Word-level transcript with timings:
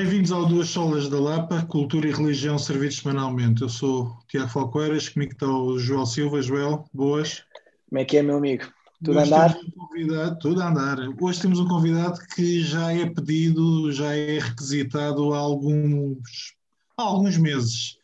Bem-vindos 0.00 0.32
ao 0.32 0.46
Duas 0.46 0.70
Solas 0.70 1.10
da 1.10 1.20
Lapa, 1.20 1.62
Cultura 1.66 2.08
e 2.08 2.10
Religião 2.10 2.58
servidos 2.58 2.96
semanalmente. 2.96 3.60
Eu 3.60 3.68
sou 3.68 4.04
o 4.04 4.18
Tiago 4.26 4.48
Falcoeiras, 4.48 5.10
comigo 5.10 5.32
está 5.32 5.46
o 5.46 5.78
Joel 5.78 6.06
Silva. 6.06 6.40
Joel, 6.40 6.86
boas. 6.90 7.44
Como 7.86 8.00
é 8.00 8.04
que 8.06 8.16
é, 8.16 8.22
meu 8.22 8.38
amigo? 8.38 8.64
Tudo 9.04 9.18
a 9.18 9.24
andar? 9.24 9.58
Um 9.58 9.70
convidado, 9.72 10.38
tudo 10.38 10.62
a 10.62 10.68
andar. 10.70 10.96
Hoje 11.20 11.42
temos 11.42 11.58
um 11.58 11.68
convidado 11.68 12.18
que 12.34 12.62
já 12.62 12.90
é 12.94 13.10
pedido, 13.10 13.92
já 13.92 14.16
é 14.16 14.38
requisitado 14.38 15.34
há 15.34 15.38
alguns, 15.38 16.54
há 16.96 17.02
alguns 17.02 17.36
meses. 17.36 17.98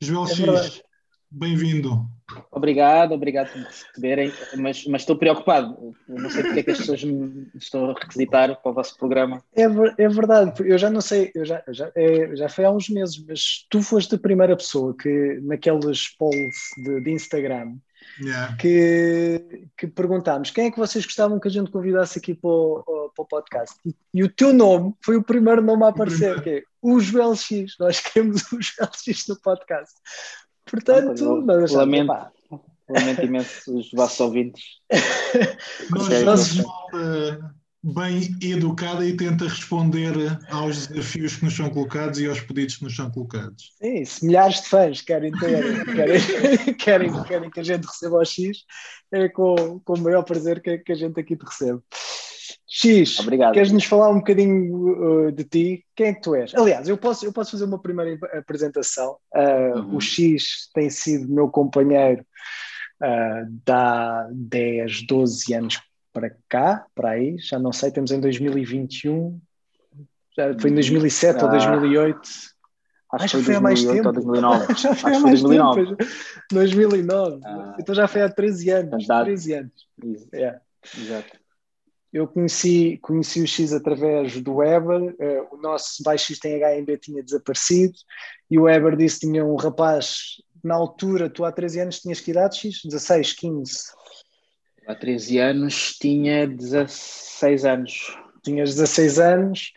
Joel 0.00 0.24
é 0.24 0.34
X, 0.34 0.82
bem-vindo. 1.30 2.08
Obrigado, 2.50 3.12
obrigado 3.12 3.50
por 3.50 3.58
me 3.58 3.64
receberem, 3.64 4.32
mas, 4.56 4.84
mas 4.86 5.02
estou 5.02 5.16
preocupado. 5.16 5.94
Eu 6.08 6.20
não 6.20 6.30
sei 6.30 6.42
porque 6.42 6.60
é 6.60 6.62
que 6.62 6.70
as 6.70 6.78
pessoas 6.78 7.02
me 7.02 7.50
estão 7.54 7.90
a 7.90 7.94
requisitar 7.94 8.54
para 8.60 8.70
o 8.70 8.74
vosso 8.74 8.96
programa. 8.96 9.42
É, 9.54 9.62
é 9.62 10.08
verdade, 10.08 10.52
eu 10.64 10.76
já 10.76 10.90
não 10.90 11.00
sei, 11.00 11.30
eu 11.34 11.44
já, 11.44 11.62
já, 11.68 11.90
é, 11.94 12.36
já 12.36 12.48
foi 12.48 12.64
há 12.64 12.70
uns 12.70 12.88
meses, 12.90 13.24
mas 13.26 13.66
tu 13.70 13.82
foste 13.82 14.14
a 14.14 14.18
primeira 14.18 14.56
pessoa 14.56 14.94
que 14.96 15.40
naqueles 15.42 16.08
polls 16.16 16.56
de, 16.76 17.00
de 17.00 17.10
Instagram 17.10 17.76
yeah. 18.22 18.56
que, 18.56 19.66
que 19.76 19.86
perguntámos 19.86 20.50
quem 20.50 20.66
é 20.66 20.70
que 20.70 20.78
vocês 20.78 21.04
gostavam 21.04 21.38
que 21.38 21.48
a 21.48 21.50
gente 21.50 21.70
convidasse 21.70 22.18
aqui 22.18 22.34
para 22.34 22.50
o, 22.50 23.10
para 23.14 23.22
o 23.22 23.26
podcast. 23.26 23.76
E, 23.84 23.94
e, 24.14 24.22
o 24.22 24.28
teu 24.28 24.52
nome 24.52 24.94
foi 25.02 25.16
o 25.16 25.22
primeiro 25.22 25.62
nome 25.62 25.84
a 25.84 25.88
aparecer, 25.88 26.42
que 26.42 26.50
é 26.50 26.62
o 26.82 27.00
Joel 27.00 27.34
X. 27.34 27.74
Nós 27.78 28.00
queremos 28.00 28.42
o 28.52 28.60
Joel 28.60 28.90
X 28.92 29.26
no 29.28 29.40
podcast. 29.40 29.94
Portanto, 30.70 31.42
mas, 31.44 31.72
lamento, 31.72 32.12
lamento 32.88 33.22
imenso 33.22 33.78
os 33.78 33.90
vossos 33.92 34.20
ouvintes. 34.20 34.64
Nós 36.24 36.40
somos 36.40 36.66
malta 36.66 37.58
bem 37.82 38.36
educada 38.42 39.04
e 39.04 39.16
tenta 39.16 39.44
responder 39.44 40.12
aos 40.50 40.88
desafios 40.88 41.36
que 41.36 41.44
nos 41.44 41.56
são 41.56 41.70
colocados 41.70 42.18
e 42.18 42.26
aos 42.26 42.40
pedidos 42.40 42.76
que 42.76 42.84
nos 42.84 42.96
são 42.96 43.10
colocados. 43.10 43.72
Sim, 43.80 44.04
se 44.04 44.26
milhares 44.26 44.62
de 44.62 44.68
fãs 44.68 45.00
querem 45.00 45.30
ter, 45.32 45.84
querem, 45.94 46.20
querem, 46.74 47.22
querem 47.24 47.50
que 47.50 47.60
a 47.60 47.62
gente 47.62 47.86
receba 47.86 48.16
o 48.16 48.24
X, 48.24 48.64
é 49.12 49.28
com, 49.28 49.80
com 49.80 49.94
o 49.94 50.00
maior 50.00 50.22
prazer 50.22 50.60
que, 50.60 50.78
que 50.78 50.92
a 50.92 50.96
gente 50.96 51.18
aqui 51.20 51.36
te 51.36 51.44
recebe. 51.44 51.80
X, 52.70 53.18
Obrigado. 53.20 53.54
queres-nos 53.54 53.84
falar 53.84 54.10
um 54.10 54.18
bocadinho 54.18 55.26
uh, 55.26 55.32
de 55.32 55.42
ti? 55.42 55.86
Quem 55.96 56.08
é 56.08 56.14
que 56.14 56.20
tu 56.20 56.34
és? 56.34 56.54
Aliás, 56.54 56.86
eu 56.86 56.98
posso, 56.98 57.24
eu 57.24 57.32
posso 57.32 57.52
fazer 57.52 57.64
uma 57.64 57.80
primeira 57.80 58.18
apresentação. 58.38 59.16
Uh, 59.34 59.78
uhum. 59.78 59.96
O 59.96 60.00
X 60.00 60.68
tem 60.74 60.90
sido 60.90 61.32
meu 61.32 61.48
companheiro 61.48 62.22
uh, 63.02 63.72
há 63.72 64.28
10, 64.30 65.06
12 65.06 65.54
anos 65.54 65.80
para 66.12 66.36
cá, 66.46 66.84
para 66.94 67.10
aí, 67.10 67.38
já 67.38 67.58
não 67.58 67.72
sei, 67.72 67.90
temos 67.90 68.10
em 68.10 68.20
2021, 68.20 69.40
já 70.36 70.58
foi 70.58 70.70
em 70.70 70.74
2007 70.74 71.44
ou 71.44 71.50
2008. 71.50 72.20
Acho 73.10 73.38
que 73.38 73.44
foi, 73.44 73.54
há 73.54 73.60
mais 73.60 73.82
tempo. 73.82 74.08
Ou 74.08 74.12
2009. 74.12 74.74
já 74.74 74.94
foi 74.94 75.14
há 75.14 75.20
mais 75.20 75.40
2009. 75.40 75.96
tempo. 75.96 76.12
2009. 76.52 77.40
Ah, 77.44 77.76
então 77.80 77.94
já 77.94 78.06
foi 78.06 78.20
há 78.22 78.28
13 78.28 78.70
anos. 78.70 79.06
13 79.06 79.52
anos. 79.54 79.72
É. 80.32 80.60
Exato. 80.96 81.37
Eu 82.12 82.26
conheci, 82.26 82.98
conheci 83.02 83.42
o 83.42 83.46
X 83.46 83.72
através 83.72 84.40
do 84.40 84.56
Weber, 84.56 85.14
uh, 85.14 85.54
o 85.54 85.56
nosso 85.58 86.02
baixista 86.02 86.48
em 86.48 86.58
HMB 86.58 86.96
tinha 86.98 87.22
desaparecido 87.22 87.94
e 88.50 88.58
o 88.58 88.62
Weber 88.62 88.96
disse 88.96 89.20
que 89.20 89.26
tinha 89.26 89.44
um 89.44 89.56
rapaz, 89.56 90.42
na 90.64 90.74
altura, 90.74 91.28
tu 91.28 91.44
há 91.44 91.52
13 91.52 91.80
anos 91.80 92.00
tinhas 92.00 92.20
que 92.20 92.30
idade, 92.30 92.58
X? 92.58 92.80
16, 92.84 93.32
15? 93.34 93.78
Há 94.86 94.94
13 94.94 95.38
anos 95.38 95.98
tinha 96.00 96.46
16 96.46 97.64
anos. 97.64 98.18
Tinhas 98.42 98.74
16 98.74 99.18
anos, 99.18 99.72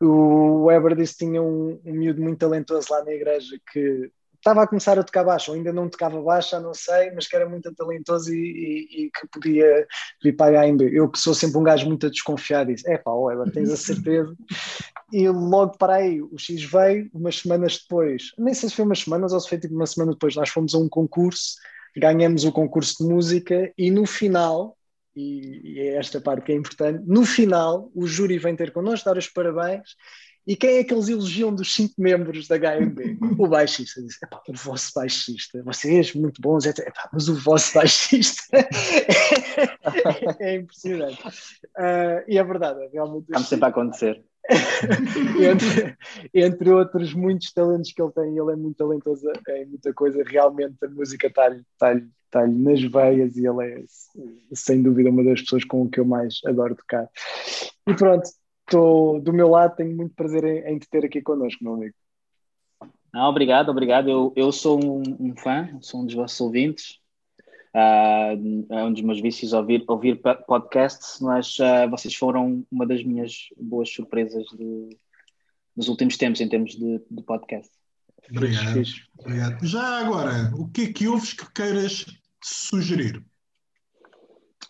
o 0.00 0.64
Weber 0.64 0.96
disse 0.96 1.16
que 1.16 1.24
tinha 1.24 1.40
um, 1.40 1.80
um 1.84 1.92
miúdo 1.92 2.20
muito 2.20 2.38
talentoso 2.38 2.88
lá 2.90 3.04
na 3.04 3.12
igreja 3.12 3.56
que 3.72 4.10
estava 4.36 4.62
a 4.62 4.66
começar 4.66 4.98
a 4.98 5.02
tocar 5.02 5.24
baixo, 5.24 5.50
ou 5.50 5.56
ainda 5.56 5.72
não 5.72 5.88
tocava 5.88 6.20
baixo, 6.22 6.50
já 6.50 6.60
não 6.60 6.74
sei, 6.74 7.10
mas 7.12 7.26
que 7.26 7.36
era 7.36 7.48
muito 7.48 7.74
talentoso 7.74 8.32
e, 8.32 8.36
e, 8.36 9.04
e, 9.04 9.10
que 9.10 9.26
podia 9.32 9.86
vir 10.22 10.36
para 10.36 10.60
a 10.60 10.66
HMB. 10.66 10.82
Eu 10.92 11.08
que 11.08 11.18
sou 11.18 11.34
sempre 11.34 11.58
um 11.58 11.62
gajo 11.62 11.86
muito 11.86 12.10
desconfiado, 12.10 12.72
disse, 12.72 12.88
é 12.90 12.98
pá, 12.98 13.12
Weber, 13.12 13.52
tens 13.52 13.70
a 13.70 13.76
certeza? 13.76 14.34
e 15.12 15.28
logo 15.28 15.76
para 15.78 15.96
aí, 15.96 16.20
o 16.20 16.36
X 16.36 16.64
veio, 16.64 17.08
umas 17.14 17.38
semanas 17.38 17.78
depois, 17.78 18.32
nem 18.38 18.54
sei 18.54 18.68
se 18.68 18.74
foi 18.74 18.84
umas 18.84 19.00
semanas 19.00 19.32
ou 19.32 19.40
se 19.40 19.48
foi 19.48 19.58
tipo 19.58 19.74
uma 19.74 19.86
semana 19.86 20.12
depois, 20.12 20.34
nós 20.34 20.48
fomos 20.48 20.74
a 20.74 20.78
um 20.78 20.88
concurso, 20.88 21.56
ganhamos 21.96 22.44
o 22.44 22.52
concurso 22.52 23.04
de 23.04 23.12
música 23.12 23.72
e 23.78 23.90
no 23.90 24.04
final, 24.04 24.76
e, 25.14 25.74
e 25.74 25.80
é 25.80 25.96
esta 25.96 26.20
parte 26.20 26.44
que 26.44 26.52
é 26.52 26.54
importante, 26.56 27.02
no 27.06 27.24
final 27.24 27.90
o 27.94 28.06
júri 28.06 28.38
vem 28.38 28.56
ter 28.56 28.72
connosco, 28.72 29.08
dar 29.08 29.16
os 29.16 29.28
parabéns 29.28 29.90
e 30.46 30.54
quem 30.54 30.78
é 30.78 30.84
que 30.84 30.94
eles 30.94 31.08
elogiam 31.08 31.54
dos 31.54 31.74
cinco 31.74 31.94
membros 31.98 32.46
da 32.46 32.56
HMB? 32.56 33.18
O 33.38 33.48
baixista. 33.48 34.00
Diz, 34.00 34.18
o 34.48 34.52
vosso 34.52 34.92
baixista, 34.94 35.62
vocês 35.62 36.14
muito 36.14 36.40
bons, 36.40 36.64
epá, 36.64 37.08
mas 37.12 37.28
o 37.28 37.34
vosso 37.34 37.74
baixista 37.74 38.42
é, 40.40 40.52
é 40.52 40.56
impressionante. 40.56 41.20
Uh, 41.76 42.24
e 42.28 42.38
é 42.38 42.44
verdade, 42.44 42.80
é 42.82 42.88
realmente. 42.88 43.24
Está 43.24 43.40
sempre 43.40 43.64
a 43.66 43.68
acontecer. 43.68 44.24
entre, 45.42 45.96
entre, 46.32 46.70
outros 46.70 47.12
muitos 47.12 47.52
talentos 47.52 47.92
que 47.92 48.00
ele 48.00 48.12
tem, 48.12 48.38
ele 48.38 48.52
é 48.52 48.56
muito 48.56 48.76
talentoso 48.76 49.28
em 49.48 49.66
muita 49.66 49.92
coisa. 49.92 50.22
Realmente 50.24 50.76
a 50.84 50.88
música 50.88 51.26
está-lhe 51.26 51.64
está 51.72 52.00
está 52.26 52.46
nas 52.46 52.82
veias 52.82 53.36
e 53.36 53.46
ele 53.46 53.64
é, 53.64 53.84
sem 54.52 54.82
dúvida, 54.82 55.10
uma 55.10 55.24
das 55.24 55.40
pessoas 55.40 55.64
com 55.64 55.88
que 55.88 56.00
eu 56.00 56.04
mais 56.04 56.40
adoro 56.44 56.74
tocar. 56.74 57.08
E 57.88 57.94
pronto, 57.94 58.28
estou 58.66 59.20
do 59.20 59.32
meu 59.32 59.48
lado, 59.48 59.76
tenho 59.76 59.96
muito 59.96 60.14
prazer 60.14 60.44
em, 60.44 60.74
em 60.74 60.78
te 60.78 60.88
ter 60.88 61.04
aqui 61.04 61.22
connosco, 61.22 61.62
meu 61.62 61.74
amigo. 61.74 61.94
Ah, 63.12 63.28
obrigado, 63.28 63.70
obrigado. 63.70 64.10
Eu, 64.10 64.32
eu 64.36 64.52
sou 64.52 64.78
um, 64.78 65.02
um 65.18 65.36
fã, 65.36 65.78
sou 65.80 66.02
um 66.02 66.06
dos 66.06 66.14
vossos 66.14 66.40
ouvintes. 66.40 66.98
Uh, 67.74 68.66
é 68.70 68.84
um 68.84 68.92
dos 68.92 69.02
meus 69.02 69.20
vícios 69.20 69.52
ouvir, 69.52 69.84
ouvir 69.86 70.20
podcasts, 70.46 71.20
mas 71.20 71.58
uh, 71.58 71.88
vocês 71.90 72.14
foram 72.14 72.66
uma 72.70 72.86
das 72.86 73.04
minhas 73.04 73.48
boas 73.58 73.90
surpresas 73.90 74.44
de, 74.46 74.96
dos 75.76 75.88
últimos 75.88 76.16
tempos 76.16 76.40
em 76.40 76.48
termos 76.48 76.72
de, 76.72 77.02
de 77.10 77.22
podcast. 77.22 77.70
Obrigado, 78.30 78.82
obrigado. 79.18 79.66
Já 79.66 80.00
agora, 80.00 80.52
o 80.56 80.68
que 80.68 80.82
é 80.82 80.92
que 80.92 81.06
ouves 81.06 81.32
que 81.32 81.50
queiras 81.52 82.06
sugerir? 82.42 83.22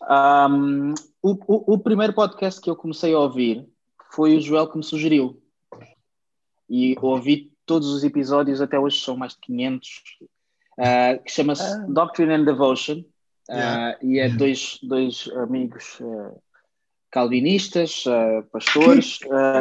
Um, 0.09 0.93
o, 1.21 1.31
o, 1.31 1.73
o, 1.73 1.79
primeiro 1.79 2.13
podcast 2.13 2.61
que 2.61 2.69
eu 2.69 2.75
comecei 2.75 3.13
a 3.13 3.19
ouvir 3.19 3.67
foi 4.11 4.35
o 4.35 4.41
Joel 4.41 4.67
que 4.67 4.77
me 4.77 4.83
sugeriu. 4.83 5.41
E 6.69 6.95
ouvi 7.01 7.51
todos 7.65 7.89
os 7.89 8.03
episódios, 8.03 8.61
até 8.61 8.79
hoje 8.79 8.99
são 8.99 9.15
mais 9.15 9.33
de 9.33 9.39
500, 9.41 9.89
uh, 9.89 10.27
ah, 10.79 11.17
que 11.17 11.31
chama-se 11.31 11.63
ah. 11.63 11.85
Doctrine 11.87 12.33
and 12.33 12.45
Devotion. 12.45 13.03
Uh, 13.49 13.53
yeah. 13.53 13.97
E 14.01 14.19
é 14.19 14.29
dois, 14.29 14.79
dois 14.83 15.29
amigos 15.35 15.99
uh, 16.01 16.37
calvinistas, 17.11 18.03
pastores. 18.51 19.19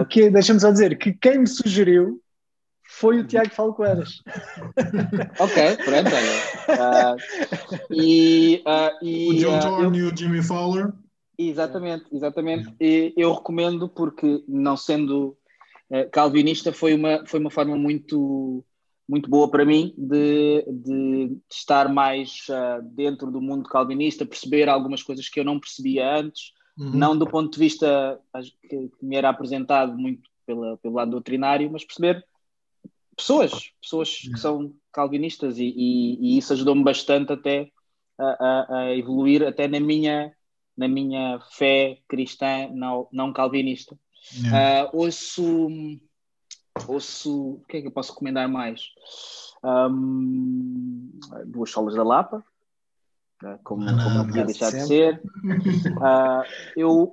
Que, 0.08 0.22
que 0.22 0.30
deixa-me 0.30 0.60
só 0.60 0.70
dizer 0.70 0.98
que 0.98 1.12
quem 1.12 1.38
me 1.38 1.46
sugeriu 1.46 2.20
foi 2.88 3.20
o 3.20 3.26
Tiago 3.26 3.50
Falcoeiras. 3.50 4.22
ok, 5.38 5.76
pronto, 5.84 6.10
olha. 6.14 7.16
Uh, 7.16 7.94
e, 7.94 8.62
uh, 8.66 9.04
e, 9.04 9.28
o 9.28 9.38
John 9.38 9.60
Thorne 9.60 9.98
eu... 9.98 10.08
e 10.08 10.12
o 10.12 10.16
Jimmy 10.16 10.42
Fowler. 10.42 10.92
Exatamente, 11.38 12.06
exatamente. 12.12 12.74
E 12.80 13.12
eu 13.16 13.32
recomendo 13.32 13.88
porque, 13.88 14.42
não 14.48 14.76
sendo 14.76 15.36
uh, 15.90 16.10
calvinista, 16.10 16.72
foi 16.72 16.94
uma, 16.94 17.24
foi 17.26 17.40
uma 17.40 17.50
forma 17.50 17.76
muito, 17.76 18.64
muito 19.08 19.28
boa 19.28 19.50
para 19.50 19.64
mim 19.64 19.94
de, 19.98 20.64
de 20.68 21.36
estar 21.50 21.92
mais 21.92 22.46
uh, 22.48 22.82
dentro 22.82 23.30
do 23.30 23.40
mundo 23.40 23.68
calvinista, 23.68 24.24
perceber 24.24 24.68
algumas 24.68 25.02
coisas 25.02 25.28
que 25.28 25.38
eu 25.38 25.44
não 25.44 25.60
percebia 25.60 26.16
antes, 26.16 26.52
uhum. 26.78 26.90
não 26.90 27.16
do 27.16 27.26
ponto 27.26 27.52
de 27.52 27.58
vista 27.58 28.18
que, 28.62 28.88
que, 28.88 29.04
me 29.04 29.16
era 29.16 29.28
apresentado 29.28 29.96
muito 29.96 30.30
pela, 30.46 30.78
pelo 30.78 30.94
lado 30.94 31.10
doutrinário, 31.10 31.70
mas 31.70 31.84
perceber 31.84 32.24
pessoas, 33.14 33.72
pessoas 33.80 34.10
que 34.10 34.38
são 34.38 34.72
calvinistas 34.90 35.58
e, 35.58 35.66
e, 35.76 36.18
e 36.18 36.38
isso 36.38 36.54
ajudou-me 36.54 36.82
bastante 36.82 37.32
até 37.32 37.70
a, 38.18 38.24
a, 38.24 38.78
a 38.78 38.96
evoluir 38.96 39.42
até 39.42 39.68
na 39.68 39.80
minha 39.80 40.32
na 40.76 40.86
minha 40.86 41.40
fé 41.50 41.98
cristã 42.08 42.68
não, 42.72 43.08
não 43.12 43.32
calvinista. 43.32 43.98
Yeah. 44.34 44.90
Uh, 44.92 44.98
ouço, 44.98 45.68
ouço. 46.86 47.52
O 47.54 47.64
que 47.68 47.78
é 47.78 47.80
que 47.80 47.86
eu 47.86 47.92
posso 47.92 48.12
recomendar 48.12 48.48
mais? 48.48 48.90
Um, 49.64 51.10
duas 51.46 51.70
solas 51.70 51.94
da 51.94 52.02
Lapa, 52.02 52.44
uh, 53.42 53.58
como, 53.64 53.84
não, 53.84 53.96
como 53.96 54.14
não 54.16 54.26
podia 54.26 54.44
deixar 54.44 54.70
de 54.70 54.86
ser. 54.86 55.22
Uh, 55.44 56.42
eu 56.76 57.12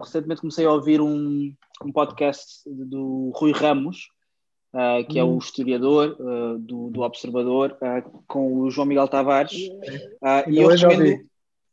recentemente 0.00 0.40
comecei 0.40 0.64
a 0.64 0.72
ouvir 0.72 1.00
um, 1.00 1.54
um 1.84 1.92
podcast 1.92 2.62
do 2.66 3.30
Rui 3.34 3.52
Ramos, 3.52 4.08
Uh, 4.74 5.06
que 5.06 5.18
hum. 5.18 5.20
é 5.20 5.24
o 5.24 5.34
hum. 5.34 5.38
historiador 5.38 6.16
uh, 6.18 6.58
do, 6.58 6.90
do, 6.90 7.02
Observador, 7.02 7.78
uh, 7.80 8.24
com 8.26 8.58
o 8.58 8.68
João 8.72 8.88
Miguel 8.88 9.06
Tavares. 9.06 9.52
e 9.52 10.58
eu 10.58 10.66
recomendo, 10.66 11.24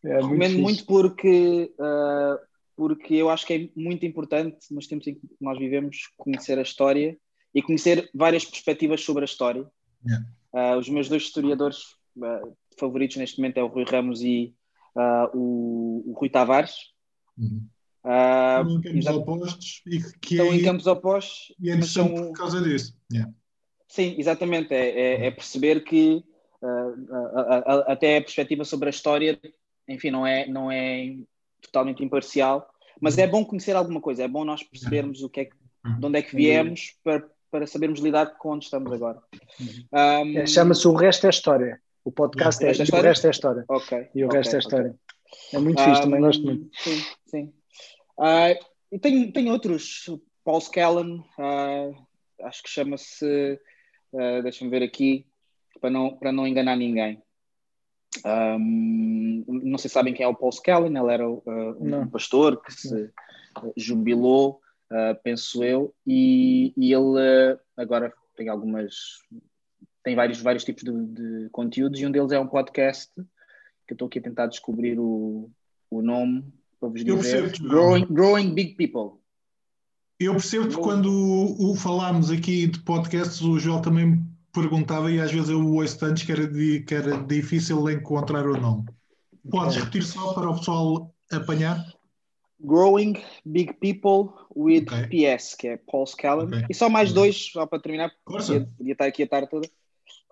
é 0.04 0.16
recomendo 0.16 0.60
muito 0.60 0.86
porque 0.86 1.74
uh, 1.80 2.52
porque 2.82 3.14
eu 3.14 3.30
acho 3.30 3.46
que 3.46 3.54
é 3.54 3.70
muito 3.80 4.08
importante, 4.08 4.58
nos 4.72 4.88
tempos 4.88 5.06
em 5.06 5.14
que 5.14 5.22
nós 5.40 5.56
vivemos, 5.60 6.10
conhecer 6.18 6.58
a 6.58 6.64
história 6.64 7.16
e 7.54 7.62
conhecer 7.62 8.10
várias 8.12 8.44
perspectivas 8.44 9.04
sobre 9.04 9.22
a 9.22 9.26
história. 9.26 9.70
Yeah. 10.04 10.26
Uh, 10.52 10.80
os 10.80 10.90
meus 10.90 11.08
dois 11.08 11.22
historiadores 11.22 11.78
uh, 12.18 12.58
favoritos 12.80 13.18
neste 13.18 13.38
momento 13.38 13.58
é 13.58 13.64
o 13.64 13.68
Rui 13.68 13.84
Ramos 13.84 14.24
e 14.24 14.56
uh, 14.96 15.38
o, 15.38 16.04
o, 16.08 16.14
Rui 16.14 16.30
Tavares. 16.30 16.74
Uhum. 17.38 17.68
estão 18.04 18.78
em 18.78 18.82
campos 18.82 19.08
opostos 19.08 19.82
e 19.86 20.00
que 20.20 20.34
estão 20.34 20.52
é, 20.52 20.56
em 20.56 20.64
campos 20.64 20.88
opostos 20.88 21.56
e 21.60 21.70
é 21.70 21.74
interessante 21.76 22.18
são... 22.18 22.28
por 22.28 22.34
causa 22.34 22.62
disso. 22.62 22.98
Yeah. 23.14 23.32
Sim, 23.88 24.16
exatamente. 24.18 24.74
É, 24.74 24.90
é, 24.90 25.26
é 25.28 25.32
perceber 25.32 25.84
que 25.84 26.24
até 27.88 28.18
a 28.18 28.22
perspectiva 28.22 28.64
sobre 28.64 28.88
a 28.88 28.92
história, 28.92 29.40
enfim, 29.92 30.12
não 30.12 30.26
é, 30.26 30.48
não 30.48 30.72
é 30.72 31.16
totalmente 31.62 32.04
imparcial, 32.04 32.68
mas 33.00 33.18
é 33.18 33.28
bom 33.28 33.46
conhecer 33.46 33.76
alguma 33.76 34.02
coisa, 34.02 34.24
é 34.24 34.28
bom 34.28 34.44
nós 34.44 34.64
percebermos 34.64 35.22
o 35.24 35.30
que 35.30 35.42
é 35.42 35.46
que, 35.46 35.56
de 36.00 36.06
onde 36.06 36.20
é 36.20 36.22
que 36.22 36.36
viemos 36.36 36.96
para, 37.04 37.28
para 37.50 37.68
sabermos 37.68 38.00
lidar 38.00 38.38
com 38.38 38.52
onde 38.52 38.66
estamos 38.66 38.92
agora. 38.92 39.22
Um, 39.92 40.40
é, 40.40 40.46
Chama-se 40.46 40.88
O 40.88 40.94
Resto 40.94 41.28
é 41.28 41.30
História. 41.30 41.82
O 42.04 42.12
podcast 42.12 42.64
é, 42.64 42.70
é 42.70 43.00
O 43.00 43.02
Resto 43.02 43.28
é 43.28 43.30
História. 43.30 43.66
Ok. 43.68 44.10
E 44.16 44.24
o 44.24 44.28
okay, 44.28 44.40
resto 44.40 44.56
é 44.56 44.60
História. 44.60 44.88
Okay. 44.88 44.98
É 45.54 45.60
muito 45.60 45.82
fixe, 45.84 46.00
um, 46.00 46.04
também 46.04 46.22
gosto 46.22 46.44
muito. 46.44 46.70
Sim, 46.78 47.04
sim. 47.26 47.54
Uh, 48.18 48.66
e 48.92 49.00
tem, 49.00 49.32
tem 49.32 49.52
outros, 49.52 50.10
Paul 50.44 50.62
Scallan, 50.62 51.24
uh, 51.40 52.08
acho 52.44 52.64
que 52.64 52.70
chama-se, 52.70 53.60
uh, 54.14 54.44
deixa-me 54.44 54.70
ver 54.70 54.84
aqui, 54.84 55.26
para 55.80 55.90
não, 55.90 56.18
para 56.18 56.32
não 56.32 56.48
enganar 56.48 56.76
ninguém. 56.76 57.22
Um, 58.26 59.44
não 59.48 59.78
sei 59.78 59.90
se 59.90 59.94
sabem 59.94 60.14
quem 60.14 60.26
é 60.26 60.28
o 60.28 60.36
Paul 60.36 60.52
Scallan, 60.52 61.00
ele 61.00 61.14
era 61.14 61.28
uh, 61.28 61.44
um 61.80 62.08
pastor 62.08 62.62
que 62.62 62.74
se 62.74 63.10
jubilou, 63.78 64.60
uh, 64.92 65.18
penso 65.24 65.64
eu, 65.64 65.94
e, 66.06 66.74
e 66.76 66.94
ele 66.94 67.54
uh, 67.54 67.60
agora 67.78 68.14
tem 68.36 68.50
algumas, 68.50 69.20
tem 70.04 70.16
vários, 70.16 70.42
vários 70.42 70.64
tipos 70.64 70.84
de, 70.84 70.92
de, 70.92 71.50
conteúdos 71.52 72.00
e 72.00 72.06
um 72.06 72.12
deles 72.12 72.32
é 72.32 72.40
um 72.40 72.48
podcast 72.48 73.10
que 73.16 73.94
eu 73.94 73.96
estou 73.96 74.08
aqui 74.08 74.20
a 74.20 74.24
tentar 74.24 74.48
descobrir 74.48 75.00
o, 75.00 75.50
o 75.90 76.02
nome 76.02 76.44
para 76.80 76.90
vos 76.90 77.04
dizer. 77.04 77.58
Growing, 77.60 78.06
Growing 78.10 78.54
Big 78.54 78.76
People. 78.76 79.20
Eu 80.20 80.34
percebo 80.34 80.68
que 80.68 80.76
quando 80.76 81.12
o, 81.12 81.72
o 81.72 81.76
falámos 81.76 82.30
aqui 82.30 82.68
de 82.68 82.80
podcasts, 82.82 83.42
o 83.42 83.58
Joel 83.58 83.82
também 83.82 84.24
perguntava 84.52 85.12
e 85.12 85.20
às 85.20 85.32
vezes 85.32 85.50
eu 85.50 85.66
ouço 85.66 86.04
antes 86.06 86.24
que 86.24 86.32
era, 86.32 86.48
de, 86.48 86.82
que 86.82 86.94
era 86.94 87.18
difícil 87.18 87.90
encontrar 87.90 88.46
o 88.46 88.60
nome. 88.60 88.86
Podes 89.50 89.76
repetir 89.76 90.04
só 90.04 90.34
para 90.34 90.50
o 90.50 90.58
pessoal 90.58 91.14
apanhar? 91.32 91.84
Growing 92.60 93.18
Big 93.44 93.74
People 93.74 94.34
with 94.56 94.84
okay. 94.84 95.38
PS, 95.38 95.56
que 95.56 95.68
é 95.70 95.78
Paul 95.78 96.06
Scallon. 96.06 96.46
Okay. 96.46 96.66
E 96.70 96.74
só 96.74 96.90
mais 96.90 97.12
dois, 97.12 97.52
só 97.52 97.66
para 97.66 97.80
terminar, 97.80 98.12
podia, 98.24 98.68
podia, 98.78 98.94
estar 98.94 99.06
aqui 99.06 99.24
a 99.24 99.28
tarde 99.28 99.50
toda. 99.50 99.68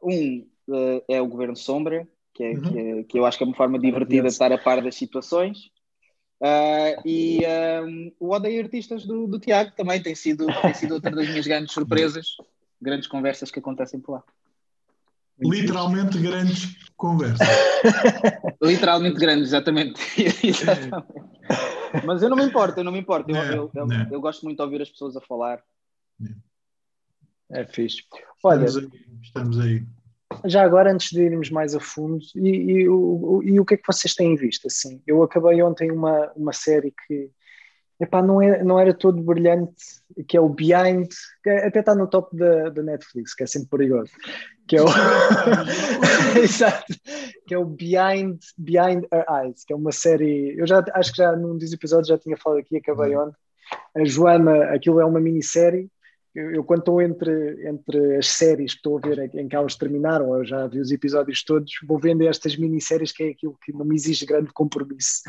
Um 0.04 0.46
uh, 0.68 1.04
é 1.08 1.20
o 1.20 1.28
Governo 1.28 1.56
Sombra, 1.56 2.08
que, 2.34 2.44
é, 2.44 2.52
uhum. 2.52 2.62
que, 2.62 2.80
é, 2.80 3.04
que, 3.04 3.20
eu 3.20 3.26
acho 3.26 3.38
que 3.38 3.44
é 3.44 3.48
uma 3.48 3.56
forma 3.56 3.80
divertida 3.80 4.24
de 4.24 4.28
estar 4.28 4.52
a 4.52 4.58
par 4.58 4.82
das 4.82 4.96
situações. 4.96 5.72
Uh, 6.40 7.02
e 7.04 7.42
um, 7.84 8.12
o 8.20 8.30
Odeio 8.34 8.64
Artistas 8.64 9.06
do, 9.06 9.28
do 9.28 9.40
Tiago 9.40 9.72
também 9.76 10.02
tem 10.02 10.16
sido, 10.16 10.46
tem 10.62 10.74
sido 10.74 10.94
outra 10.94 11.12
das 11.12 11.28
minhas 11.28 11.48
grandes 11.48 11.74
surpresas 11.74 12.38
grandes 12.82 13.08
conversas 13.08 13.52
que 13.52 13.60
acontecem 13.60 14.00
por 14.00 14.14
lá. 14.14 14.24
Literalmente 15.42 16.20
grandes 16.20 16.76
conversas. 16.98 17.48
Literalmente 18.62 19.18
grandes, 19.18 19.48
exatamente. 19.48 20.02
exatamente. 20.46 21.08
Mas 22.06 22.22
eu 22.22 22.30
não 22.30 22.38
me 22.38 22.44
importo, 22.44 22.80
eu 22.80 22.84
não 22.84 22.92
me 22.92 23.00
importo. 23.00 23.32
Eu, 23.32 23.38
é, 23.38 23.58
eu, 23.58 23.72
eu, 23.74 23.92
é. 23.92 24.08
eu, 24.12 24.22
gosto 24.22 24.44
muito 24.44 24.58
de 24.58 24.64
ouvir 24.64 24.82
as 24.82 24.90
pessoas 24.90 25.16
a 25.16 25.22
falar. 25.22 25.64
É, 27.50 27.62
é 27.62 27.66
fixe. 27.66 28.04
Olha, 28.44 28.66
estamos 28.66 28.92
aí, 28.94 29.02
estamos 29.22 29.60
aí. 29.60 29.86
Já 30.46 30.64
agora, 30.64 30.92
antes 30.92 31.10
de 31.10 31.22
irmos 31.22 31.50
mais 31.50 31.74
a 31.74 31.80
fundo, 31.80 32.24
e, 32.36 32.50
e, 32.50 32.90
o, 32.90 33.42
e 33.44 33.60
o 33.60 33.66
que 33.66 33.74
é 33.74 33.78
que 33.78 33.88
vocês 33.88 34.14
têm 34.14 34.36
visto? 34.36 34.68
Assim, 34.68 35.02
eu 35.08 35.24
acabei 35.24 35.62
ontem 35.64 35.92
uma, 35.92 36.32
uma 36.36 36.54
série 36.54 36.94
que 37.08 37.32
epá, 38.00 38.22
não, 38.22 38.42
é, 38.42 38.64
não 38.64 38.80
era 38.80 38.94
todo 38.94 39.22
brilhante, 39.22 39.76
que 40.28 40.38
é 40.38 40.42
o 40.42 40.50
Behind, 40.50 41.08
que 41.44 41.50
até 41.50 41.80
está 41.80 41.94
no 41.94 42.08
top 42.08 42.36
da, 42.36 42.70
da 42.70 42.82
Netflix, 42.82 43.34
que 43.34 43.44
é 43.44 43.48
sempre 43.48 43.70
perigoso, 43.70 44.12
que 44.68 44.78
é 44.78 44.82
o 44.82 44.86
Exato, 46.42 46.94
que 47.46 47.54
é 47.54 47.58
o 47.58 47.66
Behind, 47.66 48.40
Behind 48.58 49.04
Her 49.12 49.26
Eyes, 49.30 49.64
que 49.66 49.74
é 49.74 49.76
uma 49.76 49.92
série, 49.92 50.56
eu 50.58 50.66
já 50.66 50.84
acho 50.94 51.12
que 51.12 51.18
já 51.18 51.36
num 51.36 51.58
dos 51.58 51.74
episódios 51.74 52.08
já 52.08 52.18
tinha 52.18 52.38
falado 52.38 52.60
aqui, 52.60 52.78
acabei 52.78 53.16
uhum. 53.16 53.24
ontem, 53.24 53.38
a 53.96 54.06
Joana, 54.06 54.64
aquilo 54.74 55.00
é 55.00 55.06
uma 55.06 55.20
minissérie, 55.20 55.90
eu, 56.34 56.52
eu 56.52 56.64
quando 56.64 56.80
estou 56.80 57.02
entre, 57.02 57.68
entre 57.68 58.16
as 58.16 58.28
séries 58.28 58.74
que 58.74 58.78
estou 58.78 58.98
a 58.98 59.02
ver 59.02 59.36
em 59.36 59.48
que 59.48 59.56
elas 59.56 59.76
terminaram, 59.76 60.36
eu 60.36 60.46
já 60.46 60.68
vi 60.68 60.80
os 60.80 60.92
episódios 60.92 61.44
todos, 61.44 61.72
vou 61.86 62.00
vendo 62.00 62.26
estas 62.26 62.56
minisséries 62.56 63.12
que 63.12 63.24
é 63.24 63.30
aquilo 63.30 63.58
que 63.62 63.74
não 63.74 63.84
me 63.84 63.96
exige 63.96 64.26
grande 64.26 64.52
compromisso. 64.54 65.24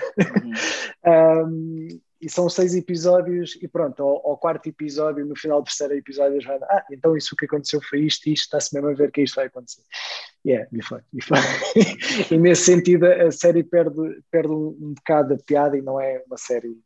Uhum. 1.05 1.49
um, 1.49 2.01
e 2.21 2.29
são 2.29 2.49
seis 2.49 2.75
episódios 2.75 3.59
e 3.63 3.67
pronto, 3.67 4.03
ao, 4.03 4.31
ao, 4.31 4.37
quarto 4.37 4.69
episódio, 4.69 5.25
no 5.25 5.35
final 5.37 5.61
do 5.61 5.65
terceiro 5.65 5.95
episódio 5.95 6.41
já 6.41 6.55
ah, 6.55 6.85
então 6.91 7.17
isso 7.17 7.35
que 7.35 7.47
aconteceu 7.47 7.81
foi 7.83 8.01
isto, 8.01 8.29
isto, 8.29 8.45
está-se 8.45 8.75
mesmo 8.75 8.91
a 8.91 8.95
ver 8.95 9.11
que 9.11 9.23
isto 9.23 9.37
vai 9.37 9.47
acontecer. 9.47 9.83
Yeah, 10.47 10.69
e 10.73 10.83
foi, 10.83 11.01
e 11.13 11.23
foi. 11.23 11.39
e 12.31 12.39
nesse 12.39 12.65
sentido 12.65 13.07
a 13.07 13.31
série 13.31 13.63
perde, 13.63 14.23
perde 14.31 14.53
um, 14.53 14.95
bocado 14.95 15.35
a 15.35 15.39
piada 15.39 15.77
e 15.77 15.83
não 15.83 16.01
é 16.01 16.23
uma 16.27 16.37
série 16.37 16.77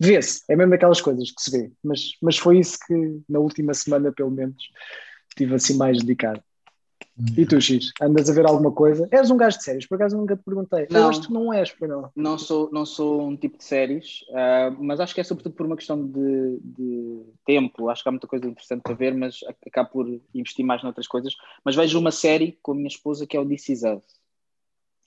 vê-se, 0.00 0.42
é 0.48 0.54
mesmo 0.54 0.70
daquelas 0.70 1.00
coisas 1.00 1.30
que 1.32 1.42
se 1.42 1.50
vê, 1.50 1.72
mas, 1.82 2.12
mas 2.22 2.38
foi 2.38 2.60
isso 2.60 2.78
que 2.86 3.20
na 3.28 3.40
última 3.40 3.74
semana 3.74 4.12
pelo 4.12 4.30
menos 4.30 4.62
tive 5.36 5.54
assim 5.54 5.76
mais 5.76 5.98
dedicado. 5.98 6.42
E 7.36 7.44
tu, 7.44 7.60
X, 7.60 7.92
andas 8.00 8.30
a 8.30 8.32
ver 8.32 8.46
alguma 8.46 8.70
coisa? 8.70 9.08
És 9.10 9.30
um 9.30 9.36
gajo 9.36 9.58
de 9.58 9.64
séries, 9.64 9.86
por 9.86 9.96
acaso 9.96 10.16
nunca 10.16 10.36
te 10.36 10.42
perguntei. 10.44 10.86
Não, 10.90 11.00
eu 11.00 11.08
acho 11.08 11.22
que 11.22 11.32
não 11.32 11.52
és, 11.52 11.74
não. 11.80 12.10
Não 12.14 12.38
sou, 12.38 12.70
não 12.72 12.86
sou 12.86 13.26
um 13.26 13.36
tipo 13.36 13.58
de 13.58 13.64
séries, 13.64 14.22
uh, 14.30 14.76
mas 14.78 15.00
acho 15.00 15.14
que 15.14 15.20
é 15.20 15.24
sobretudo 15.24 15.54
por 15.54 15.66
uma 15.66 15.76
questão 15.76 16.00
de, 16.00 16.58
de, 16.62 17.22
tempo. 17.44 17.88
Acho 17.88 18.02
que 18.02 18.08
há 18.08 18.12
muita 18.12 18.28
coisa 18.28 18.46
interessante 18.46 18.82
para 18.82 18.94
ver, 18.94 19.14
mas 19.14 19.40
acabo 19.66 19.90
por 19.90 20.20
investir 20.32 20.64
mais 20.64 20.82
noutras 20.82 21.08
coisas. 21.08 21.34
Mas 21.64 21.74
vejo 21.74 21.98
uma 21.98 22.12
série 22.12 22.56
com 22.62 22.72
a 22.72 22.74
minha 22.76 22.88
esposa 22.88 23.26
que 23.26 23.36
é 23.36 23.40
o 23.40 23.46
This 23.46 23.68
Is 23.68 23.82
Us. 23.82 24.02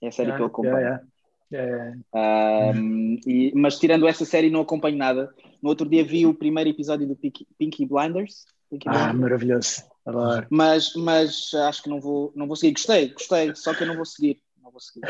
É 0.02 0.08
a 0.08 0.12
série 0.12 0.32
ah, 0.32 0.36
que 0.36 0.42
eu 0.42 0.48
acompanho. 0.48 0.78
Yeah, 0.78 1.04
yeah. 1.52 1.98
Yeah, 2.14 2.80
um, 2.80 3.20
e, 3.28 3.52
mas 3.54 3.78
tirando 3.78 4.08
essa 4.08 4.24
série, 4.24 4.50
não 4.50 4.62
acompanho 4.62 4.98
nada. 4.98 5.34
No 5.62 5.70
outro 5.70 5.88
dia 5.88 6.04
vi 6.04 6.26
o 6.26 6.34
primeiro 6.34 6.70
episódio 6.70 7.06
do 7.06 7.16
Pinky 7.16 7.86
Blinders. 7.86 8.46
Pinky 8.70 8.88
ah, 8.88 8.94
Blinders. 8.94 9.20
maravilhoso. 9.20 9.91
Mas, 10.50 10.94
mas 10.96 11.54
acho 11.54 11.84
que 11.84 11.90
não 11.90 12.00
vou, 12.00 12.32
não 12.36 12.48
vou 12.48 12.56
seguir. 12.56 12.74
Gostei, 12.74 13.10
gostei, 13.10 13.56
só 13.56 13.74
que 13.74 13.84
eu 13.84 13.88
não 13.88 13.96
vou 13.96 14.06
seguir. 14.06 14.42
Não 14.62 14.72
vou 14.72 14.80
seguir. 14.80 15.02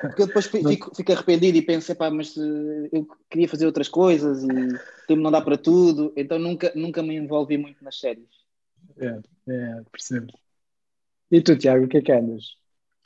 Porque 0.00 0.22
eu 0.22 0.26
depois 0.26 0.46
fico, 0.46 0.94
fico 0.94 1.12
arrependido 1.12 1.58
e 1.58 1.62
penso, 1.62 1.94
pá, 1.94 2.10
mas 2.10 2.36
eh, 2.36 2.88
eu 2.92 3.06
queria 3.30 3.48
fazer 3.48 3.66
outras 3.66 3.88
coisas 3.88 4.42
e 4.42 4.46
o 4.46 5.06
tempo 5.06 5.22
não 5.22 5.30
dá 5.30 5.40
para 5.40 5.56
tudo, 5.56 6.12
então 6.16 6.38
nunca, 6.38 6.72
nunca 6.74 7.02
me 7.02 7.16
envolvi 7.16 7.58
muito 7.58 7.82
nas 7.84 7.98
séries. 7.98 8.28
É, 8.96 9.20
é, 9.48 9.82
percebo. 9.90 10.32
E 11.30 11.40
tu, 11.40 11.56
Tiago, 11.56 11.84
o 11.84 11.88
que 11.88 11.98
é 11.98 12.02
que 12.02 12.12
andas? 12.12 12.56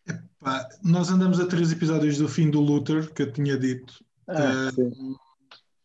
Epá, 0.07 0.69
nós 0.83 1.11
andamos 1.11 1.41
a 1.41 1.47
três 1.47 1.73
episódios 1.73 2.19
do 2.19 2.29
fim 2.29 2.51
do 2.51 2.61
Luther, 2.61 3.13
que 3.13 3.23
eu 3.23 3.33
tinha 3.33 3.57
dito. 3.57 4.05
Ah, 4.29 4.71
uh, 4.77 5.17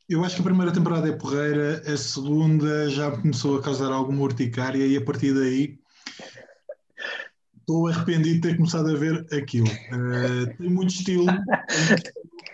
eu 0.10 0.24
acho 0.24 0.36
que 0.36 0.42
a 0.42 0.46
primeira 0.46 0.72
temporada 0.72 1.10
é 1.10 1.12
porreira, 1.12 1.84
a 1.86 1.98
segunda 1.98 2.90
já 2.90 3.12
começou 3.12 3.58
a 3.58 3.62
causar 3.62 3.92
alguma 3.92 4.22
urticária 4.22 4.86
e 4.86 4.96
a 4.96 5.04
partir 5.04 5.34
daí 5.34 5.78
estou 7.60 7.88
arrependido 7.88 8.36
de 8.36 8.42
ter 8.42 8.56
começado 8.56 8.90
a 8.90 8.96
ver 8.96 9.26
aquilo. 9.34 9.68
Uh, 9.68 10.58
tem 10.58 10.70
muito 10.70 10.94
estilo, 10.94 11.26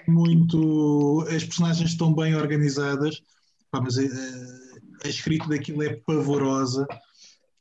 muito. 0.07 1.27
As 1.29 1.43
personagens 1.43 1.91
estão 1.91 2.11
bem 2.15 2.35
organizadas, 2.35 3.21
pá, 3.69 3.79
mas 3.79 3.97
uh, 3.97 4.79
a 5.05 5.07
escrita 5.07 5.47
daquilo 5.47 5.83
é 5.83 5.95
pavorosa, 6.07 6.87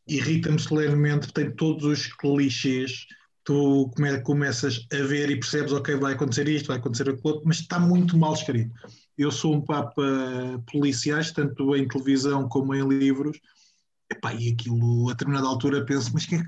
irrita-me 0.09 0.59
solenemente, 0.59 1.33
tem 1.35 1.51
todos 1.51 1.85
os 1.85 2.07
clichês. 2.15 3.07
Tu 3.45 3.91
come, 3.95 4.21
começas 4.21 4.87
a 4.93 5.03
ver 5.03 5.29
e 5.29 5.39
percebes, 5.39 5.73
ok, 5.73 5.97
vai 5.97 6.15
acontecer 6.15 6.49
isto, 6.49 6.69
vai 6.69 6.77
acontecer 6.79 7.11
aquilo 7.11 7.21
outro, 7.25 7.43
mas 7.45 7.59
está 7.59 7.79
muito 7.79 8.17
mal 8.17 8.33
escrito 8.33 8.73
eu 9.17 9.31
sou 9.31 9.55
um 9.55 9.61
papa 9.61 10.03
policiais, 10.71 11.31
tanto 11.33 11.77
em 11.77 11.87
televisão 11.87 12.49
como 12.49 12.75
em 12.75 12.87
livros, 12.87 13.39
Epá, 14.11 14.35
e 14.35 14.53
aquilo 14.53 15.09
a 15.09 15.13
determinada 15.13 15.47
altura 15.47 15.85
penso, 15.85 16.11
mas 16.13 16.25
é 16.25 16.39
que 16.39 16.45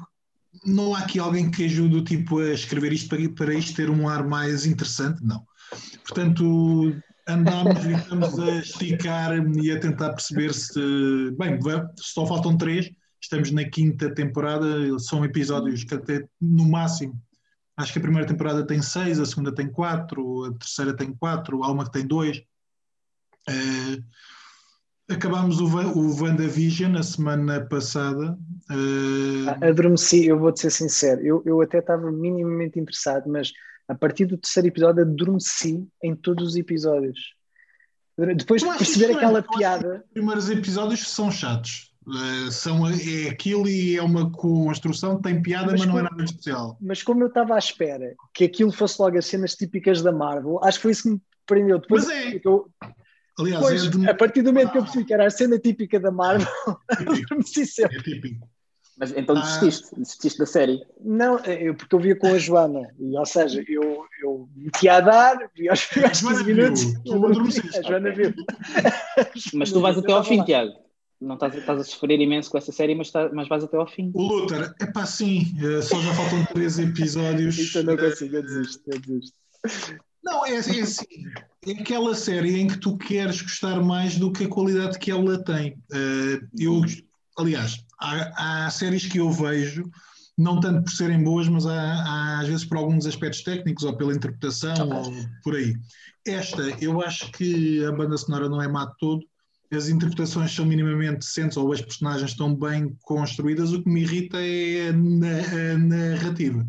não 0.64 0.94
há 0.94 1.00
aqui 1.00 1.18
alguém 1.18 1.50
que 1.50 1.64
ajude 1.64 2.02
tipo 2.02 2.38
a 2.38 2.52
escrever 2.52 2.92
isto 2.92 3.08
para, 3.08 3.28
para 3.30 3.54
isto 3.54 3.74
ter 3.74 3.90
um 3.90 4.08
ar 4.08 4.26
mais 4.26 4.66
interessante? 4.66 5.24
Não. 5.24 5.44
Portanto, 6.06 6.94
andamos 7.26 7.84
e 7.84 7.92
estamos 7.92 8.38
a 8.38 8.56
esticar 8.58 9.32
e 9.56 9.70
a 9.70 9.80
tentar 9.80 10.10
perceber 10.10 10.52
se. 10.52 11.30
Bem, 11.38 11.58
só 11.96 12.26
faltam 12.26 12.56
três, 12.56 12.90
estamos 13.20 13.50
na 13.50 13.64
quinta 13.64 14.14
temporada, 14.14 14.98
são 14.98 15.24
episódios 15.24 15.84
que 15.84 15.94
até 15.94 16.28
no 16.40 16.68
máximo 16.68 17.18
Acho 17.76 17.92
que 17.92 17.98
a 17.98 18.02
primeira 18.02 18.26
temporada 18.26 18.64
tem 18.64 18.80
seis, 18.80 19.18
a 19.18 19.26
segunda 19.26 19.52
tem 19.52 19.68
quatro, 19.68 20.44
a 20.44 20.52
terceira 20.52 20.94
tem 20.94 21.12
quatro, 21.12 21.64
há 21.64 21.72
uma 21.72 21.84
que 21.84 21.90
tem 21.90 22.06
dois. 22.06 22.40
Uh, 23.48 24.02
acabámos 25.08 25.60
o, 25.60 25.66
o 25.66 26.22
WandaVision 26.22 26.92
na 26.92 27.02
semana 27.02 27.66
passada. 27.66 28.38
Uh... 28.70 29.64
Adormeci, 29.64 30.26
eu 30.26 30.38
vou-te 30.38 30.60
ser 30.60 30.70
sincero, 30.70 31.20
eu, 31.20 31.42
eu 31.44 31.60
até 31.60 31.78
estava 31.78 32.10
minimamente 32.10 32.78
interessado, 32.78 33.28
mas 33.28 33.52
a 33.86 33.94
partir 33.94 34.24
do 34.26 34.38
terceiro 34.38 34.68
episódio 34.68 35.02
adormeci 35.02 35.86
em 36.02 36.14
todos 36.14 36.50
os 36.50 36.56
episódios. 36.56 37.34
Depois 38.36 38.62
de 38.62 38.68
perceber 38.68 39.16
aquela 39.16 39.42
piada. 39.42 40.04
Os 40.06 40.12
primeiros 40.12 40.48
episódios 40.48 41.08
são 41.08 41.30
chatos. 41.30 41.92
Uh, 42.06 42.50
são, 42.50 42.86
é 42.86 43.30
aquilo 43.30 43.66
e 43.66 43.96
é 43.96 44.02
uma 44.02 44.30
construção, 44.30 45.20
tem 45.22 45.40
piada, 45.40 45.72
mas, 45.72 45.80
mas 45.80 45.88
não 45.88 45.98
é 45.98 46.02
nada 46.02 46.22
especial. 46.22 46.76
Mas 46.78 47.02
como 47.02 47.22
eu 47.22 47.28
estava 47.28 47.54
à 47.54 47.58
espera 47.58 48.14
que 48.34 48.44
aquilo 48.44 48.70
fosse 48.70 49.00
logo 49.00 49.16
as 49.16 49.24
cenas 49.24 49.54
típicas 49.54 50.02
da 50.02 50.12
Marvel, 50.12 50.60
acho 50.62 50.78
que 50.78 50.82
foi 50.82 50.92
isso 50.92 51.02
que 51.04 51.10
me 51.10 51.22
prendeu. 51.46 51.78
Depois, 51.78 52.06
mas 52.06 52.14
é. 52.14 52.40
Eu, 52.44 52.68
Aliás, 53.38 53.60
depois, 53.60 53.86
é 53.86 53.90
de... 53.90 54.10
a 54.10 54.14
partir 54.14 54.42
do 54.42 54.52
momento 54.52 54.68
ah. 54.68 54.72
que 54.72 54.78
eu 54.78 54.82
percebi 54.82 55.04
que 55.04 55.14
era 55.14 55.26
a 55.26 55.30
cena 55.30 55.58
típica 55.58 55.98
da 55.98 56.10
Marvel, 56.10 56.46
é 56.90 57.64
sempre. 57.64 57.98
É 57.98 58.02
típico. 58.02 58.48
Mas 58.96 59.12
então 59.16 59.34
desististe, 59.34 59.88
ah. 59.92 60.00
desististe 60.00 60.38
da 60.38 60.46
série? 60.46 60.86
Não, 61.00 61.38
eu, 61.40 61.74
porque 61.74 61.94
eu 61.94 61.98
via 61.98 62.16
com 62.16 62.28
a 62.28 62.38
Joana, 62.38 62.88
e, 62.98 63.18
ou 63.18 63.26
seja, 63.26 63.64
eu, 63.66 64.04
eu 64.22 64.48
metia 64.54 64.96
a 64.96 65.00
dar, 65.00 65.50
via 65.54 65.72
aos, 65.72 65.88
aos 65.96 66.20
15 66.20 66.44
minutos. 66.44 66.82
a 67.76 67.82
Joana 67.82 68.12
viu. 68.12 68.32
Mas 69.54 69.72
tu 69.72 69.80
vais 69.80 69.98
até 69.98 70.12
ao 70.12 70.22
fim, 70.22 70.44
Tiago. 70.44 70.72
Não 71.20 71.34
estás, 71.34 71.54
estás, 71.56 71.80
a 71.80 71.84
sofrer 71.84 72.20
imenso 72.20 72.50
com 72.50 72.58
essa 72.58 72.70
série, 72.70 72.94
mas, 72.94 73.06
está, 73.06 73.30
mas 73.32 73.48
vais 73.48 73.64
até 73.64 73.76
ao 73.78 73.86
fim. 73.86 74.10
O 74.14 74.22
Luther, 74.22 74.74
é 74.78 74.86
pá, 74.86 75.06
sim, 75.06 75.54
eh, 75.58 75.80
só 75.80 75.98
já 76.00 76.12
faltam 76.12 76.44
três 76.52 76.78
episódios. 76.78 77.56
Isso 77.56 77.78
eu 77.78 77.84
não 77.84 77.96
consigo, 77.96 78.36
eu 78.36 78.42
desisto, 78.42 78.82
eu 78.86 79.00
desisto. 79.00 79.36
Não, 80.24 80.46
é, 80.46 80.54
é 80.54 80.58
assim, 80.58 81.04
é 81.66 81.72
aquela 81.72 82.14
série 82.14 82.58
em 82.58 82.66
que 82.66 82.78
tu 82.78 82.96
queres 82.96 83.42
gostar 83.42 83.80
mais 83.82 84.16
do 84.16 84.32
que 84.32 84.44
a 84.44 84.48
qualidade 84.48 84.98
que 84.98 85.10
ela 85.10 85.42
tem. 85.44 85.72
Uh, 85.92 86.48
eu, 86.58 86.80
aliás, 87.38 87.84
há, 88.00 88.64
há, 88.66 88.70
séries 88.70 89.06
que 89.06 89.18
eu 89.18 89.30
vejo, 89.30 89.90
não 90.36 90.60
tanto 90.60 90.84
por 90.84 90.92
serem 90.92 91.22
boas, 91.22 91.46
mas 91.46 91.66
há, 91.66 91.74
há 91.74 92.40
às 92.40 92.48
vezes 92.48 92.64
por 92.64 92.78
alguns 92.78 93.04
aspectos 93.06 93.42
técnicos 93.42 93.84
ou 93.84 93.94
pela 93.96 94.14
interpretação 94.14 94.88
ou 94.88 95.12
por 95.42 95.54
aí. 95.54 95.76
Esta, 96.26 96.62
eu 96.82 97.02
acho 97.02 97.30
que 97.32 97.84
a 97.84 97.92
banda 97.92 98.16
sonora 98.16 98.48
não 98.48 98.62
é 98.62 98.66
má 98.66 98.86
de 98.86 98.96
todo, 98.98 99.22
as 99.70 99.88
interpretações 99.88 100.54
são 100.54 100.64
minimamente 100.64 101.18
decentes 101.18 101.58
ou 101.58 101.70
as 101.70 101.82
personagens 101.82 102.30
estão 102.30 102.54
bem 102.54 102.96
construídas, 103.02 103.72
o 103.72 103.82
que 103.82 103.90
me 103.90 104.02
irrita 104.02 104.38
é 104.40 104.88
a, 104.88 105.74
a 105.74 105.78
narrativa. 105.78 106.66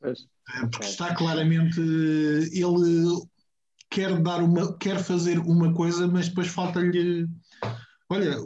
Pois. 0.00 0.26
É, 0.48 0.66
porque 0.66 0.86
está 0.86 1.14
claramente 1.14 1.80
ele 1.80 3.22
quer 3.90 4.20
dar 4.20 4.42
uma 4.42 4.76
quer 4.76 5.02
fazer 5.02 5.38
uma 5.38 5.72
coisa 5.72 6.06
mas 6.06 6.28
depois 6.28 6.48
falta-lhe 6.48 7.26
olha 8.10 8.36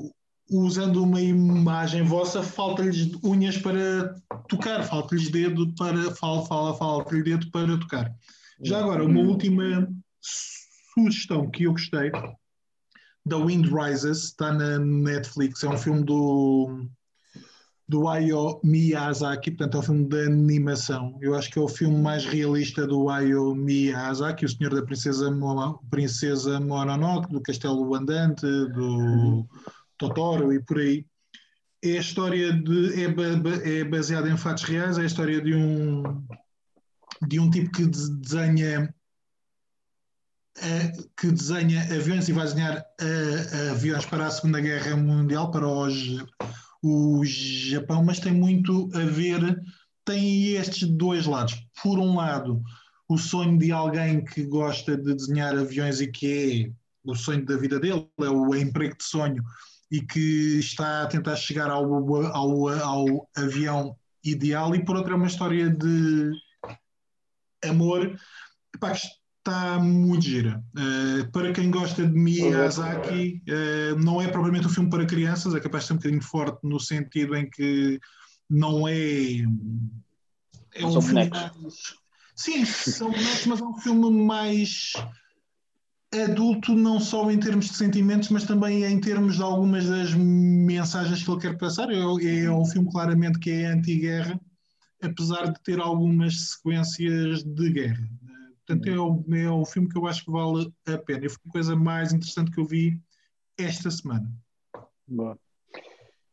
usando 0.51 1.03
uma 1.03 1.21
imagem 1.21 2.03
vossa, 2.03 2.43
falta-lhes 2.43 3.13
unhas 3.23 3.59
para 3.59 4.15
tocar, 4.49 4.83
falta-lhes 4.83 5.31
dedo 5.31 5.75
para 5.75 6.15
fala, 6.15 6.47
fala, 6.47 6.75
falta-lhe 6.75 7.23
dedo 7.23 7.51
para 7.51 7.79
tocar. 7.79 8.15
Já 8.63 8.81
agora, 8.81 9.05
uma 9.05 9.21
última 9.21 9.89
sugestão 10.21 11.51
que 11.51 11.65
eu 11.65 11.73
gostei 11.73 12.11
da 13.25 13.37
Wind 13.37 13.67
Rises, 13.67 14.25
está 14.25 14.53
na 14.53 14.79
Netflix, 14.79 15.63
é 15.63 15.69
um 15.69 15.77
filme 15.77 16.03
do 16.03 16.89
do 17.89 18.07
Hayao 18.07 18.61
Miyazaki, 18.63 19.53
portanto 19.53 19.77
é 19.77 19.81
um 19.81 19.83
filme 19.83 20.05
de 20.05 20.27
animação. 20.27 21.19
Eu 21.23 21.35
acho 21.35 21.51
que 21.51 21.59
é 21.59 21.63
o 21.63 21.69
filme 21.69 21.99
mais 21.99 22.27
realista 22.27 22.87
do 22.87 23.09
Hayao 23.09 23.55
Miyazaki, 23.55 24.45
o 24.45 24.49
Senhor 24.49 24.75
da 24.75 24.83
Princesa, 24.83 25.35
Princesa 25.91 26.61
Mononoke, 26.61 27.33
do 27.33 27.41
Castelo 27.41 27.95
Andante, 27.95 28.43
do 28.43 29.49
Totoro 29.97 30.53
e 30.53 30.63
por 30.63 30.79
aí. 30.79 31.07
É 31.83 31.97
a 31.97 32.01
história 32.01 32.53
de. 32.53 33.05
É, 33.05 33.79
é 33.81 33.85
baseada 33.85 34.29
em 34.29 34.37
fatos 34.37 34.65
reais, 34.65 34.99
é 34.99 35.03
a 35.03 35.07
história 35.07 35.41
de 35.41 35.55
um, 35.55 36.03
de 37.27 37.41
um 37.41 37.49
tipo 37.49 37.71
que 37.71 37.87
desenha. 37.87 38.95
que 41.17 41.31
desenha 41.31 41.85
aviões 41.85 42.29
e 42.29 42.33
vai 42.33 42.45
desenhar 42.45 42.85
aviões 43.71 44.05
para 44.05 44.27
a 44.27 44.31
Segunda 44.31 44.61
Guerra 44.61 44.97
Mundial, 44.97 45.51
para 45.51 45.67
os, 45.67 46.19
o 46.83 47.25
Japão, 47.25 48.05
mas 48.05 48.21
tem 48.21 48.33
muito 48.33 48.89
a 48.95 49.05
ver, 49.05 49.61
tem 50.05 50.53
estes 50.53 50.89
dois 50.89 51.27
lados. 51.27 51.55
Por 51.83 51.99
um 51.99 52.17
lado, 52.17 52.63
o 53.09 53.19
sonho 53.19 53.59
de 53.59 53.73
alguém 53.73 54.25
que 54.25 54.45
gosta 54.45 54.97
de 54.97 55.15
desenhar 55.15 55.57
aviões 55.57 56.01
e 56.01 56.07
que 56.07 56.73
é 56.73 56.89
o 57.05 57.15
sonho 57.15 57.45
da 57.45 57.57
vida 57.57 57.81
dele, 57.81 58.07
é 58.21 58.29
o 58.29 58.55
emprego 58.55 58.97
de 58.97 59.05
sonho, 59.05 59.43
e 59.91 60.03
que 60.03 60.59
está 60.59 61.03
a 61.03 61.07
tentar 61.07 61.37
chegar 61.37 61.71
ao, 61.71 61.87
ao, 62.27 62.69
ao 62.69 63.29
avião 63.37 63.97
ideal, 64.23 64.75
e 64.75 64.85
por 64.85 64.97
outra 64.97 65.15
é 65.15 65.17
uma 65.17 65.27
história 65.27 65.71
de 65.71 66.31
amor 67.65 68.19
que 68.73 68.79
está 69.49 69.79
muito 69.79 70.25
gira. 70.25 70.63
Uh, 70.77 71.31
para 71.33 71.53
quem 71.53 71.71
gosta 71.71 72.07
de 72.07 72.13
Miyazaki, 72.13 73.43
uh, 73.49 73.99
não 73.99 74.21
é 74.21 74.29
propriamente 74.29 74.67
um 74.67 74.71
filme 74.71 74.91
para 74.91 75.07
crianças, 75.07 75.55
é 75.55 75.61
capaz 75.61 75.85
de 75.85 75.89
ser 75.89 75.93
um 75.95 75.97
bocadinho 75.97 76.23
forte 76.23 76.59
no 76.63 76.79
sentido 76.79 77.35
em 77.35 77.49
que 77.49 77.99
não 78.49 78.87
é. 78.87 79.45
É 80.75 80.87
um 80.87 81.01
filme 81.01 81.29
mais, 81.29 81.53
Sim, 82.37 82.65
são 82.65 83.11
bonecos, 83.11 83.47
mas 83.47 83.61
é 83.61 83.65
um 83.65 83.81
filme 83.81 84.11
mais 84.11 84.93
adulto 86.25 86.75
não 86.75 87.01
só 87.01 87.31
em 87.31 87.39
termos 87.39 87.67
de 87.67 87.75
sentimentos, 87.75 88.29
mas 88.29 88.45
também 88.45 88.85
em 88.85 89.01
termos 89.01 89.37
de 89.37 89.43
algumas 89.43 89.87
das 89.87 90.15
mensagens 90.15 91.23
que 91.23 91.31
ele 91.31 91.41
quer 91.41 91.59
passar. 91.59 91.91
É, 91.91 91.99
é 91.99 92.51
um 92.51 92.65
filme 92.65 92.91
claramente 92.91 93.41
que 93.41 93.51
é 93.51 93.67
anti-guerra, 93.67 94.41
apesar 95.03 95.53
de 95.53 95.61
ter 95.63 95.81
algumas 95.81 96.51
sequências 96.51 97.43
de 97.43 97.71
guerra. 97.71 98.09
Portanto, 98.69 98.87
é 98.87 99.01
o, 99.01 99.25
é 99.35 99.51
o 99.51 99.65
filme 99.65 99.89
que 99.89 99.97
eu 99.97 100.07
acho 100.07 100.27
que 100.27 100.31
vale 100.31 100.71
a 100.87 100.99
pena. 100.99 101.25
E 101.25 101.29
foi 101.31 101.39
a 101.49 101.53
coisa 101.53 101.75
mais 101.75 102.13
interessante 102.13 102.51
que 102.51 102.61
eu 102.61 102.67
vi 102.67 103.01
esta 103.57 103.91
semana. 103.91 104.31
Boa. 105.07 105.39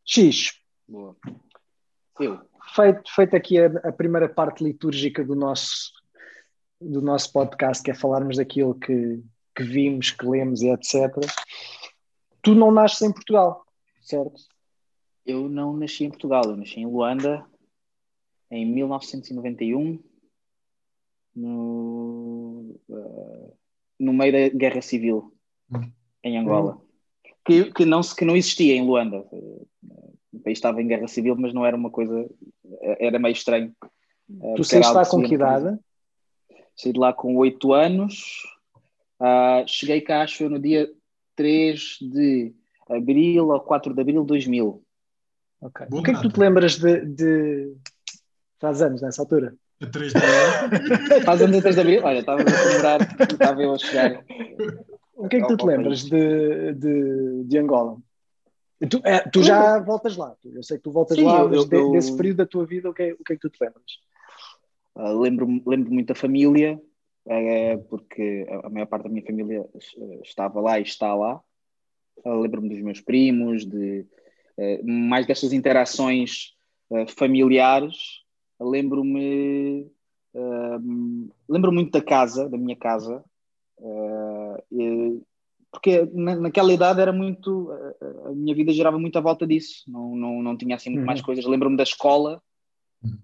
X. 0.03 0.59
Boa. 0.85 1.15
Eu. 2.19 2.41
Feito, 2.75 3.15
feito 3.15 3.35
aqui 3.37 3.57
a, 3.57 3.67
a 3.87 3.91
primeira 3.91 4.27
parte 4.27 4.65
litúrgica 4.65 5.23
do 5.23 5.33
nosso, 5.33 5.93
do 6.81 7.01
nosso 7.01 7.31
podcast, 7.31 7.81
que 7.81 7.91
é 7.91 7.93
falarmos 7.93 8.35
daquilo 8.35 8.75
que, 8.75 9.23
que 9.55 9.63
vimos, 9.63 10.11
que 10.11 10.25
lemos 10.25 10.61
e 10.61 10.67
etc. 10.67 11.15
Tu 12.41 12.53
não 12.53 12.69
nasces 12.69 13.01
em 13.01 13.13
Portugal, 13.13 13.65
certo? 14.01 14.41
Eu 15.25 15.47
não 15.47 15.75
nasci 15.77 16.03
em 16.03 16.09
Portugal, 16.09 16.43
eu 16.43 16.57
nasci 16.57 16.81
em 16.81 16.85
Luanda 16.85 17.45
em 18.51 18.65
1991, 18.65 20.03
no, 21.35 22.77
uh, 22.89 23.53
no 23.99 24.13
meio 24.13 24.31
da 24.31 24.57
Guerra 24.57 24.81
Civil 24.81 25.33
em 26.23 26.37
Angola, 26.37 26.81
que, 27.45 27.71
que, 27.71 27.85
não, 27.85 28.01
que 28.01 28.25
não 28.25 28.35
existia 28.35 28.75
em 28.75 28.85
Luanda. 28.85 29.25
O 29.31 30.39
país 30.43 30.57
estava 30.57 30.81
em 30.81 30.87
guerra 30.87 31.07
civil, 31.07 31.35
mas 31.37 31.53
não 31.53 31.65
era 31.65 31.77
uma 31.77 31.89
coisa, 31.89 32.29
era 32.99 33.17
meio 33.19 33.33
estranho. 33.33 33.73
Tu 34.55 34.63
saíste 34.63 34.93
lá 34.93 35.05
com 35.05 35.23
que 35.23 35.35
idade? 35.35 35.77
Saí 36.75 36.91
de 36.91 36.99
lá 36.99 37.13
com 37.13 37.35
oito 37.37 37.73
anos, 37.73 38.43
Uh, 39.19 39.65
cheguei 39.65 40.01
cá, 40.01 40.23
acho 40.23 40.43
eu, 40.43 40.49
no 40.49 40.59
dia 40.59 40.91
3 41.35 41.97
de 42.01 42.53
abril 42.89 43.47
ou 43.47 43.59
4 43.59 43.93
de 43.93 44.01
abril 44.01 44.21
de 44.21 44.27
2000. 44.27 44.83
Ok. 45.61 45.87
o 45.89 46.03
que 46.03 46.11
é 46.11 46.13
que 46.13 46.21
tu 46.21 46.29
te 46.29 46.39
lembras 46.39 46.77
de, 46.77 47.05
de... 47.05 47.75
Faz 48.59 48.81
anos 48.81 49.01
nessa 49.01 49.21
altura? 49.21 49.55
A 49.81 49.85
3 49.87 50.13
de 50.13 50.17
abril? 50.17 51.21
Faz 51.25 51.41
anos 51.41 51.57
a 51.57 51.61
3 51.61 51.75
de 51.75 51.81
abril? 51.81 52.01
Olha, 52.03 52.19
estava 52.19 52.41
a 52.41 52.73
lembrar, 52.73 53.01
estava 53.31 53.61
eu 53.61 53.73
a 53.73 53.77
chegar. 53.77 54.25
O 55.15 55.27
que 55.27 55.37
é 55.37 55.41
que 55.41 55.47
tu 55.47 55.57
te 55.57 55.65
lembras 55.65 56.03
de, 56.03 56.73
de, 56.73 57.43
de 57.43 57.57
Angola? 57.57 57.97
Tu, 58.89 59.01
é, 59.03 59.19
tu 59.29 59.41
já 59.41 59.79
voltas 59.79 60.17
lá, 60.17 60.35
eu 60.43 60.61
sei 60.61 60.77
que 60.77 60.83
tu 60.83 60.91
voltas 60.91 61.17
Sim, 61.17 61.23
lá, 61.23 61.39
eu, 61.39 61.49
mas 61.49 61.71
eu, 61.71 61.91
desse 61.91 62.15
período 62.15 62.37
da 62.37 62.45
tua 62.45 62.65
vida, 62.65 62.89
o 62.89 62.93
que 62.93 63.03
é, 63.03 63.13
o 63.13 63.23
que, 63.23 63.33
é 63.33 63.35
que 63.35 63.41
tu 63.41 63.49
te 63.49 63.57
lembras? 63.63 63.83
Uh, 64.95 65.19
lembro, 65.19 65.47
lembro 65.65 65.91
muito 65.91 66.07
da 66.07 66.15
família, 66.15 66.79
é, 67.27 67.77
porque 67.77 68.45
a 68.63 68.69
maior 68.69 68.85
parte 68.85 69.03
da 69.03 69.09
minha 69.09 69.25
família 69.25 69.65
estava 70.23 70.59
lá 70.59 70.79
e 70.79 70.83
está 70.83 71.15
lá. 71.15 71.41
Lembro-me 72.25 72.69
dos 72.69 72.81
meus 72.81 73.01
primos, 73.01 73.65
de 73.65 74.05
eh, 74.57 74.81
mais 74.83 75.25
destas 75.25 75.53
interações 75.53 76.55
eh, 76.91 77.05
familiares. 77.07 78.23
Lembro-me 78.59 79.91
uh, 80.33 81.29
lembro 81.47 81.71
muito 81.71 81.91
da 81.91 82.01
casa, 82.01 82.49
da 82.49 82.57
minha 82.57 82.75
casa, 82.75 83.23
uh, 83.79 85.25
porque 85.71 86.09
na, 86.13 86.35
naquela 86.35 86.73
idade 86.73 87.01
era 87.01 87.11
muito 87.11 87.69
a 88.25 88.31
minha 88.31 88.55
vida 88.55 88.71
girava 88.71 88.97
muito 88.97 89.17
à 89.17 89.21
volta 89.21 89.45
disso, 89.45 89.83
não, 89.87 90.15
não, 90.15 90.41
não 90.41 90.57
tinha 90.57 90.75
assim 90.75 90.89
muito 90.89 91.01
uhum. 91.01 91.07
mais 91.07 91.21
coisas. 91.21 91.45
Lembro-me 91.45 91.75
da 91.75 91.83
escola, 91.83 92.41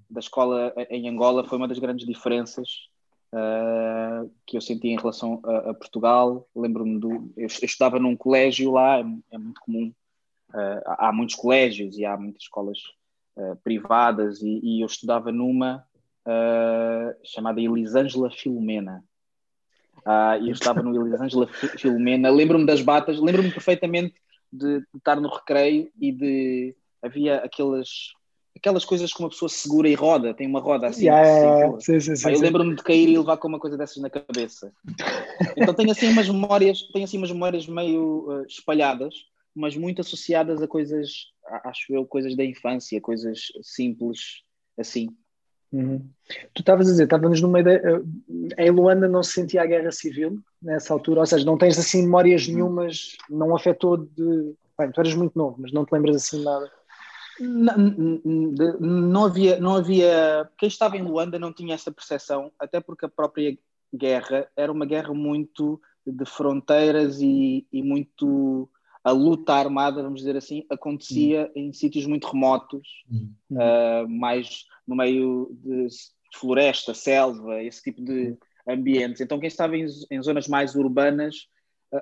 da 0.09 0.19
escola 0.19 0.73
em 0.89 1.07
Angola 1.07 1.45
foi 1.45 1.57
uma 1.57 1.67
das 1.67 1.79
grandes 1.79 2.05
diferenças 2.05 2.91
uh, 3.33 4.29
que 4.45 4.57
eu 4.57 4.61
senti 4.61 4.89
em 4.89 4.97
relação 4.97 5.41
a, 5.43 5.71
a 5.71 5.73
Portugal. 5.73 6.47
Lembro-me 6.55 6.99
do. 6.99 7.11
Eu, 7.11 7.31
eu, 7.37 7.47
estudava 7.47 7.99
num 7.99 8.15
colégio 8.15 8.71
lá, 8.71 8.99
é, 8.99 9.05
é 9.31 9.37
muito 9.37 9.61
comum, 9.61 9.93
uh, 10.49 10.81
há 10.85 11.11
muitos 11.11 11.35
colégios 11.35 11.97
e 11.97 12.05
há 12.05 12.17
muitas 12.17 12.43
escolas 12.43 12.79
uh, 13.35 13.55
privadas, 13.63 14.41
e, 14.41 14.59
e, 14.63 14.81
eu 14.81 14.85
estudava 14.85 15.31
numa 15.31 15.83
chamada 17.23 17.59
Elisângela 17.59 18.29
Filomena. 18.29 19.03
e 20.39 20.49
eu 20.49 20.53
estava 20.53 20.83
no 20.83 20.95
Elisângela 20.95 21.47
Filomena. 21.47 22.29
Lembro-me 22.29 22.63
das 22.63 22.79
batas, 22.79 23.19
lembro-me 23.19 23.51
perfeitamente 23.51 24.13
de, 24.53 24.81
de 24.81 24.97
estar 24.97 25.19
no 25.19 25.29
recreio 25.29 25.91
e 25.99 26.11
de. 26.11 26.75
Havia 27.01 27.37
aquelas 27.37 28.13
aquelas 28.55 28.85
coisas 28.85 29.11
que 29.13 29.19
uma 29.19 29.29
pessoa 29.29 29.49
segura 29.49 29.87
e 29.89 29.93
roda, 29.93 30.33
tem 30.33 30.47
uma 30.47 30.59
roda 30.59 30.87
assim. 30.87 31.05
Yeah, 31.05 31.69
assim 31.69 31.99
sim, 31.99 31.99
sim, 31.99 32.15
sim, 32.15 32.31
eu 32.31 32.39
lembro-me 32.39 32.75
de 32.75 32.83
cair 32.83 33.09
e 33.09 33.17
levar 33.17 33.37
com 33.37 33.47
uma 33.47 33.59
coisa 33.59 33.77
dessas 33.77 33.97
na 33.97 34.09
cabeça. 34.09 34.71
então 35.57 35.73
tenho 35.73 35.91
assim 35.91 36.09
umas 36.09 36.29
memórias, 36.29 36.81
tenho 36.93 37.05
assim 37.05 37.17
umas 37.17 37.31
memórias 37.31 37.65
meio 37.67 38.29
uh, 38.29 38.45
espalhadas, 38.45 39.15
mas 39.55 39.75
muito 39.75 40.01
associadas 40.01 40.61
a 40.61 40.67
coisas, 40.67 41.31
acho 41.63 41.93
eu, 41.93 42.05
coisas 42.05 42.35
da 42.35 42.43
infância, 42.43 43.01
coisas 43.01 43.51
simples 43.61 44.43
assim. 44.77 45.09
Uhum. 45.71 45.99
Tu 46.53 46.61
estavas 46.61 46.87
a 46.87 46.91
dizer, 46.91 47.05
estávamos 47.05 47.41
no 47.41 47.47
meio 47.47 47.63
da. 47.63 47.71
Uh, 47.71 48.05
em 48.57 48.69
Luanda 48.69 49.07
não 49.07 49.23
se 49.23 49.33
sentia 49.33 49.61
a 49.61 49.65
guerra 49.65 49.91
civil 49.91 50.39
nessa 50.61 50.93
altura, 50.93 51.21
ou 51.21 51.25
seja, 51.25 51.45
não 51.45 51.57
tens 51.57 51.79
assim 51.79 52.03
memórias 52.03 52.47
nenhumas, 52.47 53.15
não 53.29 53.55
afetou 53.55 53.97
de. 53.97 54.53
Bem, 54.77 54.91
tu 54.91 54.99
eras 54.99 55.13
muito 55.13 55.37
novo, 55.37 55.57
mas 55.59 55.71
não 55.71 55.85
te 55.85 55.93
lembras 55.93 56.17
assim 56.17 56.39
de 56.39 56.43
nada. 56.43 56.71
Não, 57.39 57.75
não, 58.79 59.25
havia, 59.25 59.59
não 59.59 59.75
havia. 59.75 60.49
Quem 60.57 60.67
estava 60.67 60.97
em 60.97 61.01
Luanda 61.01 61.39
não 61.39 61.53
tinha 61.53 61.73
essa 61.73 61.91
percepção, 61.91 62.51
até 62.59 62.79
porque 62.79 63.05
a 63.05 63.09
própria 63.09 63.57
guerra 63.93 64.47
era 64.55 64.71
uma 64.71 64.85
guerra 64.85 65.13
muito 65.13 65.81
de 66.05 66.25
fronteiras 66.25 67.21
e, 67.21 67.65
e 67.71 67.81
muito. 67.81 68.69
A 69.03 69.11
luta 69.11 69.53
armada, 69.53 70.03
vamos 70.03 70.19
dizer 70.19 70.37
assim, 70.37 70.65
acontecia 70.69 71.51
hum. 71.55 71.59
em 71.59 71.73
sítios 71.73 72.05
muito 72.05 72.27
remotos, 72.27 72.87
hum. 73.09 73.33
uh, 73.51 74.07
mais 74.07 74.65
no 74.87 74.95
meio 74.95 75.51
de 75.63 75.87
floresta, 76.35 76.93
selva, 76.93 77.61
esse 77.63 77.81
tipo 77.81 78.01
de 78.01 78.37
ambientes. 78.67 79.21
Então, 79.21 79.39
quem 79.39 79.47
estava 79.47 79.75
em, 79.75 79.85
em 80.11 80.21
zonas 80.21 80.47
mais 80.47 80.75
urbanas 80.75 81.47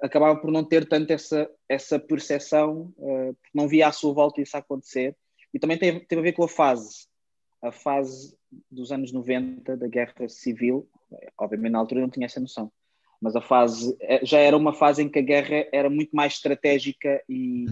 acabava 0.02 0.40
por 0.40 0.52
não 0.52 0.64
ter 0.64 0.88
tanto 0.88 1.12
essa, 1.12 1.50
essa 1.68 2.00
percepção, 2.00 2.94
uh, 2.98 3.36
não 3.54 3.68
via 3.68 3.88
à 3.88 3.92
sua 3.92 4.14
volta 4.14 4.42
isso 4.42 4.56
acontecer. 4.56 5.16
E 5.54 5.60
também 5.60 5.78
teve, 5.78 6.02
teve 6.02 6.20
a 6.20 6.24
ver 6.24 6.34
com 6.34 6.44
a 6.44 6.48
fase, 6.48 7.08
a 7.62 7.72
fase 7.72 8.38
dos 8.70 8.92
anos 8.92 9.12
90 9.12 9.76
da 9.76 9.88
guerra 9.88 10.28
civil. 10.28 10.88
Obviamente, 11.38 11.72
na 11.72 11.80
altura 11.80 12.02
eu 12.02 12.04
não 12.04 12.10
tinha 12.10 12.28
essa 12.28 12.40
noção, 12.40 12.72
mas 13.22 13.36
a 13.36 13.42
fase 13.42 13.96
eh, 14.02 14.26
já 14.26 14.40
era 14.40 14.56
uma 14.56 14.74
fase 14.74 15.02
em 15.02 15.10
que 15.10 15.20
a 15.20 15.24
guerra 15.24 15.68
era 15.72 15.90
muito 15.90 16.16
mais 16.16 16.34
estratégica 16.34 17.22
e, 17.28 17.66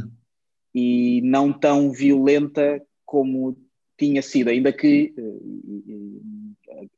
e 0.74 1.22
não 1.24 1.54
tão 1.54 1.92
violenta 1.92 2.82
como 3.06 3.58
tinha 3.98 4.22
sido, 4.22 4.50
ainda 4.50 4.72
que 4.72 5.14
uh, 5.18 6.90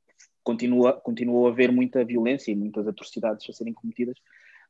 continua, 0.43 0.93
continua 0.93 1.49
a 1.49 1.51
haver 1.51 1.71
muita 1.71 2.03
violência 2.03 2.51
e 2.51 2.55
muitas 2.55 2.87
atrocidades 2.87 3.49
a 3.49 3.53
serem 3.53 3.73
cometidas, 3.73 4.17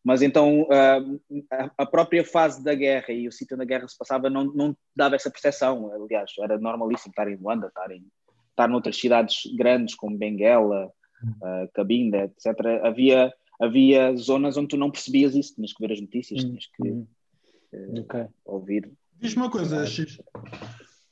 mas 0.03 0.21
então 0.21 0.61
uh, 0.61 1.43
a 1.77 1.85
própria 1.85 2.23
fase 2.23 2.63
da 2.63 2.73
guerra 2.73 3.11
e 3.13 3.27
o 3.27 3.31
sítio 3.31 3.55
onde 3.55 3.63
a 3.63 3.67
guerra 3.67 3.87
se 3.87 3.97
passava 3.97 4.29
não, 4.29 4.45
não 4.45 4.77
dava 4.95 5.15
essa 5.15 5.29
percepção. 5.29 5.91
Aliás, 5.91 6.31
era 6.39 6.57
normalíssimo 6.57 7.11
estar 7.11 7.29
em 7.29 7.35
Luanda, 7.35 7.67
estar, 7.67 7.91
em, 7.91 8.05
estar 8.49 8.67
noutras 8.67 8.97
cidades 8.97 9.41
grandes 9.57 9.95
como 9.95 10.17
Benguela, 10.17 10.87
uh, 10.87 11.69
Cabinda, 11.73 12.23
etc. 12.23 12.83
Havia, 12.83 13.33
havia 13.59 14.15
zonas 14.15 14.57
onde 14.57 14.69
tu 14.69 14.77
não 14.77 14.89
percebias 14.89 15.35
isso, 15.35 15.55
tinhas 15.55 15.73
que 15.73 15.85
ver 15.85 15.93
as 15.93 16.01
notícias, 16.01 16.43
tinhas 16.43 16.65
que 16.67 16.89
uh, 16.89 17.99
okay. 17.99 18.27
ouvir. 18.45 18.91
Diz-me 19.19 19.43
uma 19.43 19.51
coisa, 19.51 19.85
X. 19.85 20.19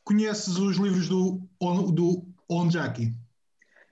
Conheces 0.03 0.57
os 0.57 0.77
livros 0.77 1.09
do, 1.09 1.41
do 1.91 2.25
Onjaki? 2.49 3.13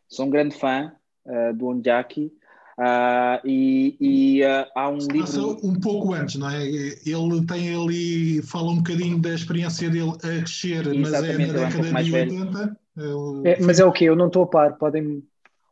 Sou 0.08 0.26
um 0.26 0.30
grande 0.30 0.58
fã 0.58 0.94
uh, 1.26 1.54
do 1.54 1.68
Onjaki. 1.68 2.32
Uh, 2.78 3.40
e, 3.46 3.98
e 4.02 4.44
uh, 4.44 4.68
há 4.76 4.90
um 4.90 4.98
Passa 5.08 5.38
livro. 5.38 5.60
um 5.64 5.80
pouco 5.80 6.14
antes, 6.14 6.36
não 6.36 6.50
é? 6.50 6.66
Ele 6.66 7.46
tem 7.48 7.74
ali, 7.74 8.42
fala 8.42 8.72
um 8.72 8.78
bocadinho 8.78 9.18
da 9.18 9.34
experiência 9.34 9.90
dele 9.90 10.12
a 10.12 10.42
crescer, 10.42 10.86
mas 11.00 11.14
é 11.14 11.38
na 11.38 11.54
década 11.54 11.88
é 11.88 12.00
um 12.00 12.04
de 12.04 12.14
80. 12.14 12.80
Ele... 12.98 13.50
É, 13.50 13.60
mas 13.62 13.80
é 13.80 13.86
o 13.86 13.92
que? 13.92 14.06
Eu 14.06 14.16
não 14.16 14.28
estou 14.28 14.44
a 14.44 14.48
par, 14.48 14.78
podem. 14.78 15.24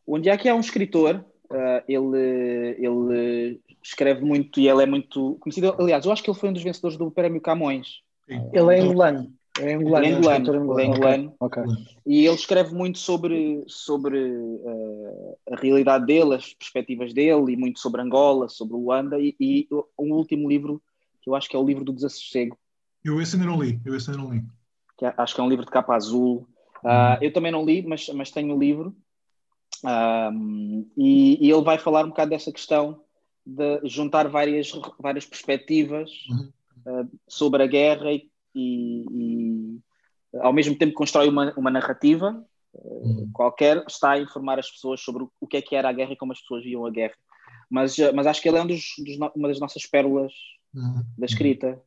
Onde 0.08 0.30
é 0.30 0.38
que 0.38 0.48
é 0.48 0.54
um 0.54 0.60
escritor, 0.60 1.26
uh, 1.54 1.84
ele, 1.88 2.76
ele 2.80 3.62
escreve 3.82 4.24
muito 4.24 4.60
e 4.60 4.68
ele 4.68 4.84
é 4.84 4.86
muito 4.86 5.38
conhecido. 5.40 5.76
Aliás, 5.80 6.06
eu 6.06 6.12
acho 6.12 6.24
que 6.24 6.30
ele 6.30 6.38
foi 6.38 6.50
um 6.50 6.54
dos 6.54 6.64
vencedores 6.64 6.98
do 6.98 7.12
Prémio 7.12 7.42
Camões. 7.42 8.02
Sim. 8.28 8.50
Ele 8.54 8.76
é 8.76 8.80
angolano. 8.80 9.34
É 9.60 9.74
angolano. 9.74 10.06
É 10.06 10.10
angolano, 10.10 10.30
é 10.32 10.58
angolano. 10.58 10.80
É 10.80 10.86
angolano. 10.88 11.36
Okay. 11.40 11.64
Okay. 11.64 11.86
E 12.06 12.26
ele 12.26 12.36
escreve 12.36 12.74
muito 12.74 12.98
sobre, 12.98 13.64
sobre 13.68 14.18
uh, 14.18 15.38
a 15.52 15.56
realidade 15.56 16.06
dele, 16.06 16.36
as 16.36 16.54
perspectivas 16.54 17.14
dele, 17.14 17.54
e 17.54 17.58
muito 17.58 17.80
sobre 17.80 18.02
Angola, 18.02 18.50
sobre 18.50 18.76
Luanda. 18.76 19.20
E, 19.20 19.36
e 19.40 19.68
um 20.00 20.14
último 20.14 20.50
livro, 20.50 20.82
que 21.22 21.30
eu 21.30 21.36
acho 21.36 21.48
que 21.48 21.56
é 21.56 21.60
o 21.60 21.66
livro 21.66 21.84
do 21.84 21.94
Desassossego. 21.94 22.58
Eu 23.04 23.22
esse 23.22 23.36
ainda 23.36 23.48
não 23.48 23.62
li. 23.62 23.80
Eu 23.86 23.96
esse 23.96 24.10
ainda 24.10 24.24
não 24.24 24.34
li. 24.34 24.44
Que 24.98 25.06
é, 25.06 25.14
acho 25.18 25.36
que 25.36 25.42
é 25.42 25.44
um 25.44 25.50
livro 25.50 25.66
de 25.66 25.72
capa 25.72 25.96
azul. 25.96 26.48
Uh, 26.84 27.22
eu 27.22 27.32
também 27.32 27.52
não 27.52 27.66
li, 27.66 27.86
mas, 27.86 28.10
mas 28.10 28.32
tenho 28.32 28.56
o 28.56 28.60
livro. 28.60 28.96
Um, 29.84 30.90
e, 30.96 31.46
e, 31.46 31.52
ele 31.52 31.62
vai 31.62 31.78
falar 31.78 32.06
um 32.06 32.10
bocado 32.10 32.30
dessa 32.30 32.52
questão 32.52 33.02
de 33.46 33.82
juntar 33.84 34.28
várias, 34.30 34.72
várias 35.00 35.26
perspectivas 35.26 36.10
uhum. 36.30 36.52
uh, 36.88 37.12
sobre 37.28 37.64
a 37.64 37.68
guerra 37.68 38.12
e 38.12 38.30
e, 38.56 39.06
e 39.12 39.80
ao 40.40 40.54
mesmo 40.54 40.76
tempo 40.76 40.94
constrói 40.94 41.28
uma, 41.28 41.54
uma 41.58 41.72
narrativa 41.72 42.44
uhum. 42.74 43.30
qualquer, 43.34 43.84
está 43.88 44.12
a 44.12 44.20
informar 44.20 44.60
as 44.60 44.70
pessoas 44.70 45.02
sobre 45.02 45.26
o 45.40 45.48
que 45.48 45.58
é 45.58 45.62
que 45.62 45.76
era 45.76 45.90
a 45.90 45.94
guerra 45.94 46.14
e 46.14 46.18
como 46.18 46.32
as 46.32 46.40
pessoas 46.40 46.64
viam 46.64 46.86
a 46.86 46.92
guerra. 46.92 47.16
Mas, 47.70 47.98
eh, 47.98 48.12
mas 48.12 48.28
acho 48.28 48.42
que 48.42 48.50
ele 48.50 48.58
é 48.58 48.62
um 48.62 48.68
dos, 48.68 48.84
dos 49.00 49.16
uma 49.36 49.48
das 49.48 49.60
nossas 49.60 49.86
pérolas 49.86 50.34
uhum. 50.74 51.04
da 51.18 51.26
escrita. 51.26 51.82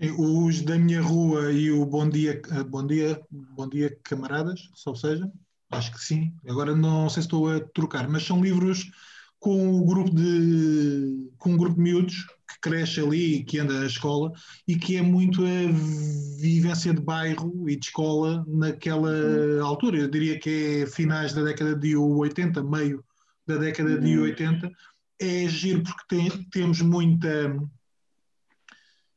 Sim, 0.00 0.14
os 0.18 0.62
da 0.62 0.78
minha 0.78 1.02
rua 1.02 1.52
e 1.52 1.70
o 1.70 1.84
Bom 1.84 2.08
Dia, 2.08 2.40
Bom 2.68 2.86
Dia, 2.86 3.20
Bom 3.30 3.68
Dia 3.68 3.98
Camaradas, 4.04 4.70
só 4.74 4.94
seja, 4.94 5.30
acho 5.70 5.92
que 5.92 6.00
sim. 6.00 6.32
Agora 6.48 6.74
não 6.74 7.08
sei 7.08 7.22
se 7.22 7.26
estou 7.26 7.50
a 7.50 7.60
trocar, 7.60 8.08
mas 8.08 8.24
são 8.24 8.42
livros 8.42 8.90
com 9.38 9.80
o 9.80 9.84
grupo 9.84 10.10
de 10.10 11.30
com 11.38 11.50
um 11.50 11.56
grupo 11.56 11.76
de 11.76 11.82
miúdos 11.82 12.26
que 12.48 12.60
cresce 12.60 13.00
ali, 13.00 13.44
que 13.44 13.58
anda 13.58 13.82
à 13.82 13.86
escola 13.86 14.32
e 14.66 14.76
que 14.76 14.96
é 14.96 15.02
muito 15.02 15.42
a 15.44 16.40
vivência 16.40 16.92
de 16.92 17.00
bairro 17.00 17.68
e 17.68 17.76
de 17.76 17.86
escola 17.86 18.44
naquela 18.48 19.10
uhum. 19.10 19.64
altura. 19.64 19.98
Eu 19.98 20.10
diria 20.10 20.38
que 20.38 20.82
é 20.82 20.86
finais 20.86 21.32
da 21.32 21.42
década 21.42 21.76
de 21.76 21.96
80, 21.96 22.62
meio 22.64 23.04
da 23.46 23.56
década 23.56 23.90
uhum. 23.90 24.00
de 24.00 24.18
80. 24.18 24.72
É 25.20 25.48
giro 25.48 25.82
porque 25.82 26.04
tem, 26.08 26.30
temos 26.50 26.80
muita. 26.80 27.56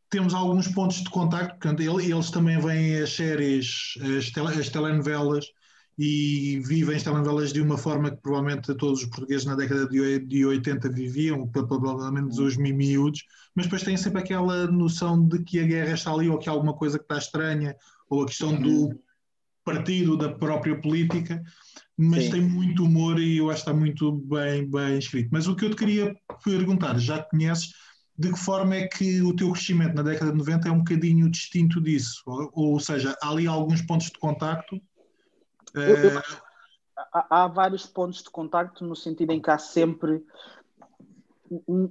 Temos 0.09 0.33
alguns 0.33 0.67
pontos 0.67 0.97
de 0.97 1.09
contacto, 1.09 1.57
portanto, 1.57 1.79
eles 1.81 2.29
também 2.31 2.59
veem 2.59 2.97
as 2.97 3.13
séries, 3.13 3.93
as, 4.17 4.29
tele, 4.29 4.59
as 4.59 4.67
telenovelas, 4.67 5.45
e 6.03 6.59
vivem 6.61 6.95
as 6.95 7.03
telenovelas 7.03 7.53
de 7.53 7.61
uma 7.61 7.77
forma 7.77 8.09
que 8.09 8.17
provavelmente 8.17 8.73
todos 8.73 9.03
os 9.03 9.05
portugueses 9.05 9.45
na 9.45 9.53
década 9.53 9.87
de 9.87 10.43
80 10.43 10.89
viviam, 10.89 11.47
provavelmente 11.47 12.41
os 12.41 12.57
miúdos, 12.57 13.23
mas 13.53 13.67
depois 13.67 13.83
têm 13.83 13.95
sempre 13.95 14.19
aquela 14.19 14.65
noção 14.65 15.23
de 15.23 15.43
que 15.43 15.59
a 15.59 15.63
guerra 15.63 15.93
está 15.93 16.11
ali 16.11 16.27
ou 16.27 16.39
que 16.39 16.49
há 16.49 16.53
alguma 16.53 16.73
coisa 16.73 16.97
que 16.97 17.03
está 17.03 17.19
estranha, 17.19 17.75
ou 18.09 18.23
a 18.23 18.25
questão 18.25 18.59
do 18.59 18.99
partido, 19.63 20.17
da 20.17 20.29
própria 20.29 20.75
política, 20.81 21.39
mas 21.95 22.23
Sim. 22.23 22.31
tem 22.31 22.41
muito 22.41 22.83
humor 22.83 23.19
e 23.19 23.37
eu 23.37 23.51
acho 23.51 23.63
que 23.63 23.69
está 23.69 23.79
muito 23.79 24.11
bem, 24.11 24.67
bem 24.67 24.97
escrito. 24.97 25.29
Mas 25.31 25.47
o 25.47 25.55
que 25.55 25.65
eu 25.65 25.69
te 25.69 25.75
queria 25.75 26.15
perguntar, 26.43 26.97
já 26.97 27.21
conheces, 27.21 27.75
de 28.17 28.33
que 28.33 28.39
forma 28.39 28.73
é 28.73 28.87
que 28.87 29.21
o 29.21 29.35
teu 29.35 29.51
crescimento 29.51 29.93
na 29.93 30.01
década 30.01 30.31
de 30.31 30.37
90 30.39 30.67
é 30.67 30.71
um 30.71 30.79
bocadinho 30.79 31.29
distinto 31.29 31.79
disso? 31.79 32.23
Ou, 32.25 32.49
ou 32.55 32.79
seja, 32.79 33.15
há 33.21 33.29
ali 33.29 33.45
alguns 33.45 33.83
pontos 33.83 34.07
de 34.07 34.17
contacto 34.17 34.81
eu, 35.73 35.81
eu, 35.81 36.19
é. 36.19 36.23
há, 37.13 37.43
há, 37.43 37.47
vários 37.47 37.85
pontos 37.85 38.23
de 38.23 38.29
contacto 38.29 38.83
no 38.85 38.95
sentido 38.95 39.31
em 39.31 39.41
que 39.41 39.49
há 39.49 39.57
sempre 39.57 40.23
um, 41.67 41.89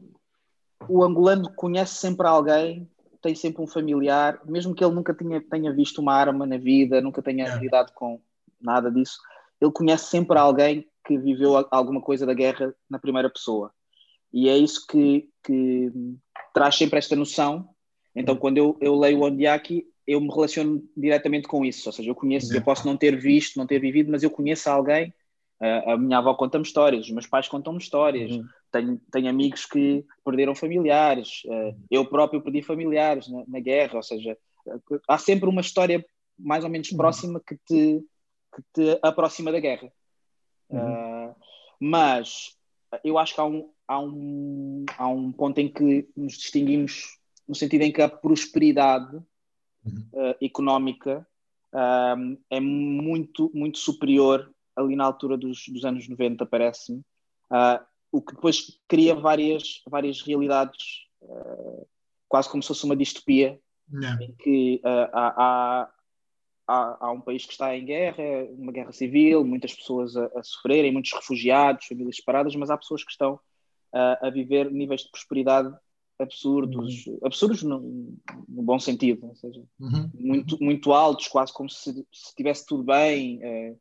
o 0.88 1.04
angolano 1.04 1.52
conhece 1.54 1.94
sempre 1.94 2.26
alguém, 2.26 2.88
tem 3.20 3.34
sempre 3.34 3.62
um 3.62 3.66
familiar, 3.66 4.40
mesmo 4.46 4.74
que 4.74 4.82
ele 4.82 4.94
nunca 4.94 5.12
tenha, 5.12 5.40
tenha 5.40 5.72
visto 5.72 5.98
uma 5.98 6.14
arma 6.14 6.46
na 6.46 6.56
vida, 6.56 7.00
nunca 7.00 7.22
tenha 7.22 7.46
é. 7.46 7.58
lidado 7.58 7.92
com 7.92 8.20
nada 8.60 8.90
disso, 8.90 9.18
ele 9.60 9.72
conhece 9.72 10.06
sempre 10.06 10.38
alguém 10.38 10.88
que 11.04 11.18
viveu 11.18 11.66
alguma 11.70 12.00
coisa 12.00 12.24
da 12.24 12.34
guerra 12.34 12.74
na 12.88 12.98
primeira 12.98 13.28
pessoa. 13.28 13.72
E 14.32 14.48
é 14.48 14.56
isso 14.56 14.86
que, 14.86 15.28
que 15.42 15.90
traz 16.54 16.76
sempre 16.76 16.98
esta 16.98 17.16
noção. 17.16 17.68
Então, 18.14 18.36
quando 18.36 18.58
eu, 18.58 18.76
eu 18.80 18.98
leio 18.98 19.18
o 19.18 19.24
Ondiaki, 19.24 19.86
eu 20.10 20.20
me 20.20 20.28
relaciono 20.28 20.82
diretamente 20.96 21.46
com 21.46 21.64
isso, 21.64 21.88
ou 21.88 21.92
seja, 21.92 22.10
eu 22.10 22.16
conheço, 22.16 22.52
eu 22.52 22.60
posso 22.60 22.84
não 22.84 22.96
ter 22.96 23.16
visto, 23.16 23.56
não 23.56 23.66
ter 23.66 23.78
vivido, 23.78 24.10
mas 24.10 24.24
eu 24.24 24.30
conheço 24.30 24.68
alguém. 24.68 25.14
Uh, 25.60 25.90
a 25.90 25.96
minha 25.96 26.18
avó 26.18 26.34
conta-me 26.34 26.64
histórias, 26.64 27.04
os 27.04 27.12
meus 27.12 27.28
pais 27.28 27.46
contam-me 27.46 27.78
histórias, 27.78 28.32
uhum. 28.32 28.44
tenho, 28.72 29.00
tenho 29.12 29.28
amigos 29.28 29.66
que 29.66 30.04
perderam 30.24 30.54
familiares, 30.54 31.42
uh, 31.44 31.76
eu 31.88 32.04
próprio 32.04 32.42
perdi 32.42 32.60
familiares 32.60 33.28
na, 33.28 33.44
na 33.46 33.60
guerra, 33.60 33.96
ou 33.96 34.02
seja, 34.02 34.36
uh, 34.66 35.00
há 35.06 35.16
sempre 35.16 35.48
uma 35.48 35.60
história 35.60 36.04
mais 36.36 36.64
ou 36.64 36.70
menos 36.70 36.90
uhum. 36.90 36.96
próxima 36.96 37.40
que 37.46 37.56
te, 37.64 38.02
que 38.52 38.62
te 38.74 38.98
aproxima 39.00 39.52
da 39.52 39.60
guerra. 39.60 39.92
Uhum. 40.72 41.34
mas 41.80 42.56
eu 43.02 43.18
acho 43.18 43.34
que 43.34 43.40
há 43.40 43.44
um, 43.44 43.68
há, 43.88 43.98
um, 43.98 44.84
há 44.96 45.08
um 45.08 45.32
ponto 45.32 45.58
em 45.58 45.68
que 45.68 46.08
nos 46.16 46.34
distinguimos 46.34 47.18
no 47.48 47.56
sentido 47.56 47.82
em 47.82 47.90
que 47.90 48.00
a 48.00 48.08
prosperidade 48.08 49.16
uhum. 49.16 49.22
Uh, 49.86 50.36
económica 50.40 51.26
uh, 51.72 52.38
é 52.50 52.60
muito, 52.60 53.50
muito 53.54 53.78
superior 53.78 54.50
ali 54.76 54.96
na 54.96 55.04
altura 55.04 55.36
dos, 55.36 55.68
dos 55.68 55.84
anos 55.84 56.08
90, 56.08 56.46
parece-me, 56.46 57.00
uh, 57.50 57.84
o 58.12 58.22
que 58.22 58.34
depois 58.34 58.80
cria 58.88 59.14
várias, 59.14 59.82
várias 59.86 60.20
realidades, 60.22 61.06
quase 62.28 62.48
como 62.48 62.62
se 62.62 62.68
fosse 62.68 62.84
uma 62.84 62.96
distopia, 62.96 63.60
yeah. 63.92 64.24
em 64.24 64.32
que 64.32 64.80
há, 64.84 65.10
há, 65.12 65.90
há, 66.66 67.06
há, 67.06 67.12
um 67.12 67.20
país 67.20 67.44
que 67.44 67.52
está 67.52 67.76
em 67.76 67.84
guerra, 67.84 68.24
uma 68.58 68.72
guerra 68.72 68.90
civil, 68.90 69.44
muitas 69.44 69.74
pessoas 69.74 70.16
a, 70.16 70.26
a 70.34 70.42
sofrerem, 70.42 70.92
muitos 70.92 71.12
refugiados, 71.12 71.86
famílias 71.86 72.16
separadas, 72.16 72.56
mas 72.56 72.70
há 72.70 72.76
pessoas 72.76 73.04
que 73.04 73.12
estão 73.12 73.38
a 73.92 74.30
viver 74.30 74.72
níveis 74.72 75.02
de 75.02 75.10
prosperidade 75.10 75.72
absurdos, 76.20 77.06
uhum. 77.06 77.18
absurdos 77.24 77.62
no, 77.62 77.80
no, 78.48 78.62
bom 78.62 78.78
sentido, 78.78 79.26
ou 79.26 79.34
seja, 79.34 79.62
uhum. 79.80 80.10
muito, 80.14 80.62
muito 80.62 80.92
altos, 80.92 81.28
quase 81.28 81.52
como 81.52 81.68
se, 81.70 82.06
se 82.12 82.34
tivesse 82.36 82.66
tudo 82.66 82.84
bem. 82.84 83.40
É, 83.42 83.74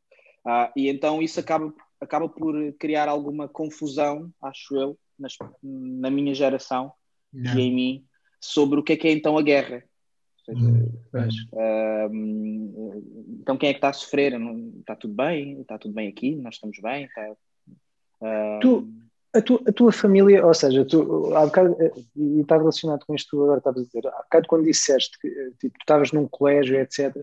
ah, 0.46 0.72
e 0.74 0.88
então 0.88 1.20
isso 1.20 1.38
acaba, 1.38 1.72
acaba 2.00 2.28
por 2.28 2.54
criar 2.78 3.08
alguma 3.08 3.46
confusão, 3.46 4.32
acho 4.42 4.74
eu, 4.74 4.98
nas, 5.18 5.34
na 5.62 6.10
minha 6.10 6.34
geração 6.34 6.92
yeah. 7.34 7.60
e 7.60 7.64
em 7.64 7.74
mim, 7.74 8.04
sobre 8.40 8.80
o 8.80 8.82
que 8.82 8.94
é 8.94 8.96
que 8.96 9.08
é 9.08 9.12
então 9.12 9.36
a 9.36 9.42
guerra. 9.42 9.84
Seja, 10.46 10.58
uhum. 10.64 10.88
então 13.40 13.58
quem 13.58 13.68
é 13.68 13.72
que 13.72 13.78
está 13.78 13.90
a 13.90 13.92
sofrer? 13.92 14.38
Não, 14.38 14.72
está 14.80 14.96
tudo 14.96 15.14
bem? 15.14 15.60
Está 15.60 15.78
tudo 15.78 15.92
bem 15.92 16.08
aqui? 16.08 16.34
Nós 16.34 16.54
estamos 16.54 16.78
bem? 16.80 17.04
Está, 17.04 17.36
tu, 18.62 18.88
a 19.32 19.40
tua, 19.40 19.60
a 19.66 19.72
tua 19.72 19.92
família, 19.92 20.44
ou 20.44 20.52
seja, 20.52 20.84
tu, 20.84 21.32
há 21.34 21.46
bocado, 21.46 21.76
eh, 21.80 21.92
e 22.16 22.40
está 22.40 22.56
relacionado 22.56 23.04
com 23.06 23.14
isto 23.14 23.30
que 23.30 23.36
tu 23.36 23.42
agora 23.42 23.58
estavas 23.58 23.82
a 23.82 23.84
dizer, 23.84 24.06
há 24.08 24.22
bocado 24.22 24.48
quando 24.48 24.64
disseste 24.64 25.18
que 25.18 25.28
eh, 25.28 25.50
tipo, 25.58 25.78
tu 25.78 25.82
estavas 25.82 26.12
num 26.12 26.26
colégio, 26.26 26.76
etc., 26.76 27.14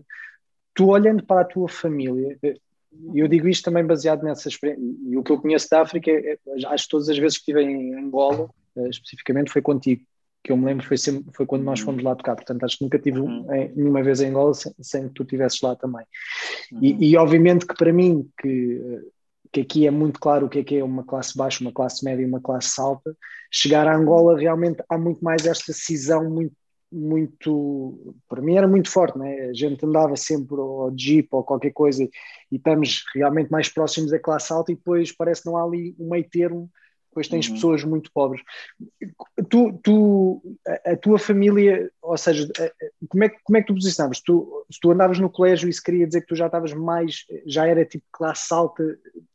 tu 0.74 0.88
olhando 0.88 1.24
para 1.24 1.42
a 1.42 1.44
tua 1.44 1.68
família, 1.68 2.38
eh, 2.42 2.56
e 3.14 3.18
eu 3.18 3.28
digo 3.28 3.46
isto 3.46 3.64
também 3.64 3.84
baseado 3.84 4.22
nessa 4.22 4.48
experiência, 4.48 4.82
e 4.82 5.16
o 5.16 5.22
que 5.22 5.32
eu 5.32 5.40
conheço 5.40 5.68
da 5.70 5.82
África, 5.82 6.10
é, 6.10 6.38
acho 6.68 6.84
que 6.84 6.90
todas 6.90 7.08
as 7.10 7.18
vezes 7.18 7.36
que 7.36 7.50
estive 7.50 7.62
em 7.62 7.94
Angola, 7.94 8.48
especificamente, 8.88 9.52
foi 9.52 9.60
contigo, 9.60 10.02
que 10.42 10.52
eu 10.52 10.56
me 10.56 10.64
lembro 10.64 10.86
foi, 10.86 10.96
sempre, 10.96 11.30
foi 11.34 11.44
quando 11.44 11.64
nós 11.64 11.80
fomos 11.80 12.02
lá 12.02 12.14
tocar, 12.14 12.36
portanto 12.36 12.64
acho 12.64 12.78
que 12.78 12.84
nunca 12.84 12.98
tive 12.98 13.18
uhum. 13.18 13.44
nenhuma 13.76 14.02
vez 14.02 14.20
em 14.20 14.28
Angola 14.28 14.54
sem, 14.54 14.72
sem 14.80 15.08
que 15.08 15.14
tu 15.14 15.24
estivesses 15.24 15.60
lá 15.60 15.74
também. 15.76 16.06
E, 16.80 17.10
e, 17.10 17.16
obviamente 17.16 17.66
que 17.66 17.74
para 17.74 17.92
mim, 17.92 18.30
que 18.40 19.02
que 19.52 19.60
aqui 19.60 19.86
é 19.86 19.90
muito 19.90 20.20
claro 20.20 20.46
o 20.46 20.48
que 20.48 20.60
é 20.60 20.64
que 20.64 20.76
é 20.76 20.84
uma 20.84 21.04
classe 21.04 21.36
baixa, 21.36 21.62
uma 21.62 21.72
classe 21.72 22.04
média 22.04 22.22
e 22.22 22.26
uma 22.26 22.40
classe 22.40 22.80
alta, 22.80 23.16
chegar 23.50 23.86
a 23.86 23.96
Angola 23.96 24.38
realmente 24.38 24.82
há 24.88 24.98
muito 24.98 25.22
mais 25.22 25.46
esta 25.46 25.72
cisão 25.72 26.30
muito, 26.30 26.54
muito 26.90 28.14
para 28.28 28.42
mim 28.42 28.56
era 28.56 28.68
muito 28.68 28.90
forte, 28.90 29.18
né? 29.18 29.48
a 29.50 29.52
gente 29.52 29.84
andava 29.84 30.16
sempre 30.16 30.56
ao 30.56 30.92
jeep 30.96 31.28
ou 31.32 31.44
qualquer 31.44 31.72
coisa 31.72 32.04
e 32.04 32.56
estamos 32.56 33.04
realmente 33.14 33.50
mais 33.50 33.68
próximos 33.68 34.10
da 34.10 34.18
classe 34.18 34.52
alta 34.52 34.72
e 34.72 34.76
depois 34.76 35.12
parece 35.12 35.42
que 35.42 35.48
não 35.48 35.56
há 35.56 35.64
ali 35.64 35.94
um 35.98 36.08
meio 36.08 36.28
termo 36.28 36.70
depois 37.08 37.28
tens 37.28 37.48
uhum. 37.48 37.54
pessoas 37.54 37.84
muito 37.84 38.12
pobres. 38.12 38.42
Tu, 39.48 39.80
tu, 39.82 40.42
a, 40.66 40.92
a, 40.92 40.96
tua 40.96 41.18
família, 41.18 41.90
ou 42.02 42.16
seja, 42.16 42.48
como 43.08 43.24
é, 43.24 43.28
como 43.28 43.56
é 43.56 43.60
que 43.60 43.66
tu 43.66 43.74
posicionavas? 43.74 44.20
Tu, 44.20 44.66
se 44.70 44.78
tu 44.78 44.90
andavas 44.90 45.18
no 45.18 45.30
colégio, 45.30 45.68
isso 45.68 45.82
queria 45.82 46.06
dizer 46.06 46.20
que 46.20 46.28
tu 46.28 46.36
já 46.36 46.46
estavas 46.46 46.72
mais, 46.72 47.24
já 47.46 47.66
era 47.66 47.84
tipo 47.84 48.04
classe 48.12 48.52
alta 48.52 48.84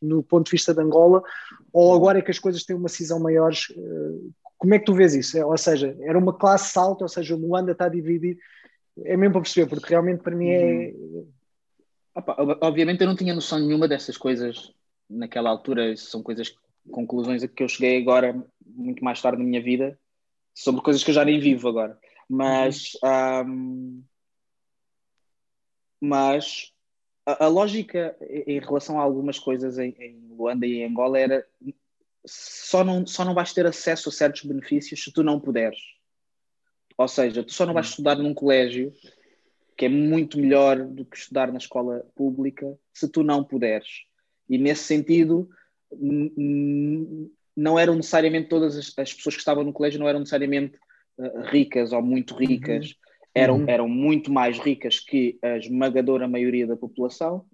no 0.01 0.23
ponto 0.23 0.45
de 0.45 0.51
vista 0.51 0.73
de 0.73 0.81
Angola, 0.81 1.23
ou 1.71 1.93
agora 1.93 2.19
é 2.19 2.21
que 2.21 2.31
as 2.31 2.39
coisas 2.39 2.63
têm 2.63 2.75
uma 2.75 2.89
cisão 2.89 3.19
maiores? 3.19 3.67
Eh, 3.75 4.29
como 4.57 4.73
é 4.73 4.79
que 4.79 4.86
tu 4.86 4.93
vês 4.93 5.13
isso? 5.13 5.38
Ou 5.45 5.57
seja, 5.57 5.95
era 6.01 6.17
uma 6.17 6.33
classe 6.33 6.77
alta, 6.79 7.03
ou 7.03 7.09
seja, 7.09 7.36
o 7.36 7.39
Luanda 7.39 7.73
está 7.73 7.89
dividido, 7.89 8.39
é 9.03 9.17
mesmo 9.17 9.33
para 9.33 9.41
perceber, 9.41 9.67
porque 9.69 9.89
realmente 9.89 10.21
para 10.21 10.36
mim 10.36 10.49
é. 10.49 10.93
Uhum. 10.95 11.27
Opa, 12.15 12.36
obviamente 12.62 13.01
eu 13.01 13.07
não 13.07 13.15
tinha 13.15 13.33
noção 13.33 13.59
nenhuma 13.59 13.88
dessas 13.88 14.15
coisas 14.15 14.71
naquela 15.09 15.49
altura, 15.49 15.97
são 15.97 16.21
coisas 16.21 16.55
conclusões 16.91 17.43
a 17.43 17.47
que 17.47 17.63
eu 17.63 17.69
cheguei 17.69 18.01
agora, 18.01 18.45
muito 18.65 19.03
mais 19.03 19.21
tarde 19.21 19.39
na 19.39 19.47
minha 19.47 19.61
vida, 19.61 19.99
sobre 20.53 20.81
coisas 20.81 21.03
que 21.03 21.09
eu 21.09 21.15
já 21.15 21.25
nem 21.25 21.39
vivo 21.39 21.67
agora. 21.67 21.97
Mas, 22.29 22.93
um, 23.45 24.03
mas 25.99 26.73
a, 27.25 27.45
a, 27.45 27.47
lógica 27.47 28.15
em 28.21 28.59
relação 28.59 28.99
a 28.99 29.03
algumas 29.03 29.39
coisas 29.39 29.77
em, 29.77 29.95
em 29.99 30.35
Luanda 30.35 30.65
e 30.65 30.79
em 30.79 30.85
Angola 30.85 31.19
era 31.19 31.45
só 32.25 32.83
não, 32.83 33.05
só 33.05 33.25
não 33.25 33.33
vais 33.33 33.53
ter 33.53 33.65
acesso 33.65 34.09
a 34.09 34.11
certos 34.11 34.43
benefícios 34.43 35.03
se 35.03 35.11
tu 35.11 35.23
não 35.23 35.39
puderes. 35.39 35.79
Ou 36.97 37.07
seja, 37.07 37.43
tu 37.43 37.53
só 37.53 37.65
não 37.65 37.73
vais 37.73 37.87
estudar 37.87 38.15
num 38.15 38.33
colégio 38.33 38.93
que 39.75 39.85
é 39.85 39.89
muito 39.89 40.39
melhor 40.39 40.85
do 40.85 41.03
que 41.03 41.17
estudar 41.17 41.51
na 41.51 41.57
escola 41.57 42.05
pública 42.15 42.77
se 42.93 43.09
tu 43.09 43.23
não 43.23 43.43
puderes. 43.43 44.05
E 44.47 44.57
nesse 44.57 44.83
sentido, 44.83 45.49
não 47.56 47.77
eram 47.77 47.95
necessariamente 47.95 48.49
todas 48.49 48.77
as, 48.77 48.93
as, 48.97 49.13
pessoas 49.13 49.36
que 49.36 49.41
estavam 49.41 49.63
no 49.63 49.73
colégio 49.73 49.99
não 49.99 50.08
eram 50.08 50.19
necessariamente 50.19 50.77
uh, 51.17 51.41
ricas 51.43 51.93
ou 51.93 52.01
muito 52.01 52.36
ricas, 52.36 52.88
uhum. 52.88 52.95
eram, 53.34 53.58
uhum. 53.58 53.65
eram 53.67 53.88
muito 53.88 54.32
mais 54.32 54.58
ricas 54.60 54.99
que 54.99 55.38
a 55.41 55.58
esmagadora 55.58 56.27
maioria 56.27 56.67
da 56.67 56.75
população. 56.75 57.45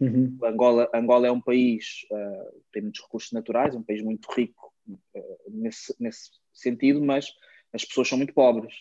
Uhum. 0.00 0.38
Angola, 0.44 0.88
Angola 0.94 1.26
é 1.26 1.32
um 1.32 1.40
país, 1.40 2.06
uh, 2.12 2.62
tem 2.72 2.82
muitos 2.82 3.02
recursos 3.02 3.32
naturais, 3.32 3.74
é 3.74 3.78
um 3.78 3.82
país 3.82 4.02
muito 4.02 4.30
rico 4.32 4.72
uh, 4.88 5.50
nesse, 5.50 5.94
nesse 5.98 6.30
sentido, 6.52 7.02
mas 7.04 7.32
as 7.72 7.84
pessoas 7.84 8.08
são 8.08 8.18
muito 8.18 8.32
pobres. 8.32 8.72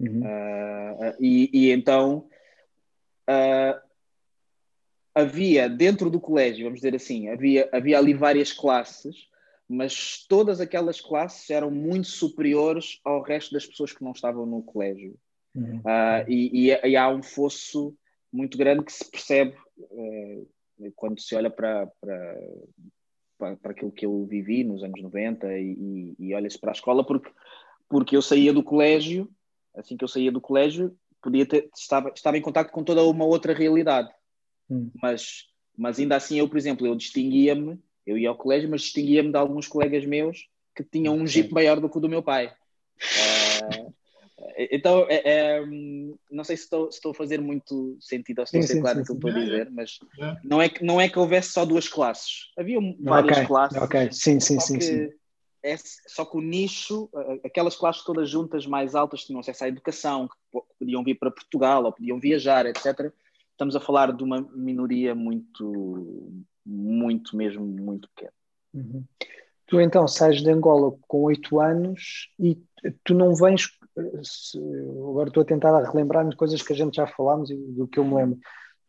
Uhum. 0.00 0.22
E, 1.18 1.50
e, 1.52 1.72
então 1.72 2.28
havia 5.14 5.68
dentro 5.68 6.10
do 6.10 6.20
colégio, 6.20 6.64
vamos 6.64 6.80
dizer 6.80 6.94
assim, 6.94 7.28
havia, 7.28 7.68
havia 7.72 7.98
ali 7.98 8.14
várias 8.14 8.52
classes, 8.52 9.28
mas 9.68 10.24
todas 10.28 10.60
aquelas 10.60 11.00
classes 11.00 11.50
eram 11.50 11.70
muito 11.70 12.08
superiores 12.08 13.00
ao 13.04 13.22
resto 13.22 13.52
das 13.52 13.66
pessoas 13.66 13.92
que 13.92 14.02
não 14.02 14.12
estavam 14.12 14.46
no 14.46 14.62
colégio. 14.62 15.14
Uhum. 15.54 15.78
Uh, 15.78 16.24
e, 16.28 16.70
e, 16.70 16.88
e, 16.88 16.96
há 16.96 17.08
um 17.08 17.22
fosso 17.22 17.94
muito 18.32 18.56
grande 18.56 18.84
que 18.84 18.92
se 18.92 19.10
percebe 19.10 19.56
uh, 19.78 20.48
quando 20.94 21.20
se 21.20 21.34
olha 21.34 21.50
para, 21.50 21.86
para, 22.00 22.38
para, 23.36 23.56
para, 23.56 23.70
aquilo 23.72 23.90
que 23.90 24.06
eu 24.06 24.24
vivi 24.24 24.62
nos 24.62 24.82
anos 24.82 25.02
90 25.02 25.58
e, 25.58 26.14
e 26.18 26.34
olha-se 26.34 26.58
para 26.58 26.70
a 26.70 26.72
escola, 26.72 27.04
porque, 27.04 27.30
porque 27.88 28.16
eu 28.16 28.22
saía 28.22 28.52
do 28.52 28.62
colégio, 28.62 29.28
assim 29.76 29.96
que 29.96 30.04
eu 30.04 30.08
saía 30.08 30.30
do 30.30 30.40
colégio, 30.40 30.96
podia 31.22 31.46
ter, 31.46 31.68
estava, 31.76 32.10
estava 32.14 32.38
em 32.38 32.42
contato 32.42 32.70
com 32.70 32.84
toda 32.84 33.02
uma 33.02 33.24
outra 33.24 33.52
realidade. 33.52 34.10
Hum. 34.70 34.90
Mas, 35.00 35.46
mas 35.76 35.98
ainda 35.98 36.16
assim, 36.16 36.38
eu, 36.38 36.48
por 36.48 36.58
exemplo, 36.58 36.86
eu 36.86 36.94
distinguia-me, 36.94 37.78
eu 38.06 38.16
ia 38.16 38.28
ao 38.28 38.36
colégio, 38.36 38.68
mas 38.70 38.82
distinguia-me 38.82 39.30
de 39.30 39.36
alguns 39.36 39.68
colegas 39.68 40.04
meus 40.04 40.48
que 40.74 40.84
tinham 40.84 41.14
um 41.14 41.26
jeep 41.26 41.52
maior 41.52 41.80
do 41.80 41.88
que 41.88 41.98
o 41.98 42.00
do 42.00 42.08
meu 42.08 42.22
pai. 42.22 42.52
Uh, 42.96 43.92
então, 44.70 45.06
é, 45.08 45.22
é, 45.24 45.66
não 46.30 46.44
sei 46.44 46.56
se 46.56 46.64
estou, 46.64 46.90
se 46.90 46.98
estou, 46.98 47.10
a 47.12 47.14
fazer 47.14 47.40
muito 47.40 47.96
sentido 48.00 48.40
ou 48.40 48.46
se 48.46 48.58
estou 48.58 48.64
a 48.64 48.74
ser 48.74 48.80
claro 48.80 48.98
no 49.00 49.04
que 49.04 49.12
estou 49.12 49.30
a 49.30 49.34
dizer, 49.34 49.70
mas 49.70 49.98
não 50.44 50.62
é, 50.62 50.68
que, 50.68 50.84
não 50.84 51.00
é 51.00 51.08
que 51.08 51.18
houvesse 51.18 51.50
só 51.50 51.64
duas 51.64 51.88
classes. 51.88 52.52
Havia 52.56 52.78
várias 53.00 53.38
okay, 53.38 53.46
classes. 53.46 53.82
Ok, 53.82 54.12
sim, 54.12 54.40
sim, 54.40 54.60
sim. 54.60 54.80
sim. 54.80 55.10
É, 55.60 55.74
só 56.06 56.24
que 56.24 56.36
o 56.36 56.40
nicho, 56.40 57.10
aquelas 57.44 57.74
classes 57.74 58.04
todas 58.04 58.30
juntas 58.30 58.64
mais 58.64 58.94
altas 58.94 59.24
tinham 59.24 59.40
acesso 59.40 59.64
à 59.64 59.68
educação, 59.68 60.28
que 60.28 60.60
podiam 60.78 61.02
vir 61.02 61.16
para 61.16 61.32
Portugal 61.32 61.84
ou 61.84 61.92
podiam 61.92 62.20
viajar, 62.20 62.64
etc 62.64 63.12
estamos 63.58 63.74
a 63.74 63.80
falar 63.80 64.12
de 64.12 64.22
uma 64.22 64.40
minoria 64.54 65.16
muito, 65.16 66.32
muito 66.64 67.36
mesmo, 67.36 67.66
muito 67.66 68.08
pequena. 68.10 68.32
Uhum. 68.72 69.04
Tu 69.66 69.80
então 69.80 70.06
sais 70.06 70.40
de 70.40 70.48
Angola 70.48 70.96
com 71.08 71.22
oito 71.22 71.58
anos 71.58 72.30
e 72.38 72.56
tu 73.02 73.14
não 73.14 73.34
vens. 73.34 73.68
Agora 73.96 75.28
estou 75.28 75.42
a 75.42 75.46
tentar 75.46 75.82
relembrar-me 75.90 76.30
de 76.30 76.36
coisas 76.36 76.62
que 76.62 76.72
a 76.72 76.76
gente 76.76 76.94
já 76.94 77.06
falámos 77.08 77.50
e 77.50 77.56
do 77.56 77.88
que 77.88 77.98
eu 77.98 78.04
me 78.04 78.14
lembro. 78.14 78.38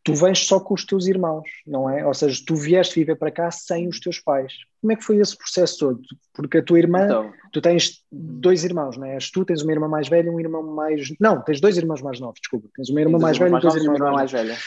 Tu 0.04 0.14
vens 0.14 0.46
só 0.46 0.60
com 0.60 0.74
os 0.74 0.86
teus 0.86 1.08
irmãos, 1.08 1.48
não 1.66 1.90
é? 1.90 2.06
Ou 2.06 2.14
seja, 2.14 2.42
tu 2.46 2.56
vieste 2.56 2.96
viver 3.00 3.16
para 3.16 3.32
cá 3.32 3.52
sem 3.52 3.88
os 3.88 4.00
teus 4.00 4.20
pais. 4.20 4.54
Como 4.82 4.94
é 4.94 4.96
que 4.96 5.04
foi 5.04 5.18
esse 5.18 5.38
processo 5.38 5.80
todo? 5.80 6.02
Porque 6.34 6.60
a 6.60 6.64
tua 6.64 6.80
irmã, 6.80 7.06
então, 7.06 7.34
tu 7.52 7.62
tens 7.62 8.04
dois 8.12 8.64
irmãos, 8.64 8.98
não 8.98 9.06
é? 9.06 9.14
És 9.16 9.30
tu, 9.30 9.44
tens 9.44 9.62
uma 9.62 9.72
irmã 9.72 9.88
mais 9.88 10.08
velha 10.08 10.28
e 10.28 10.30
um 10.30 10.40
irmão 10.40 10.64
mais. 10.64 11.14
Não, 11.20 11.42
tens 11.42 11.60
dois 11.60 11.78
irmãos 11.78 12.02
mais 12.02 12.20
novos, 12.20 12.40
desculpa. 12.40 12.70
Tens 12.76 12.90
uma 12.90 13.02
irmã 13.02 13.20
mais 13.20 13.38
velha 13.38 13.58
e 13.58 13.62
dois 13.62 13.76
irmãos 13.76 14.00
mais, 14.00 14.14
mais 14.16 14.32
velha. 14.32 14.58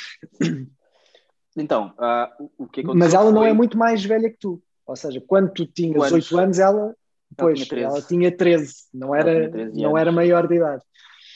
Então, 1.57 1.93
uh, 1.99 2.51
o 2.57 2.67
que 2.67 2.81
aconteceu 2.81 2.99
Mas 2.99 3.15
ela 3.15 3.25
foi... 3.25 3.33
não 3.35 3.45
é 3.45 3.53
muito 3.53 3.77
mais 3.77 4.03
velha 4.05 4.31
que 4.31 4.39
tu. 4.39 4.63
Ou 4.87 4.97
seja, 4.97 5.23
quando 5.27 5.53
tu 5.53 5.67
tinhas 5.67 6.11
oito 6.11 6.39
anos, 6.39 6.59
ela, 6.59 6.95
pois, 7.37 7.71
ela 7.71 8.01
tinha 8.01 8.35
13, 8.35 8.75
não 8.93 9.15
era, 9.15 9.51
tinha 9.51 9.51
13 9.51 9.81
não 9.81 9.99
era 9.99 10.11
maior 10.11 10.47
de 10.47 10.57
idade. 10.57 10.83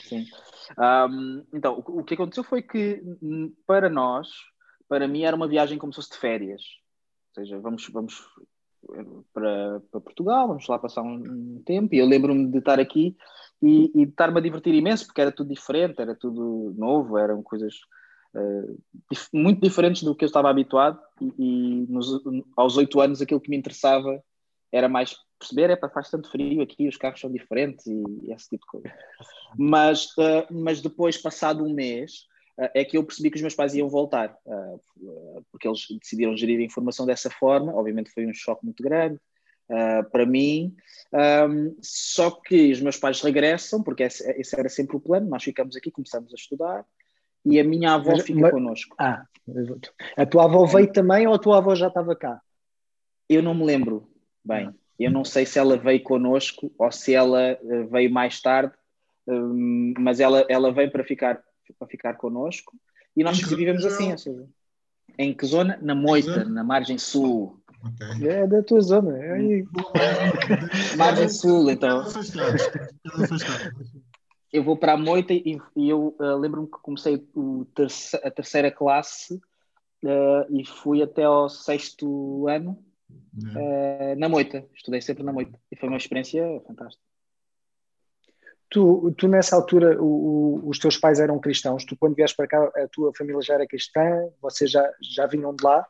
Sim. 0.07 0.25
Um, 0.77 1.45
então, 1.53 1.83
o, 1.85 1.99
o, 1.99 2.03
que 2.03 2.13
aconteceu 2.13 2.43
foi 2.43 2.61
que, 2.61 3.01
para 3.65 3.89
nós, 3.89 4.27
para 4.87 5.07
mim, 5.07 5.23
era 5.23 5.35
uma 5.35 5.47
viagem 5.47 5.77
como 5.77 5.93
se 5.93 5.97
fosse 5.97 6.11
de 6.11 6.17
férias. 6.17 6.61
Ou 7.29 7.43
seja, 7.43 7.59
vamos, 7.59 7.87
vamos 7.89 8.25
para, 9.33 9.81
para 9.91 10.01
Portugal, 10.01 10.47
vamos 10.47 10.67
lá 10.67 10.79
passar 10.79 11.01
um, 11.03 11.15
um 11.15 11.63
tempo. 11.65 11.93
E 11.93 11.99
eu 11.99 12.05
lembro-me 12.05 12.47
de 12.47 12.57
estar 12.57 12.79
aqui 12.79 13.15
e, 13.61 13.91
e 13.95 14.05
de 14.05 14.11
estar-me 14.11 14.37
a 14.37 14.41
divertir 14.41 14.73
imenso, 14.73 15.05
porque 15.05 15.21
era 15.21 15.31
tudo 15.31 15.53
diferente, 15.53 16.01
era 16.01 16.15
tudo 16.15 16.73
novo, 16.77 17.17
eram 17.17 17.41
coisas 17.41 17.73
uh, 18.35 18.77
dif 19.09 19.27
muito 19.33 19.61
diferentes 19.61 20.03
do 20.03 20.15
que 20.15 20.25
eu 20.25 20.27
estava 20.27 20.49
habituado. 20.49 20.99
E, 21.21 21.33
e 21.37 21.85
nos, 21.89 22.21
aos 22.55 22.77
oito 22.77 22.99
anos, 22.99 23.21
aquilo 23.21 23.41
que 23.41 23.49
me 23.49 23.57
interessava 23.57 24.21
era 24.71 24.89
mais 24.89 25.15
perceber, 25.39 25.69
é 25.69 25.75
para 25.75 25.89
faz 25.89 26.09
tanto 26.09 26.29
frio 26.29 26.61
aqui, 26.61 26.87
os 26.87 26.97
carros 26.97 27.19
são 27.19 27.31
diferentes 27.31 27.85
e, 27.85 28.03
e 28.23 28.33
esse 28.33 28.49
tipo 28.49 28.65
de 28.65 28.71
coisa. 28.71 28.93
Mas, 29.57 30.05
uh, 30.17 30.45
mas 30.51 30.81
depois, 30.81 31.17
passado 31.17 31.63
um 31.63 31.73
mês, 31.73 32.25
uh, 32.59 32.69
é 32.73 32.83
que 32.83 32.97
eu 32.97 33.03
percebi 33.03 33.29
que 33.29 33.35
os 33.35 33.41
meus 33.41 33.55
pais 33.55 33.75
iam 33.75 33.87
voltar, 33.87 34.35
uh, 34.45 34.81
porque 35.51 35.67
eles 35.67 35.85
decidiram 36.01 36.35
gerir 36.35 36.59
a 36.59 36.63
informação 36.63 37.05
dessa 37.05 37.29
forma. 37.29 37.73
Obviamente 37.73 38.11
foi 38.11 38.25
um 38.25 38.33
choque 38.33 38.65
muito 38.65 38.83
grande 38.83 39.19
para 40.13 40.25
mim, 40.25 40.73
um, 41.49 41.75
só 41.81 42.31
que 42.31 42.71
os 42.71 42.79
meus 42.79 42.95
pais 42.95 43.19
regressam, 43.19 43.83
porque 43.83 44.03
esse, 44.03 44.23
esse, 44.39 44.57
era 44.57 44.69
sempre 44.69 44.95
o 44.95 44.99
plano. 44.99 45.29
Nós 45.29 45.43
ficamos 45.43 45.75
aqui, 45.75 45.91
começamos 45.91 46.31
a 46.31 46.35
estudar. 46.35 46.85
E 47.43 47.59
a 47.59 47.65
minha 47.65 47.95
avó 47.95 48.11
mas, 48.11 48.23
fica 48.23 48.39
mas, 48.39 48.51
connosco. 48.51 48.95
Ah, 48.97 49.25
a 50.15 50.25
tua 50.25 50.45
avó 50.45 50.65
veio 50.65 50.89
também 50.89 51.27
ou 51.27 51.33
a 51.33 51.37
tua 51.37 51.57
avó 51.57 51.75
já 51.75 51.89
estava 51.89 52.15
cá? 52.15 52.41
Eu 53.27 53.43
não 53.43 53.53
me 53.53 53.65
lembro 53.65 54.09
bem. 54.47 54.69
Eu 54.99 55.11
não 55.11 55.23
sei 55.23 55.45
se 55.45 55.59
ela 55.59 55.77
veio 55.77 56.01
connosco 56.01 56.71
ou 56.77 56.91
se 56.91 57.13
ela 57.13 57.41
eh, 57.41 57.83
veio 57.91 58.11
mais 58.11 58.41
tarde, 58.41 58.73
hum, 59.27 59.93
mas 59.99 60.19
ela, 60.19 60.45
ela 60.49 60.71
veio 60.71 60.91
para 60.91 61.03
ficar, 61.03 61.39
para 61.77 61.87
ficar 61.87 62.13
connosco 62.15 62.75
e 63.15 63.23
nós 63.23 63.39
vivemos 63.39 63.85
assim, 63.85 64.11
ou 64.11 64.17
seja, 64.17 64.47
em 65.17 65.33
que 65.33 65.45
zona? 65.45 65.77
Na 65.81 65.95
Moita, 65.95 66.45
na 66.45 66.63
margem 66.63 66.97
sul. 66.97 67.59
Okay. 67.93 68.27
É 68.27 68.47
da 68.47 68.63
tua 68.63 68.81
zona. 68.81 69.17
É 69.17 69.63
margem 70.97 71.29
sul, 71.29 71.69
então. 71.69 72.03
Eu 74.51 74.63
vou 74.63 74.77
para 74.77 74.93
a 74.93 74.97
Moita 74.97 75.33
e, 75.33 75.59
e 75.75 75.89
eu 75.89 76.15
uh, 76.19 76.37
lembro-me 76.37 76.67
que 76.67 76.77
comecei 76.81 77.27
o 77.35 77.65
terce 77.75 78.15
a 78.17 78.31
terceira 78.31 78.71
classe 78.71 79.35
uh, 80.03 80.45
e 80.49 80.65
fui 80.65 81.01
até 81.01 81.23
ao 81.23 81.49
sexto 81.49 82.47
ano 82.47 82.77
uh, 83.33 84.15
na 84.17 84.29
Moita. 84.29 84.65
Estudei 84.75 85.01
sempre 85.01 85.23
na 85.23 85.33
Moita 85.33 85.59
e 85.71 85.75
foi 85.75 85.89
uma 85.89 85.97
experiência 85.97 86.43
fantástica. 86.65 87.03
Tu, 88.69 89.13
tu 89.17 89.27
nessa 89.27 89.55
altura, 89.55 90.01
o, 90.01 90.05
o, 90.65 90.69
os 90.69 90.77
teus 90.77 90.97
pais 90.97 91.19
eram 91.19 91.39
cristãos, 91.39 91.85
tu 91.85 91.95
quando 91.95 92.15
vieste 92.15 92.35
para 92.35 92.47
cá, 92.47 92.71
a 92.75 92.87
tua 92.89 93.13
família 93.15 93.41
já 93.41 93.53
era 93.53 93.67
cristã, 93.67 94.01
vocês 94.41 94.69
já, 94.69 94.91
já 95.01 95.25
vinham 95.25 95.55
de 95.55 95.63
lá? 95.63 95.85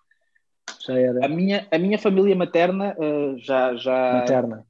Já 0.86 0.98
era... 0.98 1.26
a, 1.26 1.28
minha, 1.28 1.68
a 1.72 1.78
minha 1.78 1.98
família 1.98 2.36
materna 2.36 2.96
uh, 3.00 3.38
já, 3.40 3.76
já 3.76 4.14
materna. 4.14 4.66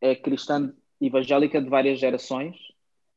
é 0.00 0.14
cristã 0.14 0.72
evangélica 1.00 1.60
de 1.60 1.68
várias 1.68 1.98
gerações. 1.98 2.56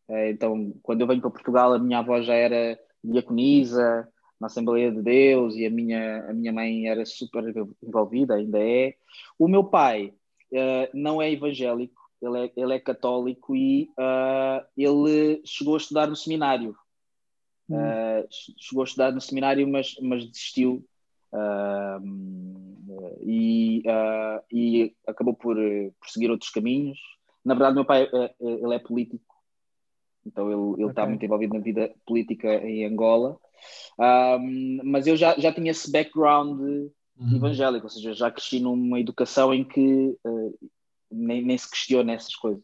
Uh, 0.07 0.29
então, 0.29 0.73
quando 0.81 1.01
eu 1.01 1.07
venho 1.07 1.21
para 1.21 1.29
Portugal, 1.29 1.73
a 1.73 1.79
minha 1.79 1.99
avó 1.99 2.19
já 2.21 2.33
era 2.33 2.79
diaconisa, 3.03 4.07
na 4.43 4.47
Assembleia 4.47 4.91
de 4.91 5.01
Deus 5.01 5.55
e 5.55 5.65
a 5.65 5.69
minha, 5.69 6.29
a 6.29 6.33
minha 6.33 6.51
mãe 6.51 6.85
era 6.85 7.05
super 7.05 7.45
envolvida, 7.81 8.35
ainda 8.35 8.59
é. 8.59 8.93
O 9.39 9.47
meu 9.47 9.63
pai 9.63 10.13
uh, 10.51 10.89
não 10.93 11.21
é 11.21 11.31
evangélico, 11.31 12.01
ele 12.21 12.47
é, 12.47 12.51
ele 12.57 12.73
é 12.73 12.79
católico 12.79 13.55
e 13.55 13.89
uh, 13.97 14.65
ele 14.75 15.41
chegou 15.45 15.75
a 15.75 15.77
estudar 15.77 16.07
no 16.07 16.15
seminário. 16.17 16.75
Uh, 17.69 18.27
chegou 18.57 18.83
a 18.83 18.85
estudar 18.85 19.13
no 19.13 19.21
seminário, 19.21 19.65
mas, 19.65 19.95
mas 20.01 20.25
desistiu. 20.25 20.85
e, 23.21 23.81
e 24.51 24.93
acabou 25.07 25.33
por, 25.33 25.55
por 25.55 26.09
seguir 26.09 26.29
outros 26.29 26.51
caminhos. 26.51 26.99
Na 27.45 27.53
verdade, 27.53 27.75
meu 27.75 27.85
pai 27.85 28.09
ele 28.41 28.75
é 28.75 28.79
político, 28.79 29.33
então 30.25 30.51
ele, 30.51 30.61
ele 30.61 30.73
okay. 30.73 30.87
está 30.89 31.05
muito 31.05 31.23
envolvido 31.23 31.53
na 31.53 31.61
vida 31.61 31.93
política 32.05 32.55
em 32.55 32.85
Angola. 32.85 33.39
Um, 33.99 34.79
mas 34.83 35.07
eu 35.07 35.15
já, 35.15 35.35
já 35.37 35.51
tinha 35.51 35.71
esse 35.71 35.91
background 35.91 36.59
uhum. 36.59 37.35
evangélico, 37.35 37.85
ou 37.85 37.89
seja, 37.89 38.13
já 38.13 38.31
cresci 38.31 38.59
numa 38.59 38.99
educação 38.99 39.53
em 39.53 39.63
que 39.63 40.17
uh, 40.25 40.59
nem, 41.11 41.43
nem 41.43 41.57
se 41.57 41.69
questiona 41.69 42.13
essas 42.13 42.35
coisas. 42.35 42.63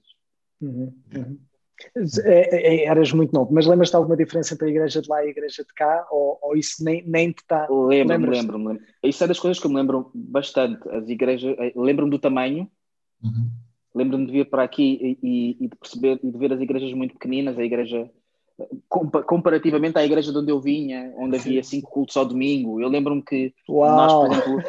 Uhum. 0.62 0.94
Uhum. 1.16 1.40
É, 2.26 2.76
é, 2.76 2.86
eras 2.86 3.14
muito 3.14 3.34
novo, 3.34 3.54
mas 3.54 3.66
lembras-te 3.66 3.92
de 3.92 3.98
alguma 3.98 4.18
diferença 4.18 4.54
entre 4.54 4.68
a 4.68 4.70
igreja 4.70 5.02
de 5.02 5.10
lá 5.10 5.24
e 5.24 5.28
a 5.28 5.32
igreja 5.32 5.64
de 5.64 5.74
cá? 5.74 6.08
Ou, 6.12 6.38
ou 6.42 6.58
isso 6.58 6.84
nem, 6.84 7.04
nem 7.08 7.32
te 7.32 7.40
está. 7.40 7.68
Lembro-me, 7.70 8.28
lembro-me. 8.28 8.68
Lembro 8.68 8.84
isso 9.04 9.24
é 9.24 9.28
das 9.28 9.40
coisas 9.40 9.60
que 9.60 9.66
eu 9.66 9.72
me 9.72 9.78
lembro 9.78 10.12
bastante. 10.14 10.88
As 10.90 11.08
igrejas, 11.08 11.56
eh, 11.58 11.74
lembro-me 11.76 12.12
do 12.12 12.20
tamanho. 12.20 12.70
Uhum. 13.24 13.50
Lembro-me 13.96 14.26
de 14.26 14.32
vir 14.32 14.50
para 14.50 14.64
aqui 14.64 15.18
e, 15.24 15.28
e, 15.28 15.58
e, 15.66 15.68
de 15.68 15.76
perceber 15.76 16.20
e 16.22 16.32
de 16.32 16.38
ver 16.38 16.54
as 16.54 16.62
igrejas 16.62 16.94
muito 16.94 17.14
pequeninas, 17.14 17.58
a 17.58 17.64
igreja 17.64 18.10
comparativamente 18.88 19.98
à 19.98 20.06
igreja 20.06 20.32
de 20.32 20.38
onde 20.38 20.52
eu 20.52 20.60
vinha, 20.60 21.14
onde 21.18 21.38
havia 21.38 21.64
cinco 21.64 21.90
cultos 21.90 22.18
ao 22.18 22.26
domingo, 22.26 22.82
eu 22.82 22.90
lembro-me 22.90 23.22
que 23.22 23.54
Uau. 23.68 23.96
nós, 23.96 24.14
por 24.14 24.32
exemplo, 24.32 24.64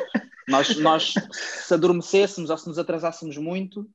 nós, 0.48 0.76
nós 0.78 1.14
se 1.32 1.74
adormecêssemos 1.74 2.50
ou 2.50 2.58
se 2.58 2.68
nos 2.68 2.78
atrasássemos 2.78 3.36
muito, 3.36 3.88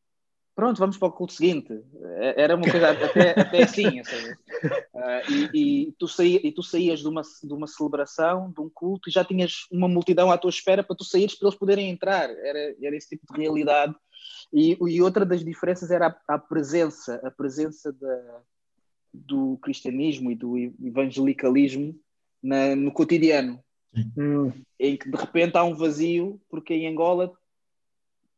pronto, 0.55 0.79
vamos 0.79 0.97
para 0.97 1.10
o 1.10 1.12
culto 1.12 1.34
seguinte. 1.34 1.73
É, 2.17 2.43
era 2.43 2.55
uma 2.55 2.69
coisa 2.69 2.91
até, 2.91 3.39
até 3.39 3.63
assim, 3.63 3.99
uh, 3.99 5.31
e, 5.31 5.49
e, 5.53 5.91
tu 5.99 6.08
saí, 6.08 6.39
e 6.43 6.51
tu 6.51 6.63
saías 6.63 7.01
de 7.01 7.08
uma, 7.08 7.21
de 7.21 7.53
uma 7.53 7.67
celebração, 7.67 8.51
de 8.51 8.62
um 8.62 8.69
culto, 8.73 9.10
e 9.10 9.12
já 9.12 9.23
tinhas 9.23 9.67
uma 9.71 9.88
multidão 9.88 10.31
à 10.31 10.38
tua 10.38 10.49
espera 10.49 10.81
para 10.81 10.95
tu 10.95 11.03
saíres 11.03 11.36
para 11.36 11.49
eles 11.49 11.60
poderem 11.60 11.89
entrar. 11.89 12.29
Era, 12.29 12.75
era 12.81 12.95
esse 12.95 13.10
tipo 13.10 13.34
de 13.34 13.41
realidade. 13.41 13.93
E, 14.53 14.77
e 14.79 15.01
outra 15.01 15.25
das 15.25 15.43
diferenças 15.43 15.91
era 15.91 16.08
a, 16.08 16.36
a 16.36 16.39
presença, 16.39 17.19
a 17.23 17.29
presença 17.29 17.91
da, 17.91 18.41
do 19.25 19.58
cristianismo 19.62 20.32
e 20.32 20.36
do 20.36 20.58
evangelicalismo 20.58 21.97
na, 22.41 22.75
no 22.75 22.91
cotidiano. 22.91 23.60
Hum. 24.17 24.51
Em 24.80 24.97
que 24.97 25.10
de 25.10 25.17
repente 25.17 25.58
há 25.58 25.63
um 25.63 25.73
vazio, 25.73 26.39
porque 26.49 26.73
em 26.73 26.88
Angola 26.88 27.34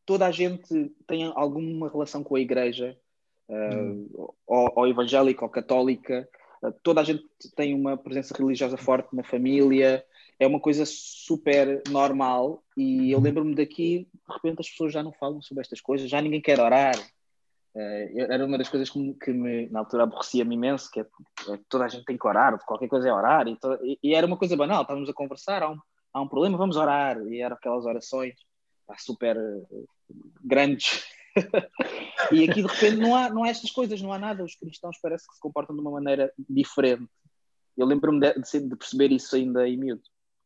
toda 0.05 0.25
a 0.25 0.31
gente 0.31 0.91
tem 1.05 1.25
alguma 1.35 1.89
relação 1.89 2.23
com 2.23 2.35
a 2.35 2.39
igreja, 2.39 2.97
hum. 3.49 4.07
uh, 4.13 4.33
ou, 4.45 4.71
ou 4.75 4.87
evangélica 4.87 5.43
ou 5.43 5.49
católica, 5.49 6.27
uh, 6.63 6.71
toda 6.81 7.01
a 7.01 7.03
gente 7.03 7.25
tem 7.55 7.73
uma 7.73 7.97
presença 7.97 8.33
religiosa 8.37 8.77
forte 8.77 9.15
na 9.15 9.23
família, 9.23 10.03
é 10.39 10.47
uma 10.47 10.59
coisa 10.59 10.85
super 10.85 11.81
normal. 11.89 12.63
E 12.77 13.11
eu 13.11 13.19
hum. 13.19 13.21
lembro-me 13.21 13.55
daqui, 13.55 14.07
de 14.13 14.33
repente 14.33 14.61
as 14.61 14.69
pessoas 14.69 14.93
já 14.93 15.03
não 15.03 15.11
falam 15.11 15.41
sobre 15.41 15.61
estas 15.61 15.81
coisas, 15.81 16.09
já 16.09 16.21
ninguém 16.21 16.41
quer 16.41 16.59
orar, 16.59 16.95
era 17.79 18.45
uma 18.45 18.57
das 18.57 18.69
coisas 18.69 18.89
que 18.89 18.99
me, 18.99 19.13
que 19.13 19.31
me 19.31 19.69
na 19.69 19.79
altura 19.79 20.03
aborrecia-me 20.03 20.55
imenso, 20.55 20.89
que 20.89 21.01
é, 21.01 21.03
é, 21.03 21.59
toda 21.69 21.85
a 21.85 21.87
gente 21.87 22.05
tem 22.05 22.17
que 22.17 22.27
orar, 22.27 22.57
qualquer 22.65 22.87
coisa 22.87 23.07
é 23.07 23.13
orar, 23.13 23.47
e, 23.47 23.57
e, 23.83 23.99
e, 24.03 24.15
era 24.15 24.25
uma 24.25 24.37
coisa 24.37 24.55
banal, 24.55 24.81
estávamos 24.81 25.09
a 25.09 25.13
conversar, 25.13 25.61
há 25.61 25.69
um, 25.69 25.77
há 26.13 26.21
um 26.21 26.27
problema, 26.27 26.57
vamos 26.57 26.75
orar, 26.75 27.21
e 27.27 27.41
eram 27.41 27.55
aquelas 27.55 27.85
orações 27.85 28.33
pá, 28.85 28.95
super 28.97 29.37
uh, 29.37 29.87
grandes. 30.43 31.03
e 32.31 32.49
aqui 32.49 32.63
de 32.63 32.67
repente 32.67 32.97
não 32.97 33.15
há, 33.15 33.29
não 33.29 33.43
há 33.43 33.49
estas 33.49 33.69
coisas, 33.69 34.01
não 34.01 34.11
há 34.11 34.17
nada, 34.17 34.43
os 34.43 34.55
cristãos 34.55 34.97
parece 35.01 35.27
que 35.27 35.35
se 35.35 35.39
comportam 35.39 35.75
de 35.75 35.81
uma 35.81 35.91
maneira 35.91 36.31
diferente. 36.49 37.07
Eu 37.77 37.85
lembro-me 37.85 38.19
de, 38.19 38.33
de, 38.33 38.59
de 38.69 38.75
perceber 38.75 39.11
isso 39.11 39.35
ainda 39.35 39.67
em 39.67 39.77
miúdo. 39.77 40.01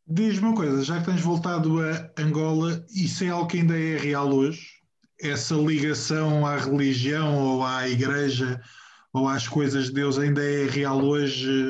Diz-me 0.05 0.47
uma 0.47 0.55
coisa, 0.55 0.83
já 0.83 0.99
que 0.99 1.05
tens 1.05 1.21
voltado 1.21 1.79
a 1.79 2.21
Angola, 2.21 2.85
isso 2.93 3.23
é 3.23 3.29
algo 3.29 3.47
que 3.47 3.59
ainda 3.59 3.79
é 3.79 3.95
real 3.95 4.27
hoje? 4.33 4.80
Essa 5.21 5.55
ligação 5.55 6.45
à 6.45 6.57
religião 6.57 7.37
ou 7.37 7.63
à 7.63 7.87
igreja 7.87 8.61
ou 9.13 9.27
às 9.27 9.47
coisas 9.47 9.85
de 9.85 9.93
Deus 9.93 10.17
ainda 10.17 10.43
é 10.43 10.65
real 10.65 11.01
hoje? 11.01 11.69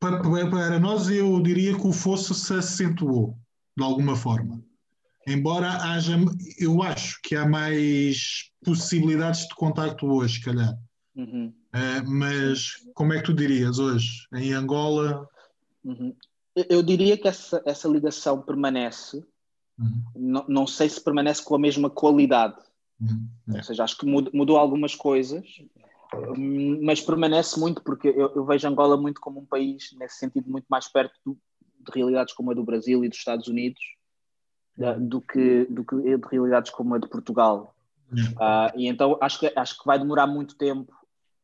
Para, 0.00 0.78
nós, 0.78 1.08
eu 1.08 1.40
diria 1.42 1.74
que 1.74 1.86
o 1.86 1.92
fosso 1.92 2.34
se 2.34 2.52
acentuou, 2.54 3.36
de 3.76 3.82
alguma 3.82 4.14
forma. 4.16 4.62
Embora 5.26 5.70
haja, 5.70 6.16
eu 6.58 6.82
acho 6.82 7.18
que 7.22 7.34
há 7.34 7.48
mais 7.48 8.50
possibilidades 8.62 9.48
de 9.48 9.54
contacto 9.54 10.06
hoje, 10.06 10.34
se 10.34 10.44
calhar. 10.44 10.76
Uhum. 11.16 11.52
Uh, 11.74 12.10
mas 12.10 12.72
como 12.94 13.12
é 13.12 13.18
que 13.18 13.24
tu 13.24 13.34
dirias 13.34 13.78
hoje, 13.78 14.26
em 14.34 14.52
Angola? 14.52 15.26
Uhum. 15.84 16.14
eu 16.54 16.82
diria 16.82 17.16
que 17.16 17.28
essa, 17.28 17.62
essa 17.66 17.86
ligação 17.88 18.40
permanece, 18.40 19.22
uhum. 19.78 20.02
não, 20.14 20.44
não 20.48 20.66
sei 20.66 20.88
se 20.88 21.02
permanece 21.02 21.44
com 21.44 21.54
a 21.54 21.58
mesma 21.58 21.90
qualidade. 21.90 22.60
Uhum. 23.00 23.28
Ou 23.56 23.62
seja, 23.62 23.84
acho 23.84 23.98
que 23.98 24.06
mudou, 24.06 24.32
mudou 24.34 24.56
algumas 24.56 24.94
coisas, 24.94 25.44
mas 26.82 27.00
permanece 27.00 27.58
muito 27.58 27.82
porque 27.82 28.08
eu, 28.08 28.32
eu, 28.34 28.44
vejo 28.44 28.68
Angola 28.68 28.96
muito 28.96 29.20
como 29.20 29.40
um 29.40 29.46
país, 29.46 29.90
nesse 29.98 30.18
sentido, 30.18 30.50
muito 30.50 30.66
mais 30.68 30.88
perto 30.88 31.18
do, 31.24 31.36
de 31.80 31.92
realidades 31.92 32.34
como 32.34 32.50
a 32.50 32.54
do 32.54 32.64
Brasil 32.64 33.04
e 33.04 33.08
dos 33.08 33.18
Estados 33.18 33.48
Unidos 33.48 33.80
do, 34.98 35.20
que, 35.20 35.64
do 35.66 35.84
que 35.84 35.96
de 35.96 36.28
realidades 36.30 36.70
como 36.70 36.94
a 36.94 36.98
de 36.98 37.08
Portugal. 37.08 37.74
Uh, 38.12 38.70
e 38.76 38.86
então 38.86 39.18
acho 39.20 39.40
que, 39.40 39.52
acho 39.56 39.78
que 39.78 39.86
vai 39.86 39.98
demorar 39.98 40.26
muito 40.26 40.56
tempo 40.56 40.92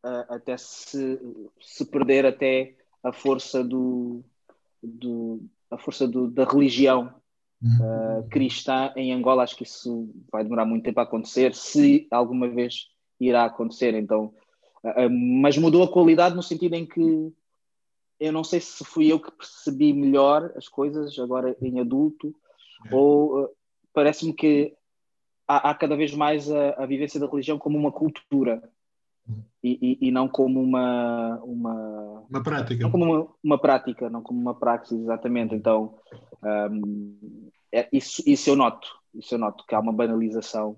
uh, 0.05 0.35
até 0.35 0.57
se, 0.57 1.19
se 1.61 1.85
perder 1.85 2.27
até 2.27 2.77
a 3.03 3.13
força 3.13 3.65
do, 3.65 4.23
do 4.83 5.43
a 5.71 5.79
força 5.79 6.07
do, 6.07 6.29
da 6.29 6.45
religião 6.45 7.13
uh, 7.63 8.29
cristã 8.29 8.93
em 8.97 9.13
Angola. 9.13 9.43
Acho 9.43 9.57
que 9.57 9.65
isso 9.65 10.11
vai 10.31 10.43
demorar 10.43 10.65
muito 10.65 10.85
tempo 10.85 11.01
a 11.01 11.05
acontecer, 11.05 11.55
se 11.55 12.07
alguma 12.11 12.49
vez 12.49 12.89
irá 13.19 13.45
acontecer. 13.45 13.95
Então, 13.95 14.33
mas 15.39 15.59
mudou 15.59 15.83
a 15.83 15.93
qualidade 15.93 16.35
no 16.35 16.43
sentido 16.43 16.75
em 16.75 16.87
que 16.87 17.33
eu 18.21 18.33
não 18.33 18.45
sei 18.45 18.61
se 18.61 18.85
fui 18.85 19.11
eu 19.11 19.19
que 19.19 19.33
percebi 19.33 19.93
melhor 19.95 20.53
as 20.55 20.69
coisas 20.69 21.19
agora 21.19 21.57
em 21.61 21.81
adulto 21.81 22.35
é. 22.87 22.95
ou 22.95 23.45
uh, 23.45 23.49
parece-me 23.95 24.35
que 24.35 24.75
há, 25.49 25.71
há, 25.71 25.75
cada 25.75 25.97
vez 25.97 26.15
mais 26.15 26.51
a, 26.51 26.83
a, 26.83 26.87
vivência 26.87 27.19
da 27.19 27.27
religião 27.27 27.59
como 27.59 27.79
uma 27.79 27.91
cultura 27.91 28.63
uhum. 29.27 29.43
e, 29.63 29.99
e, 30.03 30.09
e, 30.09 30.11
não 30.11 30.29
como 30.29 30.63
uma 30.63 31.41
uma, 31.43 32.27
uma 32.29 32.43
prática 32.43 32.83
não 32.83 32.91
como 32.91 33.05
uma, 33.05 33.29
uma, 33.43 33.59
prática 33.59 34.11
não 34.11 34.23
como 34.23 34.39
uma 34.39 34.55
praxis 34.55 35.01
exatamente 35.01 35.55
então 35.55 35.95
um, 36.43 37.51
é, 37.73 37.89
isso, 37.93 38.23
isso 38.27 38.51
eu 38.51 38.57
noto 38.57 38.89
isso 39.15 39.35
eu 39.35 39.39
noto 39.39 39.65
que 39.67 39.75
há 39.75 39.81
uma 39.81 39.93
banalização 39.93 40.77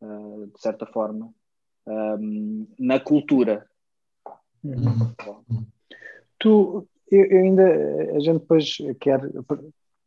uh, 0.00 0.46
de 0.46 0.60
certa 0.60 0.86
forma 0.86 1.32
um, 1.86 2.66
na 2.78 2.98
cultura 3.00 3.66
uhum. 4.64 5.66
tu 6.38 6.88
eu, 7.10 7.24
eu 7.24 7.42
ainda 7.42 8.16
a 8.16 8.20
gente 8.20 8.40
depois 8.40 8.76
quer 9.00 9.20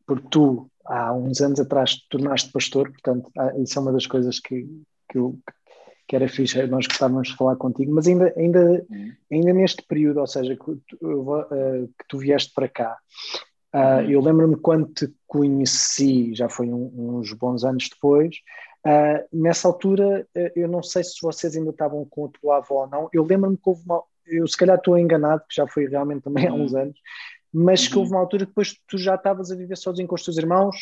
porque 0.06 0.28
tu 0.30 0.70
há 0.84 1.12
uns 1.12 1.40
anos 1.40 1.60
atrás 1.60 1.96
tornaste 2.08 2.50
pastor, 2.52 2.90
portanto, 2.90 3.30
isso 3.58 3.78
é 3.78 3.82
uma 3.82 3.92
das 3.92 4.06
coisas 4.06 4.38
que, 4.38 4.66
que, 5.10 5.18
eu, 5.18 5.38
que 6.06 6.16
era 6.16 6.28
fixe, 6.28 6.66
nós 6.66 6.86
gostávamos 6.86 7.28
de 7.28 7.36
falar 7.36 7.56
contigo, 7.56 7.92
mas 7.92 8.06
ainda, 8.06 8.32
ainda, 8.36 8.86
ainda 9.30 9.52
neste 9.52 9.82
período, 9.82 10.20
ou 10.20 10.26
seja, 10.26 10.56
que 10.56 10.76
tu, 10.88 10.96
uh, 11.02 11.88
que 11.88 12.08
tu 12.08 12.18
vieste 12.18 12.52
para 12.54 12.68
cá, 12.68 12.98
uh, 13.74 14.08
eu 14.08 14.20
lembro-me 14.20 14.56
quando 14.56 14.86
te 14.86 15.12
conheci, 15.26 16.34
já 16.34 16.48
foi 16.48 16.68
um, 16.68 17.18
uns 17.18 17.32
bons 17.32 17.64
anos 17.64 17.88
depois, 17.88 18.36
uh, 18.86 19.26
nessa 19.32 19.68
altura, 19.68 20.26
eu 20.54 20.68
não 20.68 20.82
sei 20.82 21.02
se 21.02 21.20
vocês 21.20 21.56
ainda 21.56 21.70
estavam 21.70 22.04
com 22.04 22.26
a 22.26 22.28
tua 22.28 22.56
avó 22.58 22.82
ou 22.82 22.88
não, 22.88 23.08
eu 23.12 23.24
lembro-me 23.24 23.56
que 23.56 23.68
houve 23.68 23.82
uma, 23.84 24.02
eu 24.26 24.46
se 24.46 24.56
calhar 24.56 24.76
estou 24.76 24.98
enganado, 24.98 25.42
que 25.48 25.56
já 25.56 25.66
foi 25.66 25.86
realmente 25.86 26.22
também 26.22 26.46
há 26.46 26.52
uns 26.52 26.72
uhum. 26.72 26.80
anos, 26.80 26.98
mas 27.52 27.86
que 27.86 27.96
houve 27.96 28.10
uhum. 28.10 28.16
uma 28.16 28.22
altura 28.22 28.44
que 28.44 28.50
depois 28.50 28.76
tu 28.88 28.98
já 28.98 29.14
estavas 29.14 29.50
a 29.50 29.56
viver 29.56 29.76
sozinho 29.76 30.08
com 30.08 30.14
os 30.14 30.24
teus 30.24 30.38
irmãos, 30.38 30.76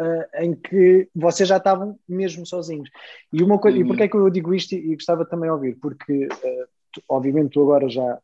uh, 0.00 0.42
em 0.42 0.54
que 0.54 1.08
vocês 1.14 1.48
já 1.48 1.56
estavam 1.56 1.98
mesmo 2.08 2.44
sozinhos. 2.46 2.90
E, 3.32 3.42
uma 3.42 3.58
coisa, 3.58 3.78
uhum. 3.78 3.84
e 3.84 3.86
porquê 3.86 4.02
é 4.04 4.08
que 4.08 4.16
eu 4.16 4.30
digo 4.30 4.54
isto 4.54 4.72
e, 4.72 4.92
e 4.92 4.94
gostava 4.94 5.24
também 5.24 5.48
de 5.48 5.54
ouvir? 5.54 5.76
Porque, 5.76 6.26
uh, 6.26 6.66
tu, 6.92 7.02
obviamente, 7.08 7.52
tu 7.52 7.62
agora 7.62 7.88
já. 7.88 8.18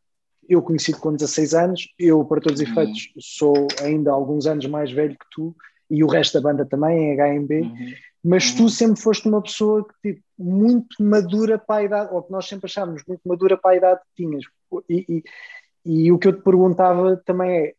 Eu 0.47 0.61
conheci-te 0.61 0.99
com 0.99 1.13
16 1.13 1.53
anos, 1.53 1.87
eu, 1.97 2.23
para 2.25 2.41
todos 2.41 2.59
os 2.59 2.67
uhum. 2.67 2.73
efeitos, 2.73 3.13
sou 3.19 3.67
ainda 3.81 4.11
alguns 4.11 4.45
anos 4.45 4.65
mais 4.67 4.91
velho 4.91 5.17
que 5.17 5.25
tu, 5.31 5.55
e 5.89 6.03
o 6.03 6.07
resto 6.07 6.39
da 6.39 6.49
banda 6.49 6.65
também, 6.65 7.13
em 7.13 7.15
HMB, 7.15 7.51
uhum. 7.61 7.93
mas 8.23 8.53
tu 8.53 8.63
uhum. 8.63 8.69
sempre 8.69 9.01
foste 9.01 9.27
uma 9.27 9.41
pessoa 9.41 9.85
que, 9.87 10.13
tipo, 10.13 10.23
muito 10.37 11.01
madura 11.01 11.57
para 11.57 11.81
a 11.81 11.83
idade, 11.83 12.13
ou 12.13 12.23
que 12.23 12.31
nós 12.31 12.47
sempre 12.47 12.65
achávamos 12.65 13.03
muito 13.07 13.21
madura 13.25 13.57
para 13.57 13.71
a 13.71 13.77
idade 13.77 14.01
que 14.01 14.23
tinhas. 14.23 14.43
E, 14.89 15.05
e, 15.07 15.23
e 15.85 16.11
o 16.11 16.17
que 16.17 16.27
eu 16.27 16.33
te 16.33 16.41
perguntava 16.41 17.15
também 17.25 17.51
é: 17.51 17.73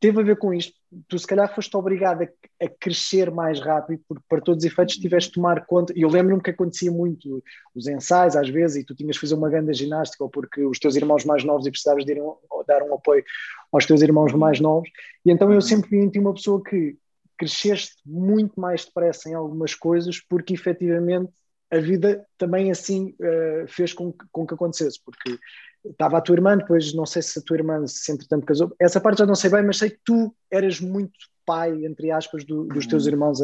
teve 0.00 0.20
a 0.20 0.24
ver 0.24 0.36
com 0.36 0.52
isto. 0.52 0.74
Tu, 1.08 1.18
se 1.18 1.26
calhar, 1.26 1.52
foste 1.54 1.76
obrigado 1.76 2.22
a, 2.22 2.64
a, 2.64 2.68
crescer 2.68 3.30
mais 3.30 3.60
rápido, 3.60 4.00
porque, 4.08 4.24
para 4.28 4.40
todos 4.40 4.64
os 4.64 4.70
efeitos, 4.70 4.96
tiveste 4.96 5.30
de 5.30 5.34
tomar 5.34 5.66
conta. 5.66 5.92
E 5.96 6.02
eu 6.02 6.08
lembro-me 6.08 6.42
que 6.42 6.50
acontecia 6.50 6.90
muito 6.90 7.42
os 7.74 7.86
ensaios, 7.86 8.36
às 8.36 8.48
vezes, 8.48 8.76
e 8.76 8.84
tu 8.84 8.94
tinhas 8.94 9.16
de 9.16 9.20
fazer 9.20 9.34
uma 9.34 9.50
grande 9.50 9.72
ginástica, 9.74 10.24
ou 10.24 10.30
porque 10.30 10.64
os 10.64 10.78
teus 10.78 10.96
irmãos 10.96 11.24
mais 11.24 11.44
novos 11.44 11.66
e 11.66 11.70
precisavas 11.70 12.04
de 12.04 12.12
ir, 12.12 12.22
dar 12.66 12.82
um 12.82 12.94
apoio 12.94 13.24
aos 13.72 13.86
teus 13.86 14.02
irmãos 14.02 14.32
mais 14.32 14.60
novos. 14.60 14.88
E 15.24 15.30
então 15.30 15.52
eu 15.52 15.60
sempre 15.60 15.90
vi 15.90 15.98
em 15.98 16.08
ti 16.08 16.18
uma 16.18 16.34
pessoa 16.34 16.62
que 16.62 16.96
cresceste 17.38 17.96
muito 18.04 18.58
mais 18.58 18.84
depressa 18.84 19.28
em 19.28 19.34
algumas 19.34 19.74
coisas, 19.74 20.20
porque 20.20 20.54
efetivamente 20.54 21.30
a 21.70 21.78
vida 21.78 22.24
também 22.38 22.70
assim 22.70 23.14
uh, 23.20 23.66
fez 23.68 23.92
com 23.92 24.12
que, 24.12 24.24
com 24.32 24.46
que 24.46 24.54
acontecesse, 24.54 25.00
porque 25.04 25.38
estava 25.84 26.18
a 26.18 26.20
tua 26.20 26.34
irmã, 26.34 26.56
depois 26.56 26.94
não 26.94 27.06
sei 27.06 27.22
se 27.22 27.38
a 27.38 27.42
tua 27.42 27.56
irmã 27.56 27.86
se 27.86 28.10
entretanto 28.12 28.46
casou, 28.46 28.74
essa 28.78 29.00
parte 29.00 29.18
já 29.18 29.26
não 29.26 29.34
sei 29.34 29.50
bem, 29.50 29.62
mas 29.62 29.78
sei 29.78 29.90
que 29.90 30.00
tu 30.04 30.34
eras 30.50 30.80
muito 30.80 31.12
pai, 31.44 31.84
entre 31.84 32.10
aspas, 32.10 32.44
do, 32.44 32.64
dos 32.64 32.86
teus 32.86 33.04
uhum. 33.04 33.12
irmãos, 33.12 33.38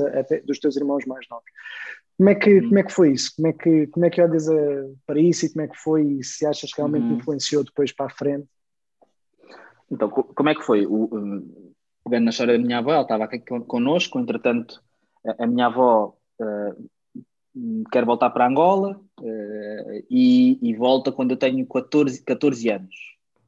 dos 0.45 0.59
teus 0.59 0.77
irmãos 0.77 1.05
mais 1.07 1.27
novos. 1.31 1.45
Como 2.19 2.29
é 2.29 2.35
que, 2.35 2.59
uhum. 2.59 2.69
como 2.69 2.79
é 2.79 2.83
que 2.83 2.93
foi 2.93 3.13
isso? 3.13 3.33
Como 3.37 3.49
é 3.49 3.53
que, 3.53 3.87
como 3.87 4.07
é 4.07 4.11
que 4.11 4.21
olhas 4.21 4.49
a, 4.49 4.55
para 5.07 5.21
isso 5.21 5.47
e 5.47 5.49
como 5.51 5.65
é 5.65 5.69
que 5.69 5.77
foi 5.79 6.05
e 6.05 6.25
se 6.25 6.45
achas 6.45 6.71
que 6.73 6.77
realmente 6.79 7.07
uhum. 7.07 7.17
influenciou 7.17 7.65
depois 7.65 7.93
para 7.93 8.07
a 8.07 8.11
frente? 8.11 8.47
Então, 9.91 10.11
como 10.11 10.49
é 10.49 10.55
que 10.55 10.63
foi? 10.63 10.87
O, 10.87 11.09
pegando 12.05 12.25
na 12.25 12.31
história 12.31 12.59
da 12.59 12.65
minha 12.65 12.79
avó, 12.79 12.93
ela 12.93 13.03
estava 13.03 13.25
aqui 13.25 13.41
connosco, 13.41 14.19
entretanto, 14.19 14.83
a, 15.27 15.45
a 15.45 15.47
minha 15.47 15.67
avó 15.67 16.17
uh, 16.41 16.91
quero 17.91 18.07
voltar 18.07 18.31
para 18.31 18.47
Angola 18.47 19.01
uh, 19.21 20.05
e, 20.11 20.59
e, 20.63 20.75
volta 20.75 21.13
quando 21.13 21.33
eu 21.33 21.37
tenho 21.37 21.65
14, 21.67 22.23
14 22.23 22.69
anos. 22.71 22.95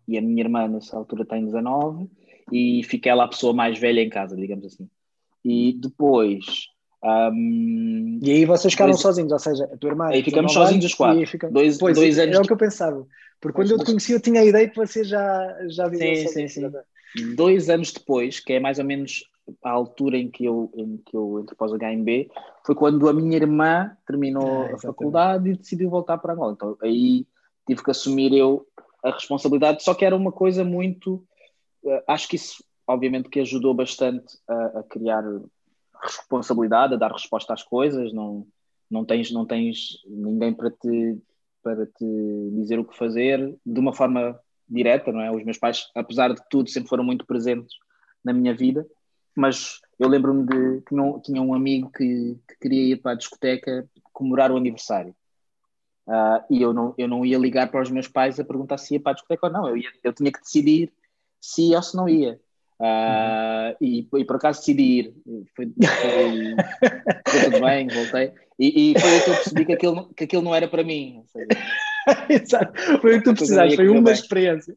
E 0.07 0.19
a 0.19 0.23
minha 0.23 0.43
irmã, 0.43 0.69
nessa 0.69 0.97
altura, 0.97 1.25
tem 1.25 1.45
19 1.45 2.09
e 2.53 2.83
fica 2.85 3.09
ela 3.09 3.25
a 3.25 3.29
pessoa 3.29 3.55
mais 3.55 3.79
velha 3.79 4.03
em 4.03 4.11
casa, 4.11 4.37
digamos 4.37 4.67
assim. 4.67 4.89
E 5.45 5.73
depois. 5.73 6.69
Um, 7.03 8.19
e 8.23 8.31
aí 8.31 8.45
vocês 8.45 8.73
ficaram 8.73 8.95
sozinhos, 8.95 9.33
ou 9.33 9.39
seja, 9.39 9.65
a 9.65 9.77
tua 9.77 9.91
irmã. 9.91 10.09
Aí 10.09 10.23
ficamos 10.23 10.53
sozinhos 10.53 10.85
os 10.85 10.95
quatro. 10.95 11.27
Fica... 11.27 11.51
Dois, 11.51 11.79
pois, 11.79 11.97
dois 11.97 12.19
anos. 12.19 12.37
É 12.37 12.41
o 12.41 12.43
que 12.43 12.53
eu 12.53 12.57
pensava. 12.57 13.07
Porque 13.41 13.57
quando 13.57 13.71
eu 13.73 13.79
te 13.79 13.85
conheci, 13.85 14.13
eu 14.13 14.21
tinha 14.21 14.41
a 14.41 14.45
ideia 14.45 14.69
que 14.69 14.77
você 14.77 15.05
já, 15.05 15.57
já 15.69 15.87
vivia 15.87 16.29
sim, 16.29 16.49
sim, 16.49 16.49
sim. 16.49 17.35
Dois 17.35 17.69
anos 17.69 17.93
depois, 17.93 18.41
que 18.41 18.55
é 18.55 18.61
mais 18.61 18.79
ou 18.79 18.85
menos 18.85 19.25
a 19.63 19.71
altura 19.71 20.17
em 20.17 20.31
que 20.31 20.45
eu, 20.45 20.71
em 20.75 20.97
que 20.99 21.17
eu 21.17 21.41
entrei 21.41 21.57
para 21.57 21.67
os 21.67 21.73
HMB, 21.73 22.31
foi 22.65 22.75
quando 22.75 23.09
a 23.09 23.13
minha 23.13 23.37
irmã 23.37 23.97
terminou 24.07 24.63
ah, 24.63 24.75
a 24.75 24.79
faculdade 24.79 25.51
e 25.51 25.57
decidiu 25.57 25.91
voltar 25.91 26.19
para 26.19 26.33
Angola. 26.33 26.53
Então 26.53 26.77
aí 26.83 27.27
tive 27.67 27.83
que 27.83 27.91
assumir 27.91 28.33
eu 28.33 28.67
a 29.03 29.11
responsabilidade, 29.11 29.83
só 29.83 29.95
que 29.95 30.05
era 30.05 30.17
uma 30.17 30.33
coisa 30.33 30.65
muito. 30.65 31.25
Uh, 31.83 32.03
acho 32.09 32.27
que 32.29 32.37
isso, 32.37 32.65
obviamente, 32.87 33.29
que 33.29 33.41
ajudou 33.41 33.75
bastante 33.75 34.39
a, 34.49 34.79
a, 34.79 34.83
criar 34.83 35.23
responsabilidade, 36.03 36.95
a 36.95 36.99
dar 36.99 37.13
resposta 37.13 37.53
às 37.53 37.63
coisas. 37.63 38.13
Não, 38.15 38.47
não, 38.91 39.05
tens, 39.05 39.31
não 39.31 39.45
tens 39.45 39.99
ninguém 40.07 40.55
para 40.55 40.71
te, 40.71 41.19
para 41.63 41.87
te 41.87 42.51
dizer 42.53 42.79
o 42.79 42.85
que 42.85 42.97
fazer 42.97 43.55
de 43.65 43.81
uma 43.81 43.93
forma 43.93 44.41
direta, 44.67 45.13
não 45.13 45.21
é? 45.21 45.31
Os 45.31 45.45
meus 45.45 45.59
pais, 45.59 45.91
apesar 45.95 46.33
de 46.33 46.41
tudo, 46.49 46.71
sempre 46.71 46.89
foram 46.89 47.05
muito 47.05 47.27
presentes 47.27 47.75
na 48.25 48.33
minha 48.33 48.55
vida 48.55 48.87
mas 49.35 49.81
eu 49.99 50.09
lembro-me 50.09 50.47
de 50.47 50.83
que 50.83 50.95
não, 50.95 51.21
tinha 51.21 51.41
um 51.41 51.55
amigo 51.55 51.91
que, 51.91 52.39
que, 52.49 52.57
queria 52.61 52.95
ir 52.95 52.97
para 52.97 53.13
a 53.13 53.17
discoteca 53.17 53.89
comemorar 54.13 54.51
o 54.51 54.57
aniversário. 54.57 55.15
Uh, 56.07 56.45
e 56.51 56.61
eu 56.61 56.73
não, 56.75 56.95
eu 56.99 57.09
não 57.09 57.25
ia 57.25 57.39
ligar 57.39 57.71
para 57.71 57.83
os 57.83 57.91
meus 57.91 58.07
pais 58.07 58.39
a 58.39 58.45
perguntar 58.45 58.77
se 58.77 58.95
ia 58.95 59.01
para 59.01 59.13
a 59.13 59.15
discoteca 59.15 59.47
ou 59.47 59.53
não. 59.53 59.69
Eu, 59.69 59.77
ia, 59.77 59.91
eu 60.03 60.13
tinha 60.13 60.31
que 60.31 60.41
decidir 60.41 60.93
se 61.41 61.71
ia 61.71 61.77
ou 61.77 61.83
se 61.83 61.97
não 61.97 62.09
ia. 62.09 62.41
Uh, 62.79 63.71
uhum. 63.71 63.77
e, 63.81 64.09
e, 64.19 64.25
por 64.25 64.37
acaso 64.37 64.59
decidi 64.59 64.83
ir. 64.83 65.15
Foi, 65.55 65.73
foi, 65.73 66.57
foi 67.29 67.51
tudo 67.51 67.61
bem, 67.61 67.89
voltei. 67.89 68.33
E, 68.59 68.93
e, 68.93 69.01
foi 69.01 69.11
aí 69.11 69.21
que 69.23 69.31
eu 69.31 69.35
percebi 69.35 69.65
que 69.65 69.73
aquilo, 69.73 70.15
que 70.15 70.25
aquilo 70.25 70.43
não 70.43 70.55
era 70.55 70.69
para 70.69 70.85
mim. 70.85 71.25
Exato. 71.35 71.57
Foi 73.01 73.17
o 73.17 73.19
que 73.19 73.25
tu 73.25 73.35
precisaste, 73.35 73.77
foi 73.77 73.89
uma 73.89 74.13
experiência. 74.13 74.77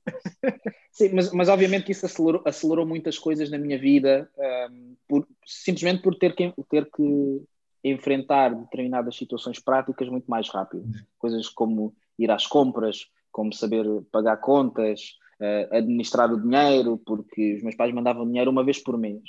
Sim, 0.91 1.09
mas, 1.13 1.31
mas 1.31 1.49
obviamente 1.49 1.85
que 1.85 1.91
isso 1.91 2.05
acelerou, 2.05 2.41
acelerou 2.45 2.85
muitas 2.85 3.19
coisas 3.19 3.49
na 3.51 3.57
minha 3.57 3.77
vida, 3.77 4.29
um, 4.71 4.95
por, 5.07 5.27
simplesmente 5.45 6.01
por 6.01 6.15
ter 6.15 6.35
que, 6.35 6.53
ter 6.69 6.89
que 6.89 7.43
enfrentar 7.83 8.55
determinadas 8.55 9.15
situações 9.15 9.59
práticas 9.59 10.09
muito 10.09 10.25
mais 10.25 10.49
rápido. 10.49 10.85
Coisas 11.19 11.49
como 11.49 11.93
ir 12.17 12.31
às 12.31 12.47
compras, 12.47 13.07
como 13.31 13.53
saber 13.53 13.85
pagar 14.11 14.37
contas, 14.37 15.17
uh, 15.39 15.75
administrar 15.75 16.31
o 16.31 16.41
dinheiro, 16.41 16.99
porque 17.05 17.55
os 17.55 17.63
meus 17.63 17.75
pais 17.75 17.93
mandavam 17.93 18.25
dinheiro 18.25 18.49
uma 18.49 18.63
vez 18.63 18.79
por 18.79 18.97
mês. 18.97 19.21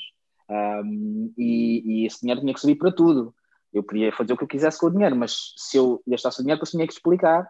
Um, 0.50 1.32
e, 1.36 1.82
e, 1.84 2.06
esse 2.06 2.20
dinheiro 2.20 2.40
tinha 2.40 2.54
que 2.54 2.60
servir 2.60 2.76
para 2.76 2.92
tudo. 2.92 3.34
Eu 3.72 3.82
queria 3.82 4.10
fazer 4.12 4.32
o 4.32 4.36
que 4.36 4.44
eu 4.44 4.48
quisesse 4.48 4.80
com 4.80 4.86
o 4.86 4.90
dinheiro, 4.90 5.14
mas 5.14 5.52
se 5.56 5.76
eu 5.76 6.02
gastasse 6.06 6.40
o 6.40 6.42
dinheiro, 6.42 6.58
depois 6.58 6.70
tinha 6.70 6.86
que 6.86 6.92
explicar 6.92 7.46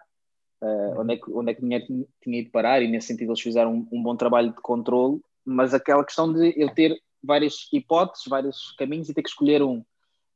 uh, 0.63 1.01
onde, 1.01 1.15
é 1.15 1.17
que, 1.17 1.31
onde 1.31 1.51
é 1.51 1.55
que 1.55 1.61
o 1.61 1.65
dinheiro 1.65 2.09
tinha 2.23 2.41
ido 2.41 2.51
parar, 2.51 2.83
e 2.83 2.89
nesse 2.89 3.09
sentido 3.09 3.31
eles 3.31 3.41
fizeram 3.41 3.75
um, 3.75 3.89
um 3.93 4.03
bom 4.03 4.17
trabalho 4.17 4.51
de 4.51 4.61
controle, 4.61 5.21
mas 5.45 5.75
aquela 5.75 6.05
questão 6.05 6.33
de 6.33 6.55
eu 6.57 6.73
ter 6.75 7.01
várias 7.23 7.69
hipóteses, 7.73 8.27
vários 8.29 8.73
caminhos 8.73 9.09
e 9.09 9.15
ter 9.15 9.23
que 9.23 9.29
escolher 9.29 9.63
um. 9.63 9.83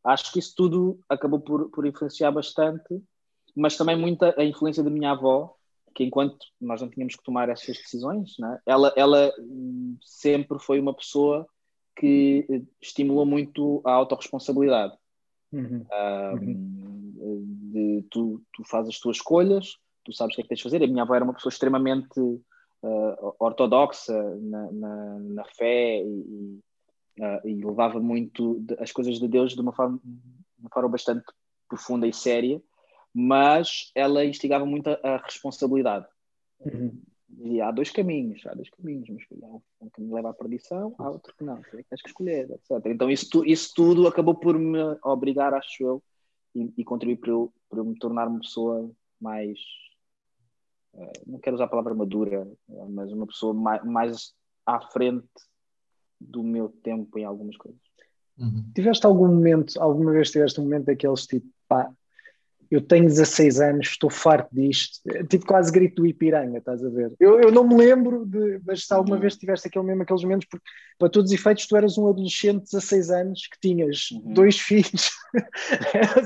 Acho 0.04 0.32
que 0.32 0.38
isso 0.38 0.54
tudo 0.56 0.98
acabou 1.08 1.40
por, 1.40 1.70
por 1.70 1.86
influenciar 1.86 2.32
bastante, 2.32 3.02
mas 3.54 3.76
também 3.76 3.96
muita 3.96 4.34
a 4.38 4.44
influência 4.44 4.82
da 4.82 4.90
minha 4.90 5.12
avó, 5.12 5.54
que 5.94 6.02
enquanto 6.02 6.38
nós 6.60 6.80
não 6.80 6.88
tínhamos 6.88 7.14
que 7.14 7.22
tomar 7.22 7.48
essas 7.48 7.76
decisões, 7.76 8.32
né, 8.38 8.58
ela, 8.66 8.92
ela 8.96 9.32
sempre 10.00 10.58
foi 10.58 10.80
uma 10.80 10.94
pessoa 10.94 11.46
que 11.96 12.64
estimulou 12.80 13.26
muito 13.26 13.82
a 13.84 13.92
autorresponsabilidade. 13.92 14.96
Uhum. 15.52 15.84
uhum. 16.40 17.44
de, 17.72 18.06
tu, 18.10 18.42
tu 18.54 18.64
fazes 18.64 18.94
as 18.94 19.00
tuas 19.00 19.18
escolhas, 19.18 19.76
tu 20.04 20.12
sabes 20.12 20.34
o 20.34 20.36
que 20.36 20.42
é 20.42 20.44
que 20.44 20.48
tens 20.48 20.58
de 20.58 20.64
fazer. 20.64 20.82
A 20.82 20.86
minha 20.86 21.02
avó 21.02 21.14
era 21.14 21.24
uma 21.24 21.34
pessoa 21.34 21.50
extremamente 21.50 22.20
uh, 22.20 23.34
ortodoxa 23.38 24.12
na, 24.40 24.72
na, 24.72 25.18
na, 25.18 25.44
fé 25.44 26.02
e, 26.02 26.60
uh, 27.20 27.48
e 27.48 27.64
levava 27.64 28.00
muito 28.00 28.60
de, 28.60 28.76
as 28.78 28.92
coisas 28.92 29.18
de 29.18 29.28
Deus 29.28 29.54
de 29.54 29.60
uma 29.60 29.72
forma, 29.72 30.00
uma 30.58 30.70
forma 30.72 30.88
bastante 30.88 31.24
profunda 31.68 32.06
e 32.06 32.12
séria, 32.12 32.62
mas 33.14 33.90
ela 33.94 34.24
instigava 34.24 34.66
muito 34.66 34.88
a, 34.88 34.98
a 35.02 35.16
responsabilidade. 35.18 36.06
Uhum. 36.60 37.00
Dizia, 37.28 37.66
há 37.66 37.70
dois 37.70 37.90
caminhos, 37.90 38.44
há 38.46 38.54
dois 38.54 38.68
caminhos, 38.68 39.08
mas 39.08 39.42
há 39.42 39.84
um 39.84 39.90
caminho 39.90 40.14
leva 40.14 40.30
à 40.30 40.34
perdição, 40.34 40.94
há 40.98 41.08
outro 41.08 41.34
que 41.36 41.42
não, 41.42 41.62
tens 41.62 42.02
que 42.02 42.08
escolher, 42.08 42.50
etc. 42.50 42.86
Então 42.86 43.10
isso, 43.10 43.28
tu, 43.30 43.44
isso 43.44 43.72
tudo 43.74 44.06
acabou 44.06 44.34
por 44.34 44.58
me 44.58 44.78
obrigar, 45.02 45.54
acho 45.54 45.82
eu, 45.82 46.02
e, 46.54 46.72
e 46.76 46.84
contribuir 46.84 47.16
para 47.16 47.30
eu, 47.30 47.52
para 47.70 47.78
eu 47.78 47.84
me 47.84 47.98
tornar 47.98 48.28
uma 48.28 48.40
pessoa 48.40 48.90
mais 49.18 49.58
não 51.26 51.38
quero 51.38 51.54
usar 51.54 51.64
a 51.64 51.68
palavra 51.68 51.94
madura, 51.94 52.46
mas 52.90 53.12
uma 53.12 53.26
pessoa 53.26 53.54
mais, 53.54 53.84
mais 53.84 54.32
à 54.66 54.80
frente 54.80 55.26
do 56.20 56.42
meu 56.42 56.68
tempo 56.68 57.18
em 57.18 57.24
algumas 57.24 57.56
coisas. 57.56 57.80
Uhum. 58.38 58.64
Tiveste 58.74 59.06
algum 59.06 59.28
momento, 59.28 59.80
alguma 59.80 60.12
vez 60.12 60.30
tiveste 60.30 60.60
um 60.60 60.64
momento 60.64 60.86
daqueles 60.86 61.26
tipo, 61.26 61.46
pá, 61.68 61.90
eu 62.70 62.80
tenho 62.80 63.04
16 63.04 63.60
anos, 63.60 63.88
estou 63.88 64.08
farto 64.08 64.48
disto, 64.50 65.00
tipo 65.28 65.44
quase 65.44 65.70
grito 65.70 65.96
do 65.96 66.06
Ipiranga, 66.06 66.56
estás 66.56 66.82
a 66.82 66.88
ver? 66.88 67.12
Eu, 67.20 67.38
eu 67.38 67.52
não 67.52 67.68
me 67.68 67.76
lembro, 67.76 68.24
de, 68.24 68.62
mas 68.66 68.86
se 68.86 68.94
alguma 68.94 69.16
uhum. 69.16 69.20
vez 69.20 69.36
tiveste 69.36 69.68
aquele 69.68 69.84
mesmo 69.84 70.02
aqueles 70.02 70.22
momentos, 70.22 70.46
porque 70.50 70.64
para 70.98 71.10
todos 71.10 71.30
os 71.30 71.38
efeitos 71.38 71.66
tu 71.66 71.76
eras 71.76 71.98
um 71.98 72.08
adolescente 72.08 72.64
de 72.64 72.70
16 72.70 73.10
anos 73.10 73.46
que 73.46 73.60
tinhas 73.60 74.10
uhum. 74.12 74.32
dois 74.32 74.56
filhos, 74.58 75.10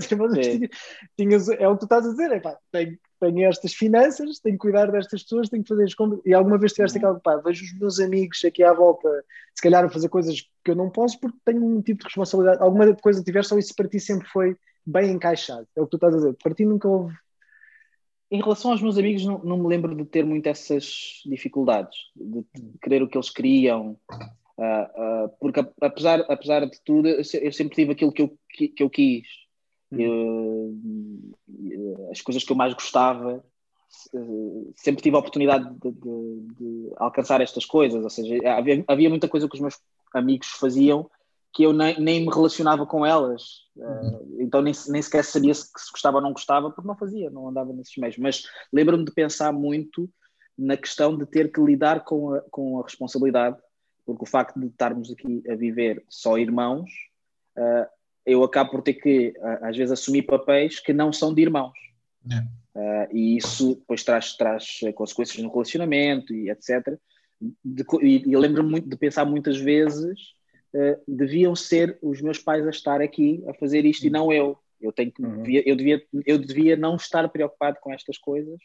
tinhas, 0.06 0.70
tinhas, 1.18 1.48
é 1.48 1.66
o 1.66 1.74
que 1.74 1.80
tu 1.80 1.86
estás 1.86 2.06
a 2.06 2.10
dizer, 2.10 2.30
é 2.30 2.38
pá, 2.38 2.56
tenho, 2.70 2.96
tenho 3.20 3.48
estas 3.48 3.74
finanças, 3.74 4.38
tenho 4.38 4.56
que 4.56 4.62
cuidar 4.62 4.90
destas 4.90 5.22
pessoas, 5.22 5.48
tenho 5.48 5.62
que 5.62 5.68
fazer 5.68 5.84
as 5.84 5.94
compras. 5.94 6.20
E 6.24 6.34
alguma 6.34 6.58
vez 6.58 6.72
tiveste 6.72 6.98
aquela, 6.98 7.18
pá, 7.18 7.36
vejo 7.36 7.64
os 7.64 7.78
meus 7.78 8.00
amigos 8.00 8.44
aqui 8.44 8.62
à 8.62 8.72
volta, 8.72 9.08
se 9.54 9.62
calhar 9.62 9.84
a 9.84 9.88
fazer 9.88 10.08
coisas 10.08 10.40
que 10.64 10.70
eu 10.70 10.74
não 10.74 10.90
posso 10.90 11.18
porque 11.20 11.36
tenho 11.44 11.64
um 11.64 11.80
tipo 11.82 12.00
de 12.00 12.06
responsabilidade. 12.06 12.62
Alguma 12.62 12.94
coisa 12.96 13.22
tiveste 13.22 13.52
ou 13.52 13.58
isso 13.58 13.74
para 13.74 13.88
ti 13.88 13.98
sempre 13.98 14.28
foi 14.28 14.56
bem 14.84 15.10
encaixado? 15.10 15.66
É 15.74 15.80
o 15.80 15.84
que 15.84 15.90
tu 15.90 15.96
estás 15.96 16.14
a 16.14 16.16
dizer. 16.18 16.36
Para 16.42 16.54
ti 16.54 16.64
nunca 16.64 16.88
houve. 16.88 17.14
Em 18.30 18.42
relação 18.42 18.72
aos 18.72 18.82
meus 18.82 18.98
amigos, 18.98 19.24
não, 19.24 19.38
não 19.38 19.58
me 19.58 19.68
lembro 19.68 19.94
de 19.94 20.04
ter 20.04 20.24
muito 20.24 20.48
essas 20.48 21.22
dificuldades, 21.24 21.96
de, 22.14 22.44
de 22.54 22.78
querer 22.82 23.02
o 23.02 23.08
que 23.08 23.16
eles 23.16 23.30
queriam. 23.30 23.96
Uh, 24.58 25.24
uh, 25.24 25.28
porque 25.38 25.64
apesar, 25.80 26.20
apesar 26.28 26.66
de 26.66 26.80
tudo, 26.84 27.08
eu 27.08 27.52
sempre 27.52 27.74
tive 27.74 27.92
aquilo 27.92 28.10
que 28.10 28.22
eu, 28.22 28.38
que, 28.50 28.68
que 28.68 28.82
eu 28.82 28.90
quis 28.90 29.45
eu, 29.92 30.74
as 32.10 32.20
coisas 32.20 32.42
que 32.44 32.52
eu 32.52 32.56
mais 32.56 32.74
gostava, 32.74 33.44
sempre 34.74 35.02
tive 35.02 35.16
a 35.16 35.20
oportunidade 35.20 35.72
de, 35.78 35.90
de, 35.90 36.40
de 36.58 36.92
alcançar 36.96 37.40
estas 37.40 37.64
coisas. 37.64 38.02
Ou 38.02 38.10
seja, 38.10 38.36
havia, 38.50 38.84
havia, 38.86 39.08
muita 39.08 39.28
coisa 39.28 39.48
que 39.48 39.54
os 39.54 39.60
meus 39.60 39.78
amigos 40.12 40.48
faziam 40.48 41.10
que 41.52 41.62
eu 41.62 41.72
nem, 41.72 41.98
nem 41.98 42.20
me 42.20 42.32
relacionava 42.32 42.84
com 42.84 43.04
elas. 43.04 43.64
Uhum. 43.76 44.38
então 44.40 44.62
nem, 44.62 44.72
nem 44.88 45.02
sequer 45.02 45.22
sabia 45.22 45.52
se, 45.52 45.64
se 45.64 45.90
gostava 45.90 46.16
ou 46.16 46.22
não 46.22 46.32
gostava, 46.32 46.70
porque 46.70 46.88
não 46.88 46.96
fazia, 46.96 47.30
não 47.30 47.48
andava 47.48 47.72
nesses 47.72 47.96
meios. 47.96 48.18
Mas 48.18 48.42
lembro-me 48.72 49.04
de 49.04 49.12
pensar 49.12 49.52
muito 49.52 50.10
na 50.56 50.76
questão 50.76 51.16
de 51.16 51.26
ter 51.26 51.52
que 51.52 51.60
lidar 51.60 52.04
com 52.04 52.34
a, 52.34 52.40
com 52.50 52.80
a 52.80 52.82
responsabilidade, 52.82 53.56
porque 54.04 54.22
o 54.22 54.26
facto 54.26 54.58
de 54.58 54.66
estarmos 54.66 55.10
aqui 55.10 55.42
a 55.48 55.54
viver 55.54 56.04
só 56.08 56.38
irmãos 56.38 56.90
uh, 57.56 57.86
eu 58.26 58.42
acabo 58.42 58.70
por 58.72 58.82
ter 58.82 58.94
que, 58.94 59.32
às 59.62 59.76
vezes, 59.76 59.92
assumir 59.92 60.22
papéis 60.22 60.80
que 60.80 60.92
não 60.92 61.12
são 61.12 61.32
de 61.32 61.42
irmãos. 61.42 61.78
Uh, 62.76 63.08
e 63.10 63.36
isso 63.38 63.76
depois 63.76 64.04
traz, 64.04 64.36
traz 64.36 64.80
consequências 64.94 65.42
no 65.42 65.50
relacionamento 65.50 66.34
e 66.34 66.50
etc. 66.50 66.98
De, 67.64 67.84
e, 68.02 68.30
eu 68.30 68.38
lembro-me 68.38 68.70
muito 68.70 68.88
de 68.88 68.96
pensar 68.96 69.24
muitas 69.24 69.56
vezes 69.56 70.34
uh, 70.74 71.00
deviam 71.08 71.56
ser 71.56 71.98
os 72.02 72.20
meus 72.20 72.38
pais 72.38 72.66
a 72.66 72.70
estar 72.70 73.00
aqui 73.00 73.42
a 73.48 73.54
fazer 73.54 73.86
isto 73.86 74.02
uhum. 74.02 74.08
e 74.08 74.10
não 74.10 74.32
eu. 74.32 74.58
Eu, 74.78 74.92
tenho 74.92 75.10
que, 75.10 75.22
uhum. 75.22 75.42
devia, 75.42 75.66
eu, 75.66 75.74
devia, 75.74 76.06
eu 76.26 76.38
devia 76.38 76.76
não 76.76 76.96
estar 76.96 77.26
preocupado 77.30 77.78
com 77.80 77.92
estas 77.92 78.18
coisas. 78.18 78.60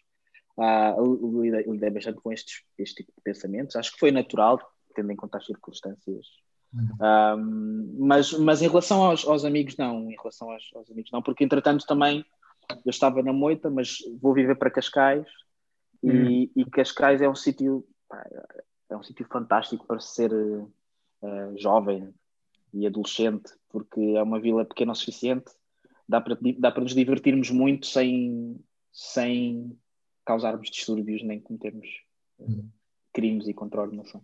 Uh, 0.57 1.41
lidei, 1.41 1.64
lidei 1.64 1.89
bastante 1.89 2.20
com 2.20 2.34
estes, 2.34 2.64
este 2.78 2.95
tipo 2.95 3.14
de 3.16 3.24
pensamentos. 3.24 3.78
Acho 3.78 3.93
que 3.93 3.99
foi 3.99 4.12
natural, 4.12 4.59
tendo 4.93 5.09
em 5.09 5.16
conta 5.16 5.38
as 5.38 5.45
circunstâncias 5.45 6.26
um, 6.74 7.95
mas, 7.99 8.32
mas 8.34 8.61
em 8.61 8.67
relação 8.67 9.03
aos, 9.03 9.28
aos, 9.28 9.43
amigos, 9.43 9.76
não. 9.78 10.09
Em 10.09 10.15
relação 10.15 10.51
aos, 10.51 10.69
aos, 10.76 10.89
amigos, 10.89 11.11
não. 11.11 11.22
Porque 11.22 11.43
entretanto 11.43 11.86
também 11.86 12.26
eu 12.86 12.89
estava 12.89 13.22
na 13.22 13.34
Moita, 13.34 13.69
mas 13.69 13.97
vou 14.22 14.34
viver 14.34 14.55
para 14.55 14.72
Cascais 14.72 15.28
e, 16.01 16.09
uhum. 16.09 16.49
e 16.55 16.65
Cascais 16.72 17.22
é 17.22 17.30
um 17.30 17.36
sítio 17.36 17.86
é 18.89 18.97
um 18.97 19.03
sítio 19.03 19.26
fantástico 19.28 19.86
para 19.86 19.99
ser 19.99 20.34
uh, 20.34 21.57
jovem 21.57 22.13
e 22.74 22.86
adolescente, 22.86 23.51
porque 23.69 23.99
é 23.99 24.22
uma 24.22 24.39
vila 24.39 24.65
pequena 24.65 24.91
o 24.91 24.95
suficiente, 24.95 25.51
dá 26.07 26.19
para, 26.19 26.38
dá 26.59 26.72
para 26.72 26.84
nos 26.84 26.93
divertirmos 26.93 27.49
muito 27.49 27.88
sem, 27.88 28.59
sem 28.91 29.78
causarmos 30.26 30.69
distúrbios 30.69 31.24
nem 31.24 31.39
cometermos 31.39 31.88
uh, 32.39 32.69
crimes 33.13 33.47
e 33.47 33.53
contra-ordenação. 33.53 34.22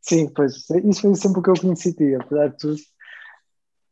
Sim, 0.00 0.28
pois, 0.34 0.68
isso 0.84 1.00
foi 1.02 1.14
sempre 1.14 1.40
o 1.40 1.42
que 1.42 1.50
eu 1.50 1.60
conheci 1.60 1.94
ti, 1.94 2.14
apesar 2.14 2.48
de 2.48 2.56
tudo. 2.58 2.80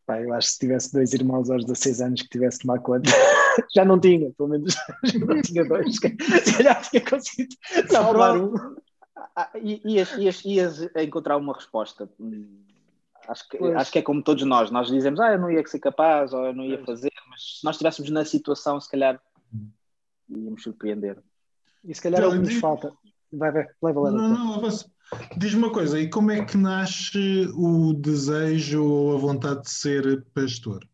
Pá, 0.06 0.20
eu 0.20 0.32
acho 0.34 0.48
que 0.48 0.52
se 0.54 0.58
tivesse 0.58 0.92
dois 0.92 1.12
irmãos 1.12 1.50
aos 1.50 1.64
16 1.64 2.00
anos 2.00 2.22
que 2.22 2.28
tivesse 2.28 2.58
que 2.58 2.66
tomar 2.66 2.80
conta, 2.80 3.08
já 3.74 3.84
não 3.84 4.00
tinha, 4.00 4.30
pelo 4.32 4.48
menos 4.48 4.74
já 5.04 5.18
não 5.20 5.40
tinha 5.40 5.64
dois, 5.64 5.94
se 5.96 6.56
calhar 6.56 6.82
tinha 6.82 7.04
conseguido 7.04 7.54
salvar 7.88 8.36
um. 8.36 8.54
Ah, 9.36 9.50
ias, 9.62 10.10
ias, 10.16 10.44
ias 10.44 10.80
encontrar 10.96 11.36
uma 11.36 11.54
resposta. 11.54 12.10
Acho 13.28 13.48
que, 13.48 13.58
acho 13.58 13.92
que 13.92 13.98
é 14.00 14.02
como 14.02 14.22
todos 14.22 14.44
nós, 14.44 14.70
nós 14.70 14.88
dizemos, 14.88 15.20
ah, 15.20 15.32
eu 15.32 15.38
não 15.38 15.50
ia 15.50 15.64
ser 15.66 15.78
capaz, 15.78 16.32
ou 16.32 16.46
eu 16.46 16.54
não 16.54 16.64
ia 16.64 16.84
fazer, 16.84 17.12
mas 17.28 17.58
se 17.58 17.64
nós 17.64 17.76
estivéssemos 17.76 18.10
na 18.10 18.24
situação, 18.24 18.80
se 18.80 18.90
calhar 18.90 19.20
íamos 20.28 20.62
surpreender. 20.62 21.22
E 21.84 21.94
se 21.94 22.02
calhar 22.02 22.22
é 22.22 22.26
o 22.26 22.32
que 22.32 22.38
nos 22.38 22.54
falta. 22.54 22.92
Vai, 23.32 23.52
vai, 23.52 23.68
leva, 23.82 24.00
leva. 24.00 24.16
Não, 24.16 24.60
não, 24.60 24.70
Diz-me 25.36 25.64
uma 25.64 25.72
coisa, 25.72 25.98
e 25.98 26.08
como 26.08 26.30
é 26.30 26.44
que 26.44 26.56
nasce 26.56 27.48
o 27.54 27.92
desejo 27.94 28.84
ou 28.84 29.16
a 29.16 29.18
vontade 29.18 29.62
de 29.62 29.70
ser 29.70 30.24
pastor? 30.34 30.86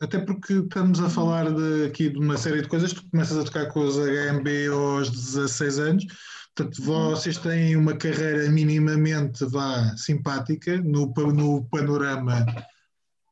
Até 0.00 0.18
porque 0.18 0.54
estamos 0.54 1.00
a 1.00 1.10
falar 1.10 1.52
de, 1.52 1.84
aqui 1.84 2.08
de 2.08 2.18
uma 2.18 2.36
série 2.36 2.62
de 2.62 2.68
coisas, 2.68 2.92
tu 2.92 3.04
começas 3.10 3.36
a 3.36 3.44
tocar 3.44 3.66
com 3.66 3.80
os 3.80 3.96
HMB 3.96 4.48
aos 4.72 5.10
16 5.10 5.78
anos, 5.78 6.06
portanto 6.54 6.82
vocês 6.82 7.36
têm 7.36 7.76
uma 7.76 7.94
carreira 7.94 8.50
minimamente 8.50 9.44
vá, 9.44 9.94
simpática 9.96 10.78
no, 10.78 11.12
no 11.32 11.64
panorama 11.66 12.46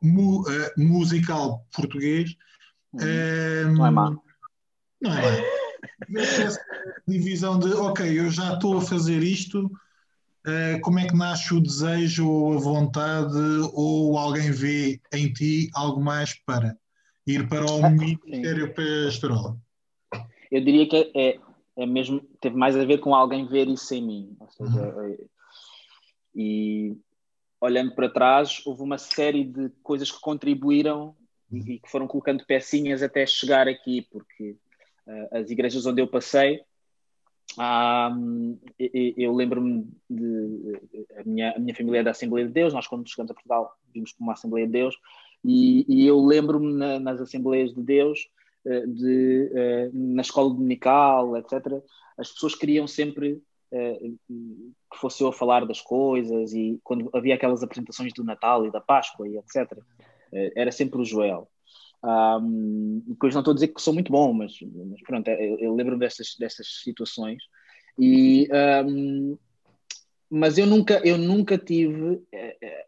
mu, 0.02 0.42
uh, 0.42 0.70
musical 0.76 1.66
português. 1.74 2.36
Um, 2.94 3.74
não 3.74 3.86
é 3.86 3.90
má. 3.90 4.16
Não 5.00 5.12
é 5.14 5.40
má. 5.40 6.20
Essa 6.20 6.60
divisão 7.06 7.58
de, 7.58 7.72
ok, 7.72 8.18
eu 8.18 8.30
já 8.30 8.54
estou 8.54 8.78
a 8.78 8.82
fazer 8.82 9.22
isto, 9.22 9.70
como 10.82 10.98
é 10.98 11.06
que 11.06 11.16
nasce 11.16 11.54
o 11.54 11.60
desejo 11.60 12.28
ou 12.28 12.54
a 12.54 12.60
vontade 12.60 13.38
ou 13.72 14.16
alguém 14.16 14.50
vê 14.50 15.00
em 15.12 15.32
ti 15.32 15.70
algo 15.74 16.00
mais 16.00 16.34
para 16.34 16.76
ir 17.26 17.48
para 17.48 17.64
o 17.64 17.84
ah, 17.84 17.90
Ministério 17.90 18.74
Pastoral? 18.74 19.58
Eu 20.50 20.64
diria 20.64 20.88
que 20.88 21.12
é, 21.14 21.38
é 21.76 21.86
mesmo, 21.86 22.20
teve 22.40 22.56
mais 22.56 22.76
a 22.76 22.84
ver 22.84 22.98
com 22.98 23.14
alguém 23.14 23.46
ver 23.46 23.68
isso 23.68 23.94
em 23.94 24.06
mim. 24.06 24.36
Ou 24.40 24.48
seja, 24.50 24.80
uhum. 24.80 25.12
É, 25.12 25.18
e 26.34 26.96
olhando 27.60 27.94
para 27.94 28.08
trás, 28.08 28.62
houve 28.64 28.82
uma 28.82 28.98
série 28.98 29.44
de 29.44 29.70
coisas 29.82 30.10
que 30.10 30.20
contribuíram 30.20 31.16
uhum. 31.50 31.58
e 31.66 31.78
que 31.78 31.90
foram 31.90 32.06
colocando 32.06 32.46
pecinhas 32.46 33.02
até 33.02 33.26
chegar 33.26 33.66
aqui, 33.68 34.06
porque 34.10 34.56
uh, 35.06 35.38
as 35.38 35.50
igrejas 35.50 35.84
onde 35.84 36.00
eu 36.00 36.06
passei 36.06 36.62
eu 39.16 39.34
lembro-me 39.34 39.88
de. 40.08 40.80
A 41.18 41.24
minha, 41.24 41.52
a 41.56 41.58
minha 41.58 41.74
família 41.74 42.00
é 42.00 42.02
da 42.02 42.10
Assembleia 42.10 42.46
de 42.46 42.52
Deus, 42.52 42.72
nós, 42.72 42.86
quando 42.86 43.08
chegamos 43.08 43.30
a 43.30 43.34
Portugal, 43.34 43.76
vimos 43.92 44.12
para 44.12 44.24
uma 44.24 44.32
Assembleia 44.32 44.66
de 44.66 44.72
Deus, 44.72 44.96
e, 45.44 45.84
e 45.88 46.06
eu 46.06 46.24
lembro-me 46.24 46.72
na, 46.74 46.98
nas 46.98 47.20
Assembleias 47.20 47.74
de 47.74 47.82
Deus, 47.82 48.28
eh, 48.64 48.86
de, 48.86 49.50
eh, 49.54 49.90
na 49.92 50.22
escola 50.22 50.50
dominical, 50.50 51.36
etc., 51.36 51.82
as 52.18 52.32
pessoas 52.32 52.54
queriam 52.54 52.86
sempre 52.86 53.40
eh, 53.72 53.98
que 54.28 54.98
fosse 54.98 55.22
eu 55.22 55.28
a 55.28 55.32
falar 55.32 55.64
das 55.64 55.80
coisas 55.80 56.52
e 56.52 56.80
quando 56.82 57.08
havia 57.14 57.34
aquelas 57.34 57.62
apresentações 57.62 58.12
do 58.12 58.24
Natal 58.24 58.66
e 58.66 58.70
da 58.70 58.80
Páscoa 58.80 59.28
e 59.28 59.38
etc. 59.38 59.78
Era 60.54 60.70
sempre 60.70 61.00
o 61.00 61.04
Joel. 61.04 61.48
Um, 62.04 63.02
depois 63.06 63.34
não 63.34 63.40
estou 63.40 63.52
a 63.52 63.54
dizer 63.54 63.68
que 63.68 63.82
sou 63.82 63.92
muito 63.92 64.12
bom, 64.12 64.32
mas, 64.32 64.52
mas 64.62 65.02
pronto, 65.02 65.28
eu, 65.28 65.58
eu 65.58 65.74
lembro 65.74 65.98
destas, 65.98 66.36
destas 66.38 66.82
situações. 66.82 67.42
E, 67.98 68.48
um, 68.86 69.36
mas 70.30 70.58
eu 70.58 70.66
nunca, 70.66 71.00
eu 71.04 71.18
nunca 71.18 71.58
tive, 71.58 72.22
eh, 72.32 72.86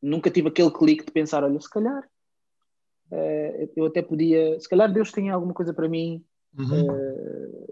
nunca 0.00 0.30
tive 0.30 0.48
aquele 0.48 0.70
clique 0.70 1.06
de 1.06 1.10
pensar, 1.10 1.42
olha, 1.42 1.60
se 1.60 1.70
calhar 1.70 2.06
eu 3.76 3.86
até 3.86 4.02
podia, 4.02 4.58
se 4.58 4.68
calhar 4.68 4.92
Deus 4.92 5.12
tem 5.12 5.30
alguma 5.30 5.54
coisa 5.54 5.72
para 5.72 5.88
mim 5.88 6.24
uhum. 6.58 7.70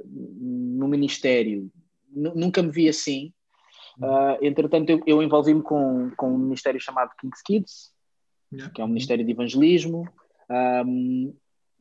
no 0.79 0.89
ministério. 0.89 1.71
N 2.15 2.33
nunca 2.35 2.63
me 2.63 2.71
vi 2.71 2.89
assim. 2.89 3.33
Uh, 3.99 4.39
entretanto, 4.43 4.91
eu, 4.91 5.03
eu 5.07 5.23
envolvi-me 5.23 5.63
com, 5.63 6.11
com 6.17 6.33
um 6.33 6.39
ministério 6.39 6.81
chamado 6.81 7.11
King's 7.21 7.43
Kids, 7.43 7.93
yeah. 8.53 8.73
que 8.73 8.81
é 8.81 8.85
um 8.85 8.89
ministério 8.89 9.25
de 9.25 9.31
evangelismo. 9.31 10.09
Um, 10.51 11.35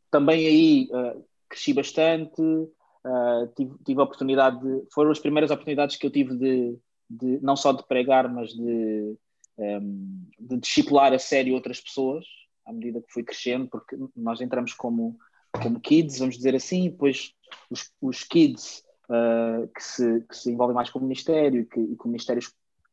também 0.10 0.46
aí 0.46 0.90
uh, 0.92 1.26
cresci 1.50 1.74
bastante, 1.74 2.42
uh, 2.42 3.48
tive, 3.56 3.76
tive 3.86 4.00
a 4.00 4.04
oportunidade 4.04 4.60
de. 4.60 4.84
Foram 4.94 5.12
as 5.12 5.20
primeiras 5.20 5.52
oportunidades 5.52 5.96
que 5.96 6.06
eu 6.06 6.12
tive 6.12 6.36
de, 6.36 6.78
de 7.10 7.40
não 7.42 7.56
só 7.56 7.72
de 7.72 7.86
pregar, 7.88 8.32
mas 8.32 8.50
de, 8.50 9.16
um, 9.58 10.28
de 10.40 10.58
discipular 10.58 11.14
a 11.14 11.20
sério 11.20 11.54
outras 11.54 11.80
pessoas, 11.80 12.26
à 12.66 12.74
medida 12.74 13.02
que 13.02 13.12
fui 13.12 13.24
crescendo, 13.24 13.68
porque 13.68 13.98
nós 14.16 14.42
entramos 14.42 14.74
como, 14.74 15.18
como 15.62 15.80
kids, 15.80 16.20
vamos 16.20 16.36
dizer 16.36 16.56
assim, 16.56 16.90
depois 16.90 17.34
os, 17.70 17.92
os 18.02 18.24
kids 18.24 18.84
uh, 19.10 19.68
que, 19.68 19.84
se, 19.84 20.22
que 20.22 20.36
se 20.36 20.52
envolvem 20.52 20.76
mais 20.76 20.90
com 20.90 21.00
o 21.00 21.04
Ministério 21.04 21.62
e 21.62 21.66
que, 21.66 21.80
e 21.80 21.96
que 21.96 22.06
o 22.06 22.08
Ministério 22.08 22.42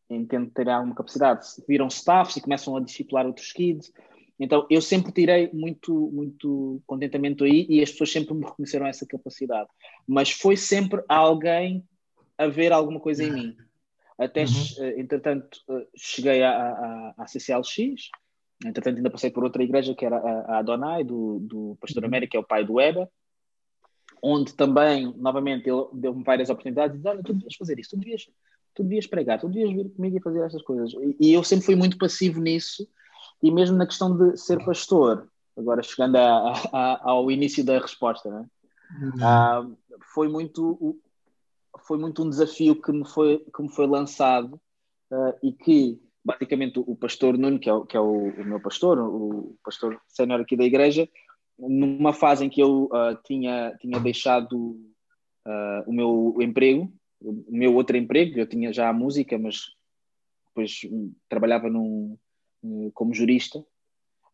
entende 0.09 0.51
ter 0.51 0.69
alguma 0.69 0.95
capacidade, 0.95 1.47
viram 1.69 1.89
staffs 1.89 2.37
e 2.37 2.41
começam 2.41 2.77
a 2.77 2.81
discipular 2.81 3.27
outros 3.27 3.53
kids. 3.53 3.93
Então, 4.41 4.67
eu 4.71 4.81
sempre 4.81 5.13
tirei 5.13 5.51
muito, 5.53 5.93
muito 6.11 6.83
contentamento 6.87 7.45
aí 7.45 7.67
e 7.69 7.83
as 7.83 7.91
pessoas 7.91 8.11
sempre 8.11 8.33
me 8.33 8.47
reconheceram 8.47 8.87
essa 8.87 9.07
capacidade. 9.07 9.69
Mas 10.09 10.31
foi 10.31 10.57
sempre 10.57 11.05
alguém 11.07 11.87
a 12.39 12.47
ver 12.47 12.73
alguma 12.73 12.99
coisa 12.99 13.23
em 13.23 13.31
mim. 13.31 13.57
Até, 14.19 14.45
uhum. 14.45 14.49
Eh, 14.79 15.01
entretanto, 15.01 15.61
eh, 15.69 15.87
cheguei 15.95 16.43
à, 16.43 16.53
à, 16.53 17.15
à 17.19 17.27
CCLX, 17.27 18.09
entretanto 18.65 18.97
ainda 18.97 19.11
passei 19.11 19.31
por 19.31 19.45
outra 19.45 19.63
igreja 19.63 19.95
que 19.95 20.07
era 20.07 20.17
a, 20.17 20.55
a 20.55 20.59
Adonai, 20.59 21.05
do, 21.05 21.39
do 21.41 21.77
Pastor 21.79 22.03
uhum. 22.03 22.09
América, 22.09 22.31
que 22.31 22.37
é 22.39 22.41
o 22.41 22.45
pai 22.45 22.65
do 22.65 22.75
Weber, 22.75 23.09
onde 24.23 24.55
também, 24.55 25.15
novamente, 25.19 25.69
ele 25.69 25.85
deu-me 25.93 26.25
várias 26.25 26.49
oportunidades 26.49 26.95
e 26.95 26.97
disse, 26.99 27.09
olha, 27.09 27.23
tu 27.23 27.35
devias 27.35 27.55
fazer 27.57 27.79
isso, 27.79 27.91
tu 27.91 27.99
devias, 27.99 28.27
tu 28.75 28.83
devias 28.83 29.07
pregar, 29.07 29.39
tu 29.39 29.49
devias 29.49 29.71
vir 29.75 29.91
comigo 29.91 30.17
e 30.17 30.23
fazer 30.23 30.43
estas 30.45 30.63
coisas. 30.63 30.93
E, 30.95 31.29
e 31.29 31.33
eu 31.35 31.45
sempre 31.45 31.67
fui 31.67 31.77
muito 31.77 31.99
passivo 31.99 32.41
nisso, 32.41 32.89
e 33.43 33.51
mesmo 33.51 33.77
na 33.77 33.87
questão 33.87 34.17
de 34.17 34.37
ser 34.37 34.65
pastor, 34.65 35.29
agora 35.57 35.83
chegando 35.83 36.17
a, 36.17 36.53
a, 36.73 37.11
ao 37.11 37.31
início 37.31 37.65
da 37.65 37.79
resposta, 37.79 38.31
né? 38.31 38.47
Uhum. 39.01 39.25
Ah, 39.25 39.67
foi 40.13 40.29
muito 40.29 40.99
foi 41.87 41.99
muito 41.99 42.25
um 42.25 42.31
desafio 42.31 42.81
que 42.81 42.93
me 42.93 43.07
foi 43.07 43.39
que 43.39 43.63
me 43.63 43.69
foi 43.69 43.87
lançado 43.87 44.61
uh, 45.11 45.35
e 45.43 45.53
que 45.53 46.01
basicamente 46.25 46.79
o 46.79 46.97
pastor 46.97 47.39
Nuno 47.39 47.59
que 47.59 47.69
é, 47.69 47.73
o, 47.73 47.87
que 47.87 47.97
é 47.97 48.01
o, 48.01 48.29
o 48.29 48.45
meu 48.45 48.61
pastor 48.61 48.99
o 48.99 49.57
pastor 49.65 50.01
sénior 50.09 50.41
aqui 50.41 50.57
da 50.57 50.65
igreja 50.65 51.09
numa 51.59 52.13
fase 52.13 52.45
em 52.45 52.51
que 52.51 52.61
eu 52.61 52.85
uh, 52.87 53.17
tinha 53.25 53.77
tinha 53.81 54.01
deixado 54.01 54.57
uh, 54.57 55.83
o 55.87 55.93
meu 55.93 56.37
emprego 56.41 56.93
o 57.23 57.45
meu 57.57 57.75
outro 57.75 57.97
emprego 57.97 58.39
eu 58.39 58.47
tinha 58.47 58.73
já 58.73 58.89
a 58.89 58.93
música 58.93 59.39
mas 59.39 59.73
depois 60.49 60.81
trabalhava 61.29 61.71
num 61.71 62.19
como 62.95 63.15
jurista. 63.15 63.65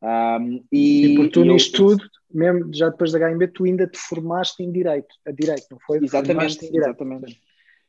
Um, 0.02 0.62
e, 0.70 1.06
Sim, 1.06 1.14
porque 1.16 1.30
tu 1.30 1.44
nisto 1.44 1.76
tudo, 1.76 2.04
mesmo 2.32 2.72
já 2.72 2.88
depois 2.90 3.10
da 3.12 3.18
HMB, 3.18 3.48
tu 3.48 3.64
ainda 3.64 3.86
te 3.86 3.98
formaste 3.98 4.62
em 4.62 4.70
Direito, 4.70 5.14
a 5.26 5.32
Direito, 5.32 5.66
não 5.70 5.78
foi? 5.80 6.04
Exatamente, 6.04 6.70
exatamente. 6.72 7.40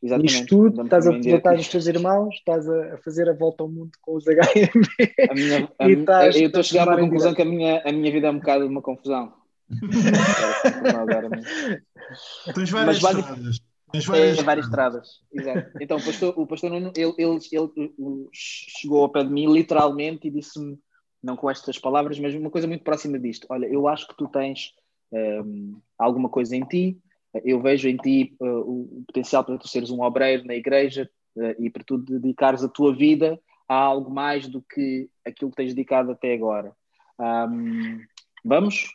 Exatamente. 0.02 0.32
Nisto 0.32 0.48
tudo, 0.48 0.84
estás 0.84 1.06
a 1.08 1.10
aproveitar 1.10 1.56
os 1.56 1.68
teus 1.68 1.88
irmãos, 1.88 2.36
estás 2.36 2.70
a 2.70 2.98
fazer 3.00 3.28
a 3.30 3.34
volta 3.34 3.64
ao 3.64 3.70
mundo 3.70 3.92
com 4.02 4.16
os 4.16 4.26
HMB. 4.26 4.88
A 5.30 5.34
minha, 5.34 5.68
a, 5.80 5.90
eu 6.38 6.46
estou 6.46 6.60
a 6.60 6.64
chegar 6.64 6.88
a 6.88 6.92
uma 6.92 7.00
conclusão 7.00 7.34
que 7.34 7.42
a 7.42 7.46
minha, 7.46 7.82
a 7.84 7.92
minha 7.92 8.12
vida 8.12 8.28
é 8.28 8.32
um 8.32 8.38
bocado 8.38 8.68
uma 8.68 8.82
confusão. 8.82 9.34
Tens 12.54 12.70
várias 12.70 13.02
Mas. 13.02 13.60
Tens 13.92 14.06
várias, 14.06 14.38
é, 14.38 14.44
várias 14.44 14.66
estradas. 14.66 15.22
Exato. 15.32 15.72
Então 15.80 15.98
o 15.98 16.04
pastor, 16.04 16.34
o 16.38 16.48
pastor 16.48 16.70
Nuno, 16.72 16.92
ele, 16.96 17.14
ele, 17.18 17.40
ele, 17.52 18.30
chegou 18.34 19.04
ao 19.04 19.10
pé 19.10 19.24
de 19.24 19.32
mim 19.32 19.52
literalmente 19.52 20.28
e 20.28 20.32
disse-me, 20.32 20.78
não 21.24 21.36
com 21.36 21.50
estas 21.50 21.80
palavras, 21.80 22.20
mas 22.20 22.36
uma 22.36 22.50
coisa 22.50 22.68
muito 22.68 22.84
próxima 22.84 23.18
disto. 23.18 23.48
Olha, 23.50 23.66
eu 23.66 23.88
acho 23.88 24.08
que 24.08 24.18
tu 24.18 24.28
tens 24.28 24.74
um, 25.12 25.18
ehm, 25.18 25.76
alguma 25.98 26.30
coisa 26.30 26.56
em 26.56 26.66
ti, 26.66 27.00
eu 27.44 27.62
vejo 27.62 27.88
em 27.88 27.98
ti 27.98 28.36
uh, 28.40 28.60
o 28.60 29.04
potencial 29.08 29.44
para 29.44 29.58
tu 29.58 29.68
seres 29.68 29.90
um 29.90 30.02
obreiro 30.02 30.46
na 30.46 30.56
igreja 30.56 31.10
uh, 31.36 31.62
e 31.62 31.70
para 31.70 31.84
tu 31.84 31.98
dedicares 31.98 32.64
a 32.64 32.70
tua 32.70 32.96
vida 32.96 33.40
a 33.68 33.76
algo 33.76 34.10
mais 34.10 34.48
do 34.48 34.62
que 34.62 35.10
aquilo 35.26 35.52
que 35.52 35.58
tens 35.58 35.74
dedicado 35.74 36.12
até 36.12 36.34
agora. 36.34 36.74
Um, 37.20 38.00
vamos? 38.44 38.88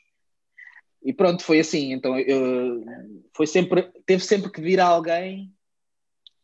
E 1.05 1.12
pronto, 1.12 1.42
foi 1.42 1.61
assim. 1.61 1.92
Então, 1.92 2.18
eu, 2.18 2.84
foi 3.34 3.46
sempre, 3.46 3.82
teve 4.07 4.24
sempre 4.24 4.50
que 4.50 4.61
vir 4.61 4.80
alguém 4.80 5.53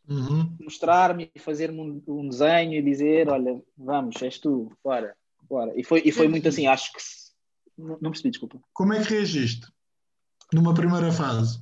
uhum. 0.09 0.57
mostrar-me, 0.61 1.31
fazer-me 1.39 1.81
um, 1.81 2.03
um, 2.07 2.29
desenho 2.29 2.75
e 2.75 2.83
dizer: 2.83 3.29
Olha, 3.29 3.63
vamos, 3.77 4.21
és 4.23 4.39
tu, 4.39 4.73
bora, 4.83 5.17
bora. 5.49 5.73
E 5.77 5.85
foi, 5.85 6.03
e 6.05 6.13
foi 6.13 6.29
muito 6.29 6.49
assim. 6.49 6.67
Acho 6.67 6.93
que. 6.93 6.99
Não, 7.77 7.99
não 8.01 8.11
percebi, 8.11 8.31
desculpa. 8.31 8.61
Como 8.73 8.93
é 8.93 9.03
que 9.03 9.15
reagiste 9.15 9.67
numa 10.53 10.75
primeira 10.75 11.13
fase? 11.13 11.61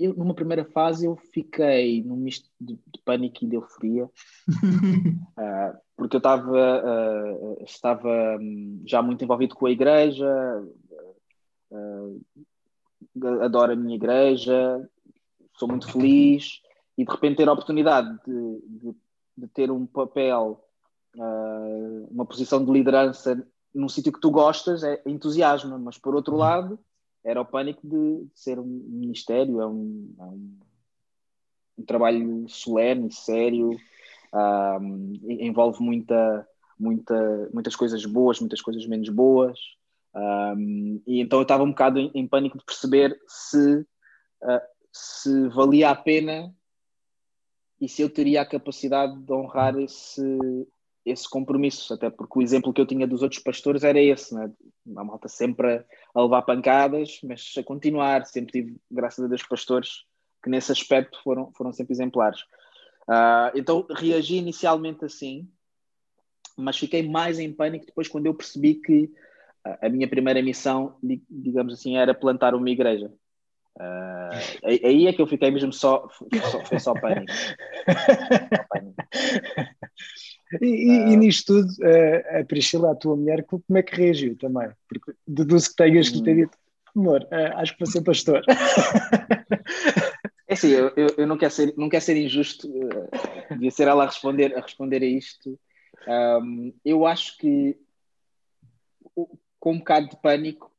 eu, 0.00 0.14
numa 0.14 0.34
primeira 0.34 0.64
fase 0.64 1.04
eu 1.04 1.14
fiquei 1.14 2.02
num 2.02 2.16
misto 2.16 2.50
de 2.58 2.74
pânico 3.10 3.44
e 3.44 3.48
de 3.48 3.56
euforia 3.56 4.04
uh, 4.04 4.10
porque 5.96 6.16
eu 6.16 6.18
estava 6.18 6.50
uh, 6.52 7.64
estava 7.64 8.38
um, 8.40 8.82
já 8.86 9.02
muito 9.02 9.24
envolvido 9.24 9.54
com 9.54 9.66
a 9.66 9.70
igreja 9.70 10.64
uh, 11.72 12.20
adoro 13.42 13.72
a 13.72 13.76
minha 13.76 13.96
igreja 13.96 14.88
sou 15.58 15.68
muito 15.68 15.92
feliz. 15.92 16.60
E 16.96 17.04
de 17.04 17.10
repente 17.10 17.36
ter 17.36 17.48
a 17.48 17.52
oportunidade 17.52 18.18
de, 18.26 18.60
de, 18.66 18.96
de 19.36 19.48
ter 19.48 19.70
um 19.70 19.86
papel 19.86 20.62
uma 22.10 22.24
posição 22.24 22.64
de 22.64 22.70
liderança 22.70 23.46
num 23.74 23.88
sítio 23.88 24.12
que 24.12 24.20
tu 24.20 24.30
gostas 24.30 24.84
é 24.84 25.02
entusiasmo 25.04 25.78
mas 25.78 25.98
por 25.98 26.14
outro 26.14 26.34
uhum. 26.34 26.40
lado 26.40 26.78
era 27.24 27.40
o 27.40 27.44
pânico 27.44 27.86
de, 27.86 28.24
de 28.24 28.40
ser 28.40 28.58
um 28.58 28.64
ministério, 28.64 29.60
é 29.60 29.66
um, 29.66 30.14
é 30.18 30.24
um, 30.24 30.58
um 31.80 31.84
trabalho 31.84 32.48
solene, 32.48 33.10
sério, 33.12 33.76
um, 34.32 35.18
envolve 35.28 35.82
muita, 35.82 36.46
muita, 36.78 37.50
muitas 37.52 37.74
coisas 37.74 38.04
boas, 38.04 38.40
muitas 38.40 38.60
coisas 38.60 38.86
menos 38.86 39.08
boas. 39.08 39.58
Um, 40.14 41.00
e 41.06 41.20
então 41.20 41.38
eu 41.38 41.44
estava 41.44 41.62
um 41.62 41.70
bocado 41.70 41.98
em, 41.98 42.10
em 42.14 42.26
pânico 42.26 42.58
de 42.58 42.64
perceber 42.64 43.18
se, 43.26 43.80
uh, 44.42 44.60
se 44.92 45.48
valia 45.48 45.90
a 45.90 45.94
pena 45.94 46.52
e 47.80 47.88
se 47.88 48.02
eu 48.02 48.10
teria 48.10 48.42
a 48.42 48.46
capacidade 48.46 49.16
de 49.16 49.32
honrar 49.32 49.78
esse, 49.78 50.38
esse 51.06 51.28
compromisso, 51.28 51.94
até 51.94 52.10
porque 52.10 52.38
o 52.38 52.42
exemplo 52.42 52.72
que 52.72 52.80
eu 52.80 52.86
tinha 52.86 53.06
dos 53.06 53.22
outros 53.22 53.40
pastores 53.40 53.84
era 53.84 54.00
esse, 54.00 54.34
né? 54.34 54.52
a 54.96 55.04
malta 55.04 55.28
sempre 55.28 55.76
a, 55.76 55.84
a 56.14 56.22
levar 56.22 56.42
pancadas, 56.42 57.20
mas 57.22 57.54
a 57.56 57.62
continuar, 57.62 58.26
sempre 58.26 58.52
tive, 58.52 58.76
graças 58.90 59.24
a 59.24 59.28
Deus, 59.28 59.42
pastores 59.44 60.04
que 60.42 60.50
nesse 60.50 60.72
aspecto 60.72 61.20
foram, 61.22 61.52
foram 61.52 61.72
sempre 61.72 61.92
exemplares. 61.92 62.40
Uh, 63.08 63.50
então 63.54 63.86
reagi 63.90 64.36
inicialmente 64.36 65.04
assim, 65.04 65.48
mas 66.56 66.78
fiquei 66.78 67.08
mais 67.08 67.38
em 67.38 67.52
pânico 67.52 67.86
depois 67.86 68.08
quando 68.08 68.26
eu 68.26 68.34
percebi 68.34 68.74
que 68.74 69.10
a 69.80 69.88
minha 69.88 70.08
primeira 70.08 70.42
missão, 70.42 70.96
digamos 71.28 71.74
assim, 71.74 71.96
era 71.96 72.14
plantar 72.14 72.54
uma 72.54 72.70
igreja. 72.70 73.12
Uh, 73.76 74.64
aí 74.64 75.06
é 75.06 75.12
que 75.12 75.20
eu 75.20 75.26
fiquei 75.26 75.50
mesmo 75.50 75.72
só, 75.72 76.08
só 76.50 76.64
foi 76.64 76.78
só 76.78 76.94
pânico. 76.94 77.32
E, 80.60 80.66
e, 80.66 81.12
e, 81.12 81.16
nisto 81.16 81.62
tudo, 81.62 81.72
a 82.40 82.44
Priscila, 82.44 82.90
a 82.90 82.96
tua 82.96 83.14
mulher, 83.14 83.44
como 83.44 83.62
é 83.76 83.82
que 83.84 83.94
reagiu 83.94 84.36
também? 84.36 84.68
Porque 84.88 85.12
deduzo 85.24 85.70
que 85.70 85.76
tenhas 85.76 86.08
que 86.08 86.20
ter 86.24 86.32
hum. 86.32 86.36
dito, 86.38 86.58
amor, 86.96 87.28
acho 87.54 87.72
que 87.74 87.84
vou 87.84 87.92
ser 87.92 88.02
pastor. 88.02 88.42
É 90.50 90.54
assim, 90.54 90.70
eu, 90.70 90.92
eu, 90.96 91.06
eu, 91.16 91.26
não, 91.28 91.38
quero 91.38 91.52
ser, 91.52 91.72
não 91.76 91.88
quero 91.88 92.04
ser 92.04 92.16
injusto, 92.16 92.68
uh, 92.68 93.08
devia 93.50 93.70
ser 93.70 93.86
ela 93.86 94.02
a 94.02 94.06
responder 94.06 94.52
a, 94.56 94.60
responder 94.60 95.00
a 95.00 95.06
isto. 95.06 95.56
Um, 96.08 96.74
eu 96.84 97.06
acho 97.06 97.38
que 97.38 97.78
com 99.60 99.74
um 99.74 99.78
bocado 99.78 100.08
de 100.08 100.16
pânico, 100.16 100.72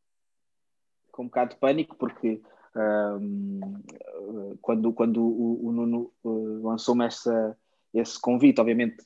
com 1.09 1.23
um 1.23 1.27
bocado 1.27 1.51
de 1.51 1.59
pânico, 1.61 1.95
porque 1.95 2.41
uh, 2.75 4.57
quando, 4.61 4.91
quando 4.91 5.23
o, 5.23 5.65
o 5.65 5.71
Nuno 5.71 6.11
uh, 6.21 6.67
lançou-me 6.67 7.07
esse 7.07 8.19
convite, 8.19 8.59
obviamente 8.59 8.97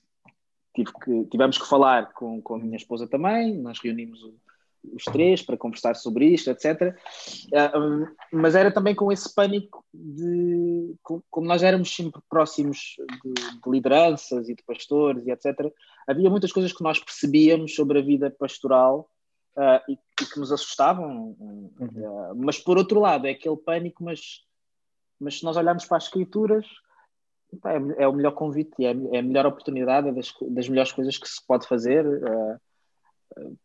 tive 0.73 0.91
que, 0.93 1.25
tivemos 1.25 1.59
que 1.59 1.67
falar 1.69 2.11
com, 2.13 2.41
com 2.41 2.55
a 2.55 2.59
minha 2.59 2.75
esposa 2.75 3.07
também, 3.07 3.55
nós 3.55 3.77
reunimos 3.79 4.19
os 4.93 5.03
três 5.05 5.41
para 5.41 5.57
conversar 5.57 5.95
sobre 5.95 6.25
isto, 6.27 6.49
etc. 6.49 6.95
Uh, 7.47 8.07
mas 8.31 8.55
era 8.55 8.71
também 8.71 8.95
com 8.95 9.11
esse 9.11 9.33
pânico 9.33 9.83
de, 9.93 10.95
como 11.29 11.47
nós 11.47 11.63
éramos 11.63 11.93
sempre 11.93 12.21
próximos 12.29 12.95
de, 13.23 13.33
de, 13.33 13.69
lideranças 13.69 14.49
e 14.49 14.55
de 14.55 14.63
pastores 14.63 15.25
e 15.25 15.31
etc. 15.31 15.71
Havia 16.07 16.29
muitas 16.29 16.51
coisas 16.51 16.73
que 16.73 16.83
nós 16.83 16.99
percebíamos 16.99 17.75
sobre 17.75 17.99
a 17.99 18.01
vida 18.01 18.29
pastoral 18.29 19.09
uh, 19.57 19.91
e, 19.91 19.93
e, 19.93 20.25
que 20.25 20.39
nos 20.39 20.51
assustavam. 20.51 21.35
Uhum. 21.39 21.69
Uh, 21.79 22.35
mas 22.35 22.59
por 22.59 22.77
outro 22.77 22.99
lado, 22.99 23.27
é 23.27 23.31
aquele 23.31 23.57
pânico, 23.57 24.03
mas, 24.03 24.43
mas 25.19 25.39
se 25.39 25.43
nós 25.43 25.57
olharmos 25.57 25.85
para 25.85 25.97
as 25.97 26.05
escrituras, 26.05 26.65
é, 27.65 28.03
é 28.03 28.07
o 28.07 28.13
melhor 28.13 28.31
convite, 28.31 28.85
é, 28.85 28.91
é 29.13 29.19
a 29.19 29.23
melhor 29.23 29.45
oportunidade, 29.45 30.09
é 30.09 30.11
das, 30.11 30.33
das 30.49 30.67
melhores 30.67 30.91
coisas 30.91 31.17
que 31.17 31.27
se 31.27 31.45
pode 31.45 31.67
fazer. 31.67 32.05
Uh, 32.05 32.59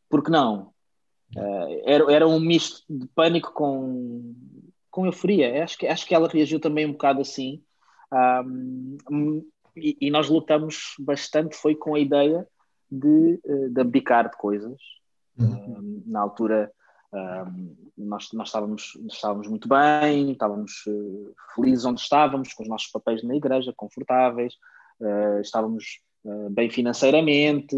porque 0.08 0.30
não? 0.30 0.72
Uh, 1.36 1.82
era, 1.84 2.12
era 2.12 2.28
um 2.28 2.40
misto 2.40 2.82
de 2.88 3.06
pânico 3.08 3.52
com, 3.52 4.34
com 4.90 5.06
euforia. 5.06 5.62
Acho 5.62 5.78
que, 5.78 5.86
acho 5.86 6.06
que 6.06 6.14
ela 6.14 6.28
reagiu 6.28 6.58
também 6.58 6.86
um 6.86 6.92
bocado 6.92 7.20
assim. 7.20 7.62
Um, 8.42 9.46
e, 9.76 9.96
e, 10.00 10.10
nós 10.10 10.28
lutamos 10.28 10.94
bastante, 10.98 11.56
foi 11.56 11.76
com 11.76 11.94
a 11.94 12.00
ideia 12.00 12.46
de, 12.90 13.40
eh, 13.46 13.68
de 13.68 13.80
abdicar 13.80 14.28
de 14.28 14.36
coisas. 14.36 14.78
Uhum. 15.38 16.02
na 16.04 16.20
altura, 16.20 16.70
um, 17.12 17.76
nós, 17.96 18.28
nós 18.34 18.48
estávamos, 18.48 18.98
estávamos 19.10 19.48
muito 19.48 19.66
bem, 19.66 20.32
estávamos 20.32 20.84
uh, 20.86 21.34
felizes 21.54 21.84
onde 21.86 22.00
estávamos, 22.00 22.52
com 22.52 22.62
os 22.62 22.68
nossos 22.68 22.90
papéis 22.90 23.22
na 23.22 23.34
igreja, 23.34 23.72
confortáveis, 23.74 24.54
uh, 25.00 25.40
estávamos 25.40 26.00
uh, 26.24 26.50
bem 26.50 26.68
financeiramente, 26.68 27.74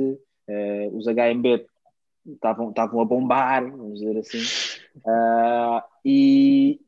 os 0.92 1.06
HMB 1.06 1.66
estavam, 2.26 2.72
a 2.76 3.04
bombar, 3.04 3.68
vamos 3.70 4.00
dizer 4.00 4.18
assim. 4.18 4.42
Uh, 4.96 5.82
e, 6.04 6.80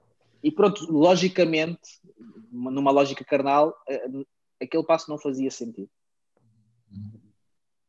e 0.43 0.51
pronto, 0.51 0.91
logicamente, 0.91 2.01
numa 2.51 2.91
lógica 2.91 3.25
carnal, 3.25 3.77
uh, 3.89 4.27
aquele 4.63 4.85
passo 4.85 5.11
não 5.11 5.19
fazia 5.19 5.51
sentido. 5.51 5.89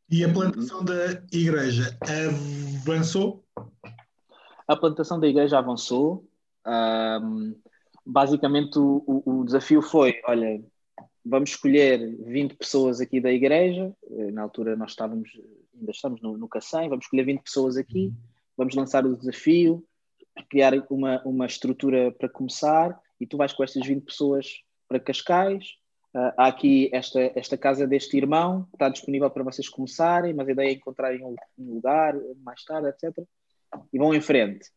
E 0.09 0.23
a 0.23 0.31
plantação 0.31 0.83
da 0.83 1.11
igreja 1.31 1.97
avançou? 2.83 3.43
A 4.67 4.75
plantação 4.75 5.19
da 5.19 5.27
igreja 5.27 5.57
avançou. 5.57 6.27
Um, 6.65 7.55
basicamente, 8.05 8.77
o, 8.77 9.03
o, 9.05 9.39
o, 9.39 9.45
desafio 9.45 9.81
foi: 9.81 10.21
olha, 10.25 10.63
vamos 11.23 11.51
escolher 11.51 12.15
20 12.23 12.55
pessoas 12.55 13.01
aqui 13.01 13.19
da 13.19 13.31
igreja. 13.31 13.91
Na 14.31 14.43
altura, 14.43 14.75
nós 14.75 14.91
estávamos 14.91 15.29
ainda 15.79 15.91
estamos 15.91 16.21
no, 16.21 16.37
no 16.37 16.49
vamos 16.89 17.05
escolher 17.05 17.25
20 17.25 17.41
pessoas 17.41 17.77
aqui, 17.77 18.13
vamos 18.57 18.75
lançar 18.75 19.05
o 19.05 19.15
desafio, 19.15 19.83
criar 20.49 20.73
uma, 20.89 21.21
uma 21.23 21.45
estrutura 21.45 22.11
para 22.11 22.29
começar 22.29 22.99
e 23.19 23.25
tu 23.25 23.37
vais 23.37 23.53
com 23.53 23.63
estas 23.63 23.85
20 23.85 24.03
pessoas 24.03 24.61
para 24.87 24.99
Cascais. 24.99 25.65
Uh, 26.13 26.31
há 26.37 26.47
aqui 26.47 26.89
esta, 26.93 27.19
esta 27.35 27.57
casa 27.57 27.85
deste 27.85 28.15
irmão, 28.15 28.67
está 28.73 28.87
disponível 28.87 29.29
para 29.29 29.43
vocês 29.43 29.67
começarem, 29.67 30.33
mas 30.33 30.47
a 30.47 30.51
ideia 30.51 30.69
é 30.69 30.73
encontrarem 30.73 31.23
um, 31.25 31.35
um 31.57 31.73
lugar 31.75 32.15
mais 32.41 32.63
tarde, 32.63 32.87
etc. 32.87 33.25
E 33.91 33.97
vão 33.97 34.13
em 34.13 34.21
frente. 34.21 34.71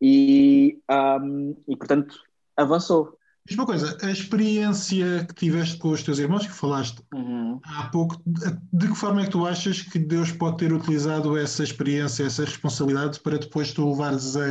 E, 0.00 0.80
um, 0.90 1.54
e 1.68 1.76
portanto, 1.76 2.16
avançou. 2.56 3.18
Diz 3.48 3.56
uma 3.56 3.64
coisa, 3.64 3.96
a 4.02 4.10
experiência 4.10 5.24
que 5.24 5.34
tiveste 5.34 5.78
com 5.78 5.88
os 5.88 6.02
teus 6.02 6.18
irmãos, 6.18 6.46
que 6.46 6.52
falaste 6.52 7.02
uhum. 7.14 7.58
há 7.64 7.88
pouco, 7.88 8.20
de 8.26 8.88
que 8.88 8.94
forma 8.94 9.22
é 9.22 9.24
que 9.24 9.30
tu 9.30 9.46
achas 9.46 9.80
que 9.80 9.98
Deus 9.98 10.30
pode 10.30 10.58
ter 10.58 10.70
utilizado 10.70 11.34
essa 11.34 11.62
experiência, 11.64 12.24
essa 12.24 12.44
responsabilidade 12.44 13.18
para 13.20 13.38
depois 13.38 13.72
tu 13.72 13.88
levares 13.88 14.36
a, 14.36 14.42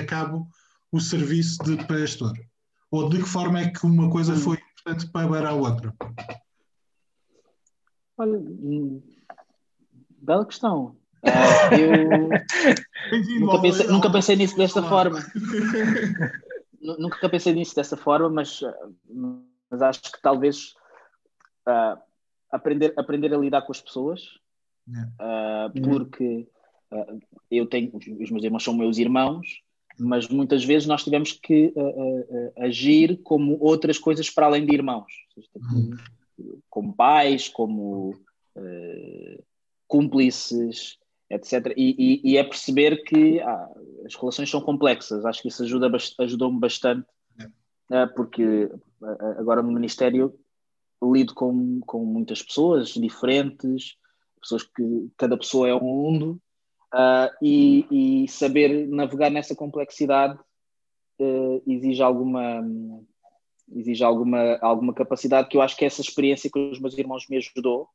a 0.00 0.04
cabo 0.06 0.48
o 0.90 1.00
serviço 1.00 1.62
de 1.62 1.76
pastor? 1.86 2.32
Ou 2.90 3.08
de 3.08 3.18
que 3.18 3.28
forma 3.28 3.60
é 3.60 3.70
que 3.70 3.86
uma 3.86 4.10
coisa 4.10 4.32
uhum. 4.32 4.40
foi 4.40 4.58
importante 4.58 5.06
para 5.12 5.48
a 5.48 5.54
outra? 5.54 5.94
Olha, 8.18 8.38
hum, 8.38 9.00
bela 10.20 10.44
questão. 10.44 10.96
Uh, 11.22 12.34
eu 13.14 13.40
nunca 13.40 13.60
pensei, 13.60 13.86
nunca 13.86 14.10
pensei 14.10 14.34
nisso 14.34 14.56
desta 14.56 14.82
forma. 14.82 15.24
nunca 16.98 17.28
pensei 17.28 17.52
nisso 17.52 17.74
dessa 17.74 17.96
forma, 17.96 18.28
mas, 18.28 18.60
mas 19.70 19.82
acho 19.82 20.02
que 20.02 20.22
talvez 20.22 20.74
uh, 21.66 22.00
aprender, 22.50 22.92
aprender 22.96 23.34
a 23.34 23.38
lidar 23.38 23.62
com 23.62 23.72
as 23.72 23.80
pessoas, 23.80 24.22
uh, 24.88 25.82
porque 25.82 26.48
uh, 26.92 27.20
eu 27.50 27.66
tenho, 27.66 27.90
os 27.94 28.30
meus 28.30 28.44
irmãos 28.44 28.64
são 28.64 28.74
meus 28.74 28.98
irmãos, 28.98 29.62
mas 29.98 30.28
muitas 30.28 30.64
vezes 30.64 30.86
nós 30.86 31.02
tivemos 31.02 31.32
que 31.32 31.72
agir 32.58 33.16
como 33.22 33.56
outras 33.58 33.98
coisas 33.98 34.28
para 34.28 34.44
além 34.44 34.66
de 34.66 34.74
irmãos, 34.74 35.10
uhum. 35.54 35.96
como 36.68 36.94
pais, 36.94 37.48
como 37.48 38.14
cúmplices, 39.88 40.98
etc. 41.30 41.72
E, 41.76 41.94
e, 41.98 42.32
e, 42.32 42.36
é 42.36 42.44
perceber 42.44 43.02
que 43.02 43.40
ah, 43.40 43.68
as 44.04 44.14
relações 44.14 44.50
são 44.50 44.60
complexas. 44.60 45.24
Acho 45.24 45.42
que 45.42 45.48
isso 45.48 45.62
ajuda, 45.62 45.90
ajudou-me 46.20 46.58
bastante, 46.58 47.06
é. 47.90 48.04
uh, 48.04 48.14
porque 48.14 48.64
uh, 48.64 49.38
agora 49.38 49.62
no 49.62 49.72
Ministério 49.72 50.34
lido 51.02 51.34
com, 51.34 51.80
com 51.80 52.04
muitas 52.04 52.42
pessoas 52.42 52.88
diferentes, 52.88 53.96
pessoas 54.40 54.62
que 54.62 55.10
cada 55.16 55.36
pessoa 55.36 55.68
é 55.68 55.74
um 55.74 55.80
mundo, 55.80 56.40
uh, 56.94 57.30
e, 57.42 58.24
e, 58.24 58.28
saber 58.28 58.88
navegar 58.88 59.30
nessa 59.30 59.54
complexidade 59.54 60.38
exige 61.66 62.02
alguma 62.02 62.62
exige 63.74 64.04
alguma, 64.04 64.58
alguma 64.60 64.92
capacidade 64.92 65.48
que 65.48 65.56
eu 65.56 65.62
acho 65.62 65.76
que 65.76 65.84
é 65.84 65.86
essa 65.86 66.00
experiência 66.00 66.50
que 66.50 66.58
os 66.58 66.78
meus 66.78 66.96
irmãos 66.96 67.26
me 67.28 67.36
ajudou 67.36 67.88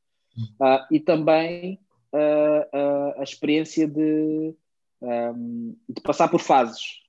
uh, 0.60 0.86
e 0.90 1.00
também 1.00 1.80
a, 2.14 3.22
a, 3.22 3.24
experiência 3.24 3.88
de, 3.88 4.56
um, 5.02 5.76
de 5.88 6.02
passar 6.02 6.28
por 6.28 6.40
fases, 6.40 7.02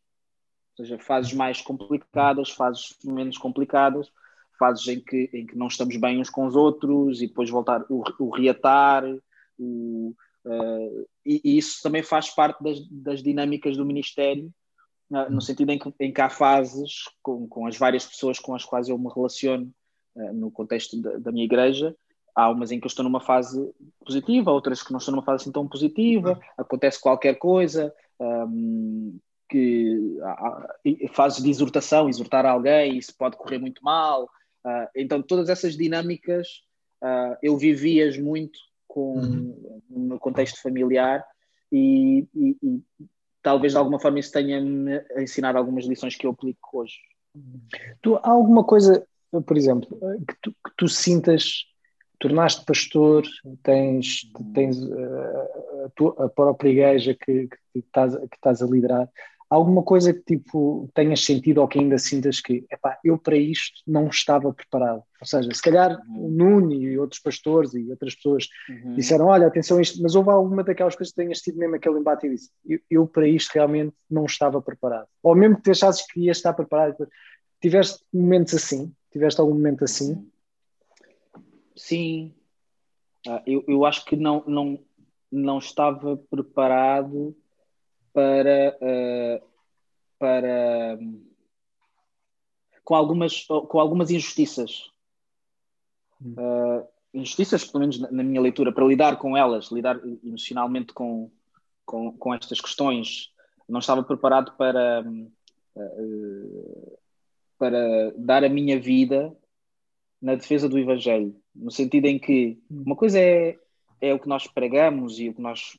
ou 0.78 0.84
seja, 0.84 0.98
fases 0.98 1.32
mais 1.32 1.60
complicadas, 1.60 2.50
fases 2.50 2.96
menos 3.04 3.36
complicadas, 3.36 4.10
fases 4.58 4.86
em 4.88 5.00
que, 5.00 5.28
em 5.32 5.46
que 5.46 5.56
não 5.56 5.66
estamos 5.66 5.96
bem 5.96 6.20
uns 6.20 6.30
com 6.30 6.46
os 6.46 6.54
outros 6.54 7.20
e 7.20 7.26
depois 7.26 7.50
voltar 7.50 7.84
o, 7.90 8.02
o 8.18 8.30
reatar, 8.30 9.04
o, 9.58 10.14
uh, 10.44 11.08
e, 11.26 11.40
e, 11.44 11.58
isso 11.58 11.82
também 11.82 12.02
faz 12.02 12.30
parte 12.30 12.62
das, 12.62 12.78
das 12.88 13.22
dinâmicas 13.22 13.76
do 13.76 13.84
Ministério, 13.84 14.52
uh, 15.10 15.30
no 15.30 15.40
sentido 15.40 15.70
em 15.70 15.78
que, 15.78 15.94
em 15.98 16.12
que 16.12 16.20
há 16.20 16.30
fases 16.30 17.04
com, 17.22 17.46
com 17.48 17.66
as 17.66 17.76
várias 17.76 18.06
pessoas 18.06 18.38
com 18.38 18.54
as 18.54 18.64
quais 18.64 18.88
eu 18.88 18.96
me 18.96 19.10
relaciono 19.12 19.72
uh, 20.14 20.32
no 20.32 20.50
contexto 20.50 21.00
da, 21.00 21.18
da 21.18 21.32
minha 21.32 21.44
igreja, 21.44 21.94
há 22.34 22.50
umas 22.50 22.70
em 22.72 22.80
que 22.80 22.86
eu 22.86 22.88
estou 22.88 23.04
numa 23.04 23.20
fase 23.20 23.72
positiva, 24.04 24.50
outras 24.50 24.82
que 24.82 24.92
não 24.92 24.98
estou 24.98 25.12
numa 25.12 25.24
fase 25.24 25.42
assim 25.42 25.52
tão 25.52 25.68
positiva, 25.68 26.40
acontece 26.56 27.00
qualquer 27.00 27.34
coisa, 27.34 27.94
um, 28.20 29.18
que 29.48 30.18
há, 30.22 30.76
fases 31.12 31.42
de 31.42 31.50
exortação, 31.50 32.08
exortar 32.08 32.46
alguém, 32.46 32.96
isso 32.96 33.14
pode 33.16 33.36
correr 33.36 33.58
muito 33.58 33.82
mal. 33.84 34.24
Uh, 34.64 34.88
então, 34.96 35.20
todas 35.20 35.48
essas 35.48 35.76
dinâmicas 35.76 36.48
uh, 37.02 37.36
eu 37.42 37.56
vivi-as 37.56 38.16
muito 38.16 38.58
com, 38.88 39.18
uhum. 39.18 39.80
no 39.90 40.18
contexto 40.18 40.60
familiar 40.62 41.24
e, 41.70 42.26
e, 42.34 42.56
e, 42.62 42.80
talvez 43.42 43.72
de 43.72 43.78
alguma 43.78 43.98
forma 43.98 44.20
isso 44.20 44.32
tenha-me 44.32 45.02
ensinado 45.18 45.58
algumas 45.58 45.84
lições 45.84 46.16
que 46.16 46.26
eu 46.26 46.30
aplico 46.30 46.78
hoje. 46.78 46.94
Tu, 48.00 48.16
há 48.16 48.30
alguma 48.30 48.62
coisa, 48.62 49.06
por 49.46 49.56
exemplo, 49.56 49.98
que 50.28 50.36
tu, 50.42 50.52
que 50.52 50.72
tu 50.76 50.88
sintas 50.88 51.64
tornaste 52.22 52.64
pastor, 52.64 53.24
tens, 53.64 54.30
tens 54.54 54.80
uh, 54.80 55.84
a, 55.86 55.90
tua, 55.96 56.24
a, 56.24 56.28
própria 56.28 56.70
igreja 56.70 57.14
que, 57.14 57.48
que, 57.48 57.78
estás, 57.80 58.14
que 58.14 58.36
estás 58.36 58.62
a 58.62 58.66
liderar, 58.66 59.08
alguma 59.50 59.82
coisa 59.82 60.14
que 60.14 60.20
tipo 60.20 60.88
tenhas 60.94 61.24
sentido 61.24 61.60
ou 61.60 61.66
que 61.66 61.80
ainda 61.80 61.98
sintas 61.98 62.40
que 62.40 62.64
epá, 62.70 62.96
eu 63.04 63.18
para 63.18 63.36
isto 63.36 63.82
não 63.84 64.06
estava 64.06 64.52
preparado. 64.52 65.02
Ou 65.20 65.26
seja, 65.26 65.52
se 65.52 65.60
calhar 65.60 66.00
o 66.08 66.28
Nuno 66.28 66.72
e 66.72 66.96
outros 66.96 67.20
pastores 67.20 67.74
e 67.74 67.90
outras 67.90 68.14
pessoas 68.14 68.46
uhum. 68.68 68.94
disseram, 68.94 69.26
olha, 69.26 69.48
atenção 69.48 69.78
a 69.78 69.82
isto, 69.82 70.00
mas 70.00 70.14
houve 70.14 70.30
alguma 70.30 70.62
daquelas 70.62 70.94
coisas 70.94 71.12
que 71.12 71.20
tenhas 71.20 71.40
tido 71.40 71.58
mesmo 71.58 71.74
aquele 71.74 71.98
embate 71.98 72.28
e 72.28 72.30
disse, 72.30 72.50
eu, 72.64 72.78
eu, 72.88 73.06
para 73.06 73.26
isto 73.26 73.50
realmente 73.52 73.92
não 74.08 74.26
estava 74.26 74.62
preparado. 74.62 75.08
Ou 75.22 75.34
mesmo 75.34 75.56
que 75.56 75.62
te 75.62 75.72
achasses 75.72 76.06
que 76.06 76.20
ias 76.20 76.36
estar 76.36 76.52
preparado, 76.52 77.06
tiveste 77.60 77.98
momentos 78.14 78.54
assim? 78.54 78.92
Tiveste 79.10 79.40
algum 79.40 79.54
momento 79.54 79.82
assim? 79.82 80.24
Sim, 81.76 82.34
ah, 83.26 83.42
eu, 83.46 83.64
eu 83.68 83.84
acho 83.84 84.04
que 84.04 84.16
não, 84.16 84.44
não, 84.46 84.78
não 85.30 85.58
estava 85.58 86.16
preparado 86.16 87.36
para, 88.12 88.76
uh, 88.80 89.46
para, 90.18 90.98
com, 92.84 92.94
algumas, 92.94 93.44
com 93.44 93.80
algumas 93.80 94.10
injustiças. 94.10 94.90
Uh, 96.20 96.86
injustiças, 97.14 97.64
pelo 97.64 97.80
menos 97.80 97.98
na, 97.98 98.10
na, 98.10 98.22
minha 98.22 98.40
leitura, 98.40 98.72
para 98.72 98.86
lidar 98.86 99.18
com 99.18 99.36
elas, 99.36 99.70
lidar 99.70 100.00
emocionalmente 100.22 100.92
com, 100.92 101.30
com, 101.86 102.12
com 102.12 102.34
estas 102.34 102.60
questões. 102.60 103.32
Não 103.68 103.80
estava 103.80 104.02
preparado 104.02 104.52
para, 104.56 105.02
uh, 105.76 106.98
para 107.56 108.12
dar 108.16 108.44
a 108.44 108.48
minha 108.48 108.78
vida 108.78 109.34
na 110.20 110.34
defesa 110.34 110.68
do 110.68 110.78
Evangelho, 110.78 111.41
no 111.54 111.70
sentido 111.70 112.06
em 112.06 112.18
que 112.18 112.58
uma 112.70 112.96
coisa 112.96 113.18
é, 113.18 113.58
é 114.00 114.14
o 114.14 114.18
que 114.18 114.28
nós 114.28 114.46
pregamos 114.46 115.18
e 115.18 115.28
o 115.28 115.34
que 115.34 115.40
nós, 115.40 115.78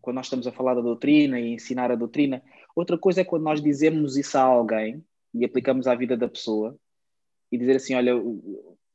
quando 0.00 0.16
nós 0.16 0.26
estamos 0.26 0.46
a 0.46 0.52
falar 0.52 0.74
da 0.74 0.80
doutrina 0.80 1.38
e 1.38 1.52
ensinar 1.54 1.90
a 1.90 1.96
doutrina, 1.96 2.42
outra 2.74 2.98
coisa 2.98 3.20
é 3.20 3.24
quando 3.24 3.42
nós 3.42 3.62
dizemos 3.62 4.16
isso 4.16 4.36
a 4.38 4.42
alguém 4.42 5.04
e 5.34 5.44
aplicamos 5.44 5.86
à 5.86 5.94
vida 5.94 6.16
da 6.16 6.28
pessoa 6.28 6.76
e 7.50 7.58
dizer 7.58 7.76
assim: 7.76 7.94
olha, 7.94 8.10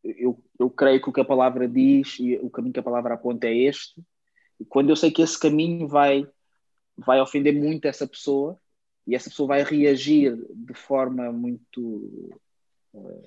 eu, 0.04 0.44
eu 0.60 0.70
creio 0.70 1.02
que 1.02 1.10
o 1.10 1.14
que 1.14 1.22
a 1.22 1.26
palavra 1.26 1.68
diz 1.68 2.20
e 2.20 2.36
o 2.38 2.50
caminho 2.50 2.74
que 2.74 2.80
a 2.80 2.84
palavra 2.84 3.14
aponta 3.14 3.48
é 3.48 3.56
este, 3.56 4.02
e 4.60 4.66
quando 4.66 4.90
eu 4.90 4.96
sei 4.96 5.12
que 5.12 5.22
esse 5.22 5.40
caminho 5.40 5.88
vai, 5.88 6.28
vai 6.98 7.20
ofender 7.20 7.54
muito 7.54 7.86
essa 7.86 8.08
pessoa 8.08 8.60
e 9.06 9.16
essa 9.16 9.30
pessoa 9.30 9.48
vai 9.48 9.64
reagir 9.64 10.36
de 10.54 10.74
forma 10.74 11.32
muito 11.32 12.32
uh, 12.94 13.24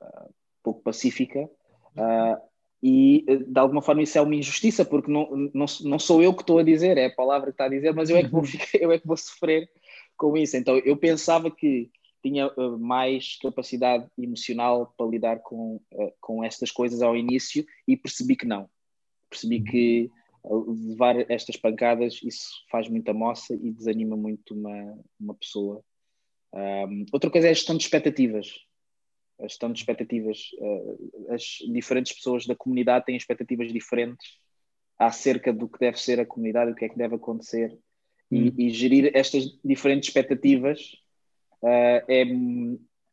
uh, 0.00 0.34
pouco 0.62 0.82
pacífica. 0.82 1.48
Uh, 1.96 2.40
e 2.82 3.24
de 3.46 3.58
alguma 3.58 3.82
forma 3.82 4.02
isso 4.02 4.16
é 4.16 4.22
uma 4.22 4.34
injustiça, 4.34 4.84
porque 4.84 5.10
não, 5.10 5.28
não, 5.52 5.66
não 5.82 5.98
sou 5.98 6.22
eu 6.22 6.32
que 6.34 6.42
estou 6.42 6.58
a 6.58 6.62
dizer, 6.62 6.96
é 6.96 7.06
a 7.06 7.14
palavra 7.14 7.48
que 7.48 7.54
está 7.54 7.66
a 7.66 7.68
dizer, 7.68 7.92
mas 7.94 8.08
eu 8.08 8.16
é 8.16 8.22
que 8.22 8.30
vou, 8.30 8.42
eu 8.80 8.92
é 8.92 8.98
que 8.98 9.06
vou 9.06 9.16
sofrer 9.16 9.70
com 10.16 10.36
isso. 10.36 10.56
Então 10.56 10.78
eu 10.78 10.96
pensava 10.96 11.50
que 11.50 11.90
tinha 12.22 12.48
uh, 12.48 12.78
mais 12.78 13.36
capacidade 13.36 14.06
emocional 14.18 14.94
para 14.96 15.06
lidar 15.06 15.40
com, 15.40 15.76
uh, 15.92 16.12
com 16.20 16.42
estas 16.44 16.70
coisas 16.70 17.02
ao 17.02 17.16
início 17.16 17.66
e 17.86 17.96
percebi 17.96 18.36
que 18.36 18.46
não. 18.46 18.68
Percebi 19.28 19.62
que 19.62 20.10
levar 20.42 21.30
estas 21.30 21.56
pancadas 21.56 22.20
isso 22.22 22.64
faz 22.70 22.88
muita 22.88 23.12
moça 23.12 23.54
e 23.54 23.70
desanima 23.70 24.16
muito 24.16 24.54
uma, 24.54 24.98
uma 25.18 25.34
pessoa. 25.34 25.82
Um, 26.52 27.04
outra 27.12 27.30
coisa 27.30 27.48
é 27.48 27.50
a 27.50 27.54
gestão 27.54 27.76
de 27.76 27.84
expectativas. 27.84 28.48
A 29.40 29.48
gestão 29.48 29.72
de 29.72 29.78
expectativas. 29.78 30.50
Uh, 30.58 31.32
as 31.32 31.42
diferentes 31.72 32.12
pessoas 32.12 32.46
da 32.46 32.54
comunidade 32.54 33.06
têm 33.06 33.16
expectativas 33.16 33.72
diferentes 33.72 34.38
acerca 34.98 35.52
do 35.52 35.68
que 35.68 35.78
deve 35.78 35.98
ser 35.98 36.20
a 36.20 36.26
comunidade, 36.26 36.72
o 36.72 36.74
que 36.74 36.84
é 36.84 36.88
que 36.88 36.98
deve 36.98 37.14
acontecer. 37.14 37.76
E, 38.30 38.50
hum. 38.50 38.54
e 38.56 38.70
gerir 38.70 39.10
estas 39.14 39.58
diferentes 39.64 40.08
expectativas 40.08 40.92
uh, 41.62 42.04
é, 42.06 42.24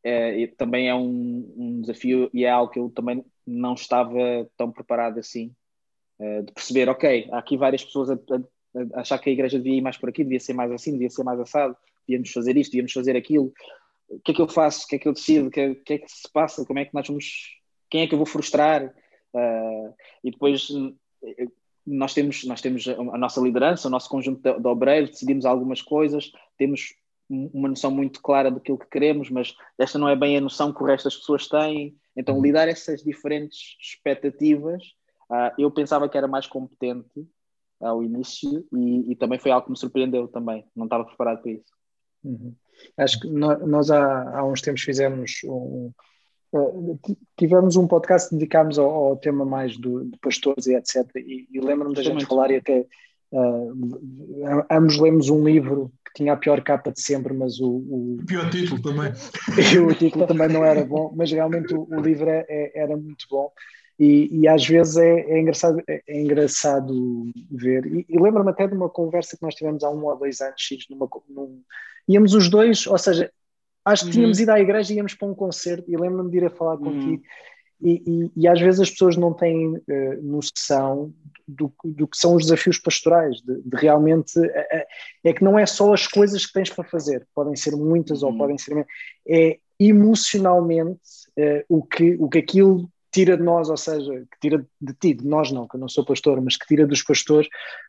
é, 0.04 0.48
também 0.58 0.90
é 0.90 0.96
um, 0.96 1.54
um, 1.58 1.82
desafio 1.82 2.30
e 2.34 2.46
é 2.46 2.50
algo 2.50 2.72
que 2.72 2.80
eu 2.80 2.90
também 2.90 3.26
não 3.46 3.74
estava 3.74 4.48
tão 4.56 4.72
preparado 4.72 5.20
assim 5.20 5.52
uh, 6.20 6.44
de 6.44 6.54
perceber, 6.54 6.88
ok, 6.88 7.30
há 7.32 7.40
aqui 7.40 7.58
várias 7.58 7.84
pessoas 7.84 8.12
a, 8.12 8.14
a, 8.14 8.98
a, 8.98 9.02
achar 9.02 9.18
que 9.18 9.30
a 9.30 9.34
igreja 9.34 9.58
devia 9.58 9.78
ir 9.78 9.82
mais 9.82 9.98
por 9.98 10.10
aqui, 10.10 10.24
devia 10.24 10.40
ser 10.40 10.54
mais 10.54 10.72
assim, 10.72 10.92
devia 10.92 11.10
ser 11.10 11.24
mais 11.24 11.40
assado, 11.40 11.76
devíamos 12.08 12.32
fazer 12.32 12.56
isto, 12.58 12.72
devíamos 12.72 12.94
fazer 12.94 13.16
aquilo. 13.16 13.52
O 14.10 14.20
que 14.20 14.32
é 14.32 14.36
que 14.36 14.42
eu 14.42 14.48
faço? 14.48 14.86
O 14.86 14.88
que 14.88 14.96
é 14.96 15.00
que 15.00 15.08
eu 15.08 15.14
decido? 15.14 15.48
O 15.48 15.52
que, 15.52 15.60
é, 15.60 15.76
que, 15.76 15.94
é 15.94 15.98
que 15.98 16.12
se 16.12 16.32
passa? 16.32 16.66
Como 16.66 16.80
é 16.80 16.86
que 16.86 16.94
nós 16.94 17.08
vamos. 17.08 17.58
Quem 17.90 18.02
é 18.02 18.08
que 18.08 18.14
eu 18.14 18.18
vou 18.18 18.26
frustrar? 18.26 18.94
Uh, 19.34 19.94
e 20.24 20.32
depois 20.32 20.70
nós 21.86 22.14
temos, 22.14 22.44
nós 22.44 22.62
temos 22.62 22.88
a 22.88 23.18
nossa 23.18 23.40
liderança, 23.40 23.88
o 23.88 23.92
nosso 23.92 24.10
conjunto 24.10 24.42
de, 24.42 24.60
de 24.60 24.68
obreiros, 24.68 25.12
decidimos 25.12 25.46
algumas 25.46 25.82
coisas, 25.82 26.32
temos 26.58 26.94
uma 27.30 27.70
noção 27.70 27.92
muito 27.92 28.22
clara 28.22 28.52
daquilo 28.52 28.78
que 28.78 28.90
queremos, 28.90 29.30
mas 29.30 29.54
esta 29.78 29.98
não 29.98 30.08
é 30.08 30.16
bem 30.16 30.38
a 30.38 30.42
noção 30.42 30.74
que 30.74 30.82
o 30.82 30.86
resto 30.86 31.06
das 31.06 31.16
pessoas 31.16 31.48
têm. 31.48 31.96
Então, 32.16 32.36
uhum. 32.36 32.42
lidar 32.42 32.68
essas 32.68 33.04
diferentes 33.04 33.78
expectativas, 33.82 34.84
uh, 35.30 35.54
eu 35.58 35.70
pensava 35.72 36.08
que 36.08 36.18
era 36.18 36.28
mais 36.28 36.48
competente 36.48 37.28
ao 37.80 38.02
início 38.02 38.66
e, 38.74 39.12
e, 39.12 39.16
também 39.16 39.38
foi 39.38 39.52
algo 39.52 39.66
que 39.66 39.72
me 39.72 39.78
surpreendeu 39.78 40.28
também. 40.28 40.66
Não 40.76 40.86
estava 40.86 41.06
preparado 41.06 41.42
para 41.42 41.52
isso. 41.52 41.72
Uhum. 42.24 42.56
Acho 42.98 43.20
que 43.20 43.28
nós 43.28 43.92
há, 43.92 44.38
há 44.38 44.46
uns 44.46 44.62
tempos 44.62 44.82
fizemos 44.82 45.42
um, 45.46 45.92
uh, 46.54 47.00
tivemos 47.38 47.76
um 47.76 47.88
podcast 47.88 48.30
que 48.30 48.36
dedicámos 48.36 48.80
ao, 48.80 48.90
ao, 48.90 49.18
tema 49.18 49.46
mais 49.46 49.78
do, 49.78 50.06
de 50.06 50.18
pastores 50.20 50.68
e 50.68 50.76
etc. 50.76 51.06
E, 51.16 51.48
e 51.52 51.60
lembro-me 51.60 51.96
da 51.96 52.04
gente 52.04 52.26
falar 52.26 52.52
e 52.52 52.58
até 52.58 52.86
uh, 53.32 54.66
ambos 54.70 55.00
lemos 55.00 55.30
um 55.30 55.44
livro 55.44 55.92
tinha 56.18 56.34
a 56.34 56.38
pior 56.38 56.62
capa 56.64 56.92
de 56.92 57.00
sempre, 57.00 57.32
mas 57.32 57.60
o. 57.60 57.70
O, 57.70 58.18
o 58.20 58.26
pior 58.26 58.50
título 58.50 58.82
também. 58.82 59.12
o 59.88 59.94
título 59.94 60.26
também 60.26 60.50
não 60.50 60.66
era 60.66 60.84
bom, 60.84 61.14
mas 61.16 61.32
realmente 61.32 61.76
o, 61.76 61.88
o 61.90 62.02
livro 62.02 62.28
é, 62.28 62.44
é, 62.50 62.72
era 62.82 62.98
muito 62.98 63.28
bom. 63.30 63.52
E, 64.00 64.42
e 64.42 64.48
às 64.48 64.66
vezes 64.66 64.98
é, 64.98 65.22
é 65.22 65.40
engraçado, 65.40 65.82
é, 65.88 66.02
é, 66.08 66.22
engraçado 66.22 67.32
ver. 67.50 67.86
E, 67.88 68.06
e 68.08 68.20
lembro-me 68.20 68.52
até 68.52 68.68
de 68.68 68.76
uma 68.76 68.90
conversa 68.90 69.36
que 69.36 69.44
nós 69.44 69.56
tivemos 69.56 69.84
há 69.84 69.90
um 69.90 70.06
ou 70.06 70.16
dois 70.16 70.40
anos, 70.40 70.62
numa, 70.90 71.10
num, 71.28 71.62
íamos 72.08 72.36
os 72.36 72.48
dois, 72.48 72.86
ou 72.86 72.98
seja, 72.98 73.32
acho 73.84 74.06
que 74.06 74.12
tínhamos 74.12 74.38
uhum. 74.38 74.44
ido 74.44 74.52
à 74.52 74.60
igreja 74.60 74.94
e 74.94 74.98
íamos 74.98 75.16
para 75.16 75.28
um 75.28 75.34
concerto, 75.34 75.90
e 75.90 75.98
lembro-me 75.98 76.30
de 76.30 76.38
ir 76.38 76.46
a 76.46 76.50
falar 76.50 76.76
uhum. 76.76 76.84
contigo. 76.84 77.24
E, 77.80 78.04
e, 78.08 78.32
e, 78.44 78.48
às 78.48 78.60
vezes 78.60 78.80
as 78.80 78.90
pessoas 78.90 79.16
não 79.16 79.34
têm 79.34 79.76
uh, 79.78 80.22
noção 80.24 81.14
do, 81.48 81.72
do, 81.84 82.08
que 82.08 82.18
são 82.18 82.36
os 82.36 82.44
desafios 82.44 82.80
pastorais, 82.80 83.40
de, 83.42 83.62
de 83.62 83.78
realmente 83.78 84.34
é, 84.40 84.88
é, 85.24 85.34
que 85.34 85.44
não 85.44 85.60
é 85.60 85.66
só 85.66 85.94
as 85.94 86.08
coisas 86.08 86.44
que 86.46 86.54
tens 86.54 86.72
para 86.72 86.84
fazer, 86.84 87.28
podem 87.36 87.56
ser 87.56 87.76
muitas 87.76 88.24
uhum. 88.24 88.30
ou 88.30 88.38
podem 88.38 88.58
ser 88.58 88.86
é 89.28 89.60
emocionalmente 89.80 91.02
uh, 91.38 91.64
o, 91.70 91.84
que, 91.84 92.16
o 92.20 92.28
que 92.28 92.40
aquilo 92.40 92.90
tira 93.12 93.38
de 93.38 93.44
nós, 93.44 93.70
ou 93.70 93.78
seja, 93.78 94.12
que 94.32 94.40
tira 94.40 94.66
de 94.82 94.94
ti, 94.94 95.14
de 95.14 95.26
nós 95.26 95.52
não, 95.52 95.68
que 95.68 95.76
eu 95.76 95.80
não 95.80 95.88
sou 95.88 96.06
pastor, 96.06 96.42
mas 96.42 96.58
que 96.58 96.68
tira 96.68 96.86
dos 96.86 97.02
pastores, 97.02 97.48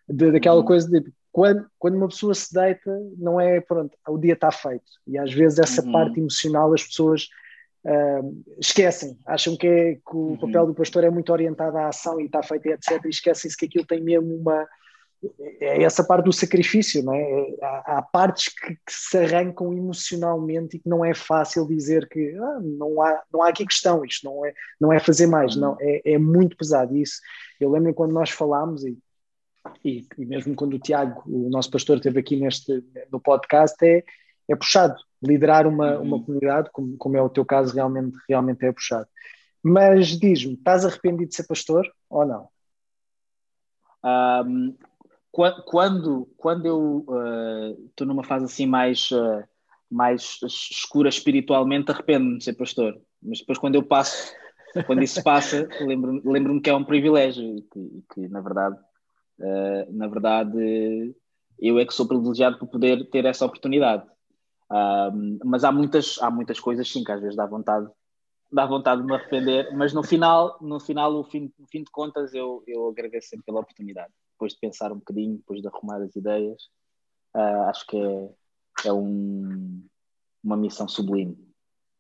de, 0.09 0.33
daquela 0.33 0.61
uhum. 0.61 0.65
coisa 0.65 0.89
de 0.89 1.13
quando, 1.33 1.67
quando 1.79 1.97
uma 1.97 2.09
pessoa 2.09 2.35
se 2.35 2.53
deita, 2.53 2.91
não 3.17 3.41
é 3.41 3.61
pronto, 3.61 3.97
o 4.09 4.19
dia 4.19 4.33
está 4.33 4.51
feito. 4.51 4.85
E 5.07 5.19
às 5.19 5.33
vezes 5.33 5.59
essa 5.59 5.85
uhum. 5.85 5.93
parte 5.93 6.19
emocional 6.19 6.73
as 6.73 6.83
pessoas 6.83 7.29
uh, 7.85 8.45
esquecem, 8.59 9.19
acham 9.27 9.57
que, 9.57 9.67
é, 9.67 9.95
que 9.95 10.15
o 10.15 10.19
uhum. 10.19 10.39
papel 10.39 10.67
do 10.67 10.75
pastor 10.75 11.05
é 11.05 11.11
muito 11.11 11.31
orientado 11.33 11.77
à 11.77 11.89
ação 11.89 12.21
e 12.21 12.27
está 12.27 12.43
feito, 12.43 12.67
etc. 12.67 13.05
E 13.05 13.09
esquecem-se 13.09 13.57
que 13.57 13.67
aquilo 13.67 13.87
tem 13.87 14.03
mesmo 14.03 14.35
uma. 14.35 14.67
É 15.61 15.83
essa 15.83 16.05
parte 16.05 16.27
do 16.27 16.33
sacrifício, 16.33 17.03
não 17.03 17.13
é? 17.13 17.57
Há, 17.61 17.99
há 17.99 18.03
partes 18.03 18.55
que, 18.55 18.75
que, 18.75 18.93
se 18.93 19.19
arrancam 19.19 19.73
emocionalmente 19.73 20.77
e 20.77 20.81
que 20.81 20.89
não 20.89 21.05
é 21.05 21.13
fácil 21.13 21.67
dizer 21.67 22.09
que 22.09 22.37
ah, 22.37 22.61
não, 22.63 23.03
há, 23.03 23.23
não 23.33 23.43
há 23.43 23.49
aqui 23.49 23.67
questão, 23.67 24.05
isto 24.05 24.25
não 24.25 24.47
é, 24.47 24.55
não 24.81 24.93
é 24.93 25.01
fazer 25.01 25.27
mais, 25.27 25.57
não, 25.57 25.77
é, 25.81 26.03
é 26.05 26.19
muito 26.19 26.57
pesado 26.57 26.97
isso. 26.97 27.21
Eu 27.59 27.71
lembro 27.71 27.93
quando 27.95 28.13
nós 28.13 28.31
falámos 28.31 28.85
e, 28.85 28.97
e, 29.85 30.07
e, 30.17 30.25
mesmo 30.25 30.55
quando 30.55 30.75
o 30.75 30.79
Tiago, 30.79 31.23
o 31.27 31.51
nosso 31.51 31.71
pastor, 31.71 31.97
esteve 31.97 32.21
aqui 32.21 32.37
neste, 32.37 32.85
no 33.11 33.21
podcast, 33.21 33.77
é, 33.85 34.05
é 34.49 34.57
puxado. 34.57 34.97
Liderar 35.21 35.67
uma, 35.67 35.97
uhum. 35.97 36.03
uma 36.03 36.25
comunidade, 36.25 36.71
como, 36.73 36.97
como 36.97 37.17
é 37.17 37.23
o 37.23 37.29
teu 37.29 37.45
caso, 37.45 37.75
realmente, 37.75 38.17
realmente 38.29 38.65
é 38.65 38.73
puxado. 38.73 39.09
Mas 39.61 40.17
diz-me, 40.17 40.55
estás 40.55 40.85
arrependido 40.85 41.31
de 41.31 41.35
ser 41.35 41.47
pastor 41.47 41.91
ou 42.09 42.25
não? 42.25 42.49
Um, 44.05 44.77
quando, 45.65 46.29
quando 46.37 46.67
eu 46.67 47.05
estou 47.89 48.07
uh, 48.07 48.09
numa 48.09 48.25
fase 48.25 48.47
assim 48.47 48.67
mais, 48.67 49.11
uh, 49.11 49.43
mais 49.91 50.39
escura 50.43 51.09
espiritualmente, 51.09 51.91
arrependo-me 51.91 52.39
de 52.39 52.45
ser 52.45 52.55
pastor. 52.55 53.01
Mas 53.23 53.41
depois, 53.41 53.59
quando 53.59 53.75
eu 53.75 53.83
passo, 53.83 54.33
quando 54.87 55.03
isso 55.03 55.23
passa, 55.23 55.69
lembro-me 55.81 56.21
lembro 56.25 56.61
que 56.61 56.71
é 56.71 56.75
um 56.75 56.85
privilégio 56.85 57.57
e 57.57 57.63
que, 57.63 58.05
que 58.15 58.29
na 58.29 58.41
verdade, 58.41 58.77
uh, 59.41 59.93
na 59.93 60.07
verdade, 60.07 61.15
eu 61.59 61.79
é 61.79 61.85
que 61.85 61.95
sou 61.95 62.07
privilegiado 62.07 62.59
por 62.59 62.69
poder 62.69 63.09
ter 63.11 63.25
essa 63.25 63.47
oportunidade 63.47 64.05
mas 65.45 65.65
há 65.65 65.73
muitas, 65.73 66.19
há 66.21 66.31
muitas 66.31 66.61
coisas 66.61 66.91
sim 66.91 67.03
que 67.03 67.13
às 67.13 67.21
vezes 67.21 67.37
dá 67.37 67.47
vontade, 67.47 67.89
dá 68.53 68.67
vontade 68.67 69.01
de 69.01 69.07
me 69.07 69.15
arrepender, 69.15 69.75
mas 69.75 69.93
no 69.93 70.03
final, 70.03 70.59
no 70.61 70.79
final, 70.79 71.13
no 71.13 71.25
fim, 71.25 71.53
no 71.59 71.67
fim 71.67 71.83
de 71.83 71.91
contas, 71.91 72.35
eu, 72.35 72.63
eu 72.67 72.89
agradeço 72.89 73.29
sempre 73.29 73.47
pela 73.47 73.61
oportunidade. 73.61 74.13
Depois 74.39 74.53
de 74.53 74.61
pensar 74.61 74.93
um 74.93 74.99
bocadinho, 74.99 75.39
depois 75.39 75.61
de 75.61 75.67
arrumar 75.67 75.97
as 75.97 76.15
ideias, 76.15 76.63
uh, 77.35 77.69
acho 77.69 77.85
que 77.89 77.97
é, 77.97 78.31
é 78.85 78.93
um, 78.93 79.85
uma 80.45 80.57
missão 80.57 80.87
sublime. 80.87 81.37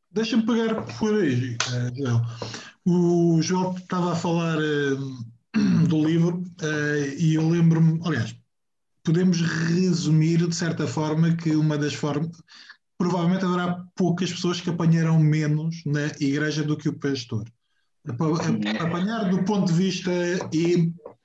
Deixa-me 0.08 0.46
pegar 0.46 0.86
por 0.98 1.14
aí, 1.14 1.56
uh, 1.56 1.96
João. 1.96 2.22
O 2.86 3.42
João 3.42 3.74
estava 3.74 4.12
a 4.12 4.16
falar 4.16 4.56
uh, 4.56 5.86
do 5.88 6.06
livro 6.06 6.44
e 7.18 7.34
eu 7.34 7.48
lembro-me, 7.48 8.00
aliás, 8.06 8.36
podemos 9.02 9.40
resumir, 9.40 10.46
de 10.46 10.54
certa 10.54 10.86
forma, 10.86 11.34
que 11.34 11.56
uma 11.56 11.76
das 11.76 11.94
formas. 11.94 12.30
Provavelmente 12.96 13.44
haverá 13.44 13.84
poucas 13.96 14.30
pessoas 14.30 14.60
que 14.60 14.70
apanharão 14.70 15.18
menos 15.18 15.82
na 15.84 16.06
igreja 16.20 16.62
do 16.62 16.76
que 16.76 16.88
o 16.88 16.98
pastor. 16.98 17.44
Apanhar 18.80 19.30
do 19.30 19.44
ponto 19.44 19.66
de 19.66 19.72
vista 19.72 20.10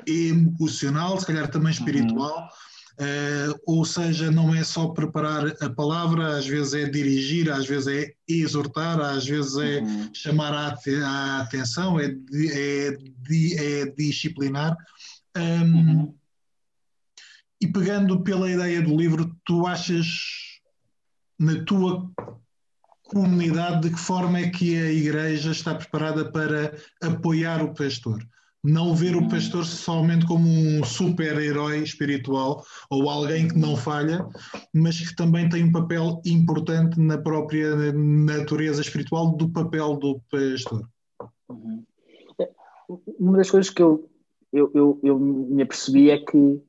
emocional, 0.07 1.19
se 1.19 1.25
calhar 1.25 1.49
também 1.49 1.71
espiritual, 1.71 2.49
Uh, 2.93 3.59
ou 3.65 3.83
seja, 3.83 4.29
não 4.29 4.53
é 4.53 4.63
só 4.63 4.89
preparar 4.89 5.47
a 5.59 5.69
palavra, 5.69 6.37
às 6.37 6.45
vezes 6.45 6.75
é 6.75 6.87
dirigir, 6.87 7.51
às 7.51 7.65
vezes 7.65 7.87
é 7.87 8.13
exortar, 8.27 8.99
às 8.99 9.25
vezes 9.25 9.57
é 9.57 9.79
uhum. 9.79 10.11
chamar 10.13 10.53
a, 10.53 10.77
a, 11.03 11.41
atenção, 11.41 11.99
é, 11.99 12.05
é, 12.05 12.97
é 13.57 13.85
disciplinar. 13.97 14.77
Um, 15.35 15.41
uhum. 15.75 16.15
E 17.59 17.67
pegando 17.67 18.21
pela 18.21 18.51
ideia 18.51 18.79
do 18.79 18.95
livro, 18.95 19.35
tu 19.43 19.65
achas 19.65 20.05
na 21.39 21.63
tua 21.63 22.11
comunidade 23.05 23.87
de 23.87 23.95
que 23.95 23.99
forma 23.99 24.37
é 24.37 24.49
que 24.49 24.77
a 24.77 24.91
igreja 24.91 25.51
está 25.51 25.73
preparada 25.73 26.31
para 26.31 26.77
apoiar 27.01 27.63
o 27.63 27.73
pastor? 27.73 28.23
Não 28.63 28.95
ver 28.95 29.15
o 29.15 29.19
uhum. 29.19 29.27
pastor 29.27 29.65
somente 29.65 30.25
como 30.25 30.47
um 30.47 30.83
super-herói 30.83 31.79
espiritual 31.79 32.63
ou 32.89 33.09
alguém 33.09 33.47
que 33.47 33.57
não 33.57 33.75
falha, 33.75 34.25
mas 34.73 34.99
que 34.99 35.15
também 35.15 35.49
tem 35.49 35.65
um 35.65 35.71
papel 35.71 36.21
importante 36.25 36.99
na 36.99 37.17
própria 37.17 37.91
natureza 37.93 38.81
espiritual 38.81 39.35
do 39.35 39.49
papel 39.49 39.97
do 39.97 40.21
pastor. 40.31 40.87
Uhum. 41.49 41.83
Uma 43.19 43.37
das 43.37 43.51
coisas 43.51 43.69
que 43.69 43.81
eu, 43.81 44.09
eu, 44.51 44.71
eu, 44.73 44.99
eu 45.03 45.19
me 45.19 45.61
apercebi 45.63 46.09
é 46.09 46.17
que 46.17 46.61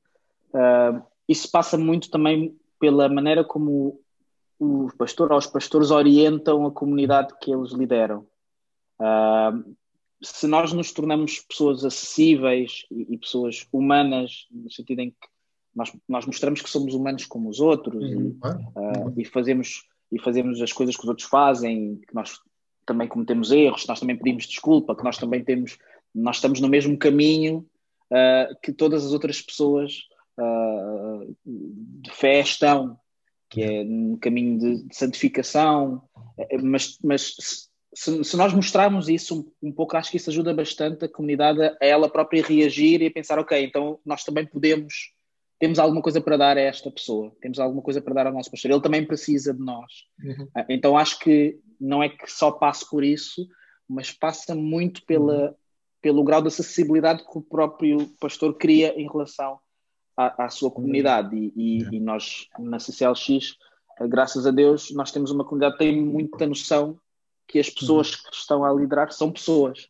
Uh, 0.54 1.02
isso 1.28 1.50
passa 1.50 1.76
muito 1.76 2.08
também 2.10 2.56
pela 2.78 3.08
maneira 3.08 3.42
como 3.42 4.00
o 4.58 4.88
pastor 4.96 5.32
ou 5.32 5.38
os 5.38 5.48
pastores 5.48 5.90
orientam 5.90 6.64
a 6.64 6.70
comunidade 6.70 7.34
que 7.40 7.52
eles 7.52 7.72
lideram. 7.72 8.24
Uh, 9.00 9.74
se 10.22 10.46
nós 10.46 10.72
nos 10.72 10.92
tornamos 10.92 11.40
pessoas 11.40 11.84
acessíveis 11.84 12.86
e, 12.90 13.14
e, 13.14 13.18
pessoas 13.18 13.66
humanas, 13.72 14.46
no 14.50 14.70
sentido 14.70 15.00
em 15.00 15.10
que 15.10 15.28
nós, 15.74 15.92
nós 16.08 16.26
mostramos 16.26 16.62
que 16.62 16.70
somos 16.70 16.94
humanos 16.94 17.26
como 17.26 17.48
os 17.48 17.60
outros 17.60 18.02
uhum. 18.02 18.38
e, 18.42 19.08
uh, 19.08 19.20
e, 19.20 19.24
fazemos, 19.24 19.84
e 20.10 20.20
fazemos 20.20 20.60
as 20.62 20.72
coisas 20.72 20.96
que 20.96 21.02
os 21.02 21.08
outros 21.08 21.28
fazem, 21.28 22.00
que 22.06 22.14
nós 22.14 22.38
também 22.86 23.08
cometemos 23.08 23.50
erros, 23.50 23.86
nós 23.86 24.00
também 24.00 24.16
pedimos 24.16 24.46
desculpa, 24.46 24.94
que 24.94 25.04
nós 25.04 25.18
também 25.18 25.42
temos, 25.42 25.78
nós 26.14 26.36
estamos 26.36 26.60
no 26.60 26.68
mesmo 26.68 26.96
caminho 26.96 27.66
uh, 28.10 28.54
que 28.62 28.72
todas 28.72 29.04
as 29.04 29.12
outras 29.12 29.40
pessoas 29.40 30.00
uh, 30.38 31.36
de 31.44 32.10
fé 32.10 32.40
estão, 32.40 32.98
que 33.48 33.62
é 33.62 33.82
um 33.82 34.16
caminho 34.16 34.58
de, 34.58 34.82
de 34.84 34.96
santificação, 34.96 36.02
eh, 36.36 36.58
mas, 36.60 36.98
mas 37.02 37.68
se, 37.94 38.24
se, 38.24 38.36
nós 38.36 38.52
mostrarmos 38.52 39.08
isso 39.08 39.52
um, 39.62 39.68
um, 39.68 39.72
pouco, 39.72 39.96
acho 39.96 40.10
que 40.10 40.16
isso 40.16 40.30
ajuda 40.30 40.52
bastante 40.52 41.04
a 41.04 41.08
comunidade 41.08 41.62
a, 41.62 41.76
ela 41.80 42.08
própria 42.08 42.42
reagir 42.42 43.00
e 43.00 43.06
a 43.06 43.10
pensar, 43.10 43.38
ok, 43.38 43.64
então 43.64 44.00
nós 44.04 44.24
também 44.24 44.44
podemos, 44.44 45.12
temos 45.58 45.78
alguma 45.78 46.02
coisa 46.02 46.20
para 46.20 46.36
dar 46.36 46.56
a 46.56 46.60
esta 46.60 46.90
pessoa, 46.90 47.32
temos 47.40 47.58
alguma 47.58 47.82
coisa 47.82 48.02
para 48.02 48.14
dar 48.14 48.26
ao 48.26 48.32
nosso 48.32 48.50
pastor, 48.50 48.70
ele 48.70 48.80
também 48.80 49.06
precisa 49.06 49.54
de 49.54 49.60
nós. 49.60 49.92
Uhum. 50.22 50.48
Ah, 50.56 50.66
então 50.68 50.98
acho 50.98 51.18
que 51.20 51.58
não 51.80 52.02
é 52.02 52.08
que 52.08 52.30
só 52.30 52.50
passe 52.50 52.88
por 52.88 53.04
isso, 53.04 53.46
mas 53.88 54.10
passa 54.10 54.54
muito 54.54 55.04
pela, 55.06 55.50
uhum. 55.50 55.54
pelo 56.02 56.24
grau 56.24 56.42
de 56.42 56.48
acessibilidade 56.48 57.24
que 57.24 57.38
o 57.38 57.42
próprio 57.42 58.08
pastor 58.18 58.54
cria 58.54 58.92
em 59.00 59.08
relação 59.08 59.58
à, 60.16 60.46
à 60.46 60.48
sua 60.48 60.70
comunidade. 60.70 61.36
E, 61.36 61.52
e, 61.54 61.84
é. 61.84 61.88
e, 61.92 62.00
nós, 62.00 62.48
na 62.58 62.80
CCLX, 62.80 63.56
graças 64.08 64.46
a 64.46 64.50
Deus, 64.50 64.90
nós 64.92 65.12
temos 65.12 65.30
uma 65.30 65.44
comunidade 65.44 65.74
que 65.74 65.84
tem 65.84 66.02
muita 66.02 66.46
noção 66.46 66.98
que 67.46 67.58
as 67.58 67.70
pessoas 67.70 68.12
uhum. 68.12 68.30
que 68.30 68.36
estão 68.36 68.64
a 68.64 68.72
liderar 68.72 69.12
são 69.12 69.30
pessoas. 69.30 69.88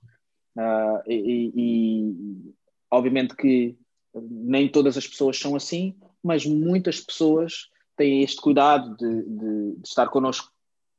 Uh, 0.57 1.02
e, 1.07 1.52
e, 1.55 2.55
obviamente 2.90 3.34
que 3.34 3.76
nem 4.14 4.68
todas 4.68 4.96
as 4.96 5.07
pessoas 5.07 5.38
são 5.38 5.57
assim, 5.57 5.96
mas 6.22 6.46
muitas 6.46 7.00
pessoas 7.00 7.68
têm 7.96 8.22
este 8.22 8.40
cuidado 8.40 8.96
de, 8.96 9.22
de, 9.22 9.76
de 9.76 9.88
estar 9.88 10.09
connosco 10.09 10.52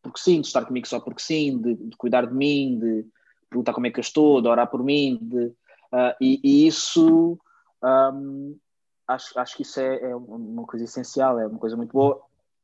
porque 0.03 0.19
sim, 0.19 0.41
de 0.41 0.47
estar 0.47 0.65
comigo 0.65 0.87
só 0.87 0.99
porque 0.99 1.21
sim, 1.21 1.57
de, 1.57 1.73
de, 1.75 1.97
cuidar 1.97 2.27
de 2.27 2.33
mim, 2.33 2.77
de 2.77 3.07
perguntar 3.49 3.73
como 3.73 3.87
é 3.87 3.89
que 3.89 3.99
eu 3.99 4.03
estou, 4.03 4.41
de 4.41 4.47
orar 4.47 4.69
por 4.69 4.83
mim, 4.83 5.17
de, 5.19 5.45
uh, 5.45 6.15
e, 6.21 6.39
e, 6.43 6.67
isso 6.67 7.39
um, 7.83 8.57
acho, 9.07 9.39
acho 9.39 9.55
que 9.55 9.63
isso 9.63 9.79
é, 9.79 10.11
é, 10.11 10.15
uma 10.15 10.65
coisa 10.65 10.85
essencial, 10.85 11.39
é 11.39 11.47
uma 11.47 11.59
coisa 11.59 11.75
muito 11.75 11.91
boa. 11.91 12.21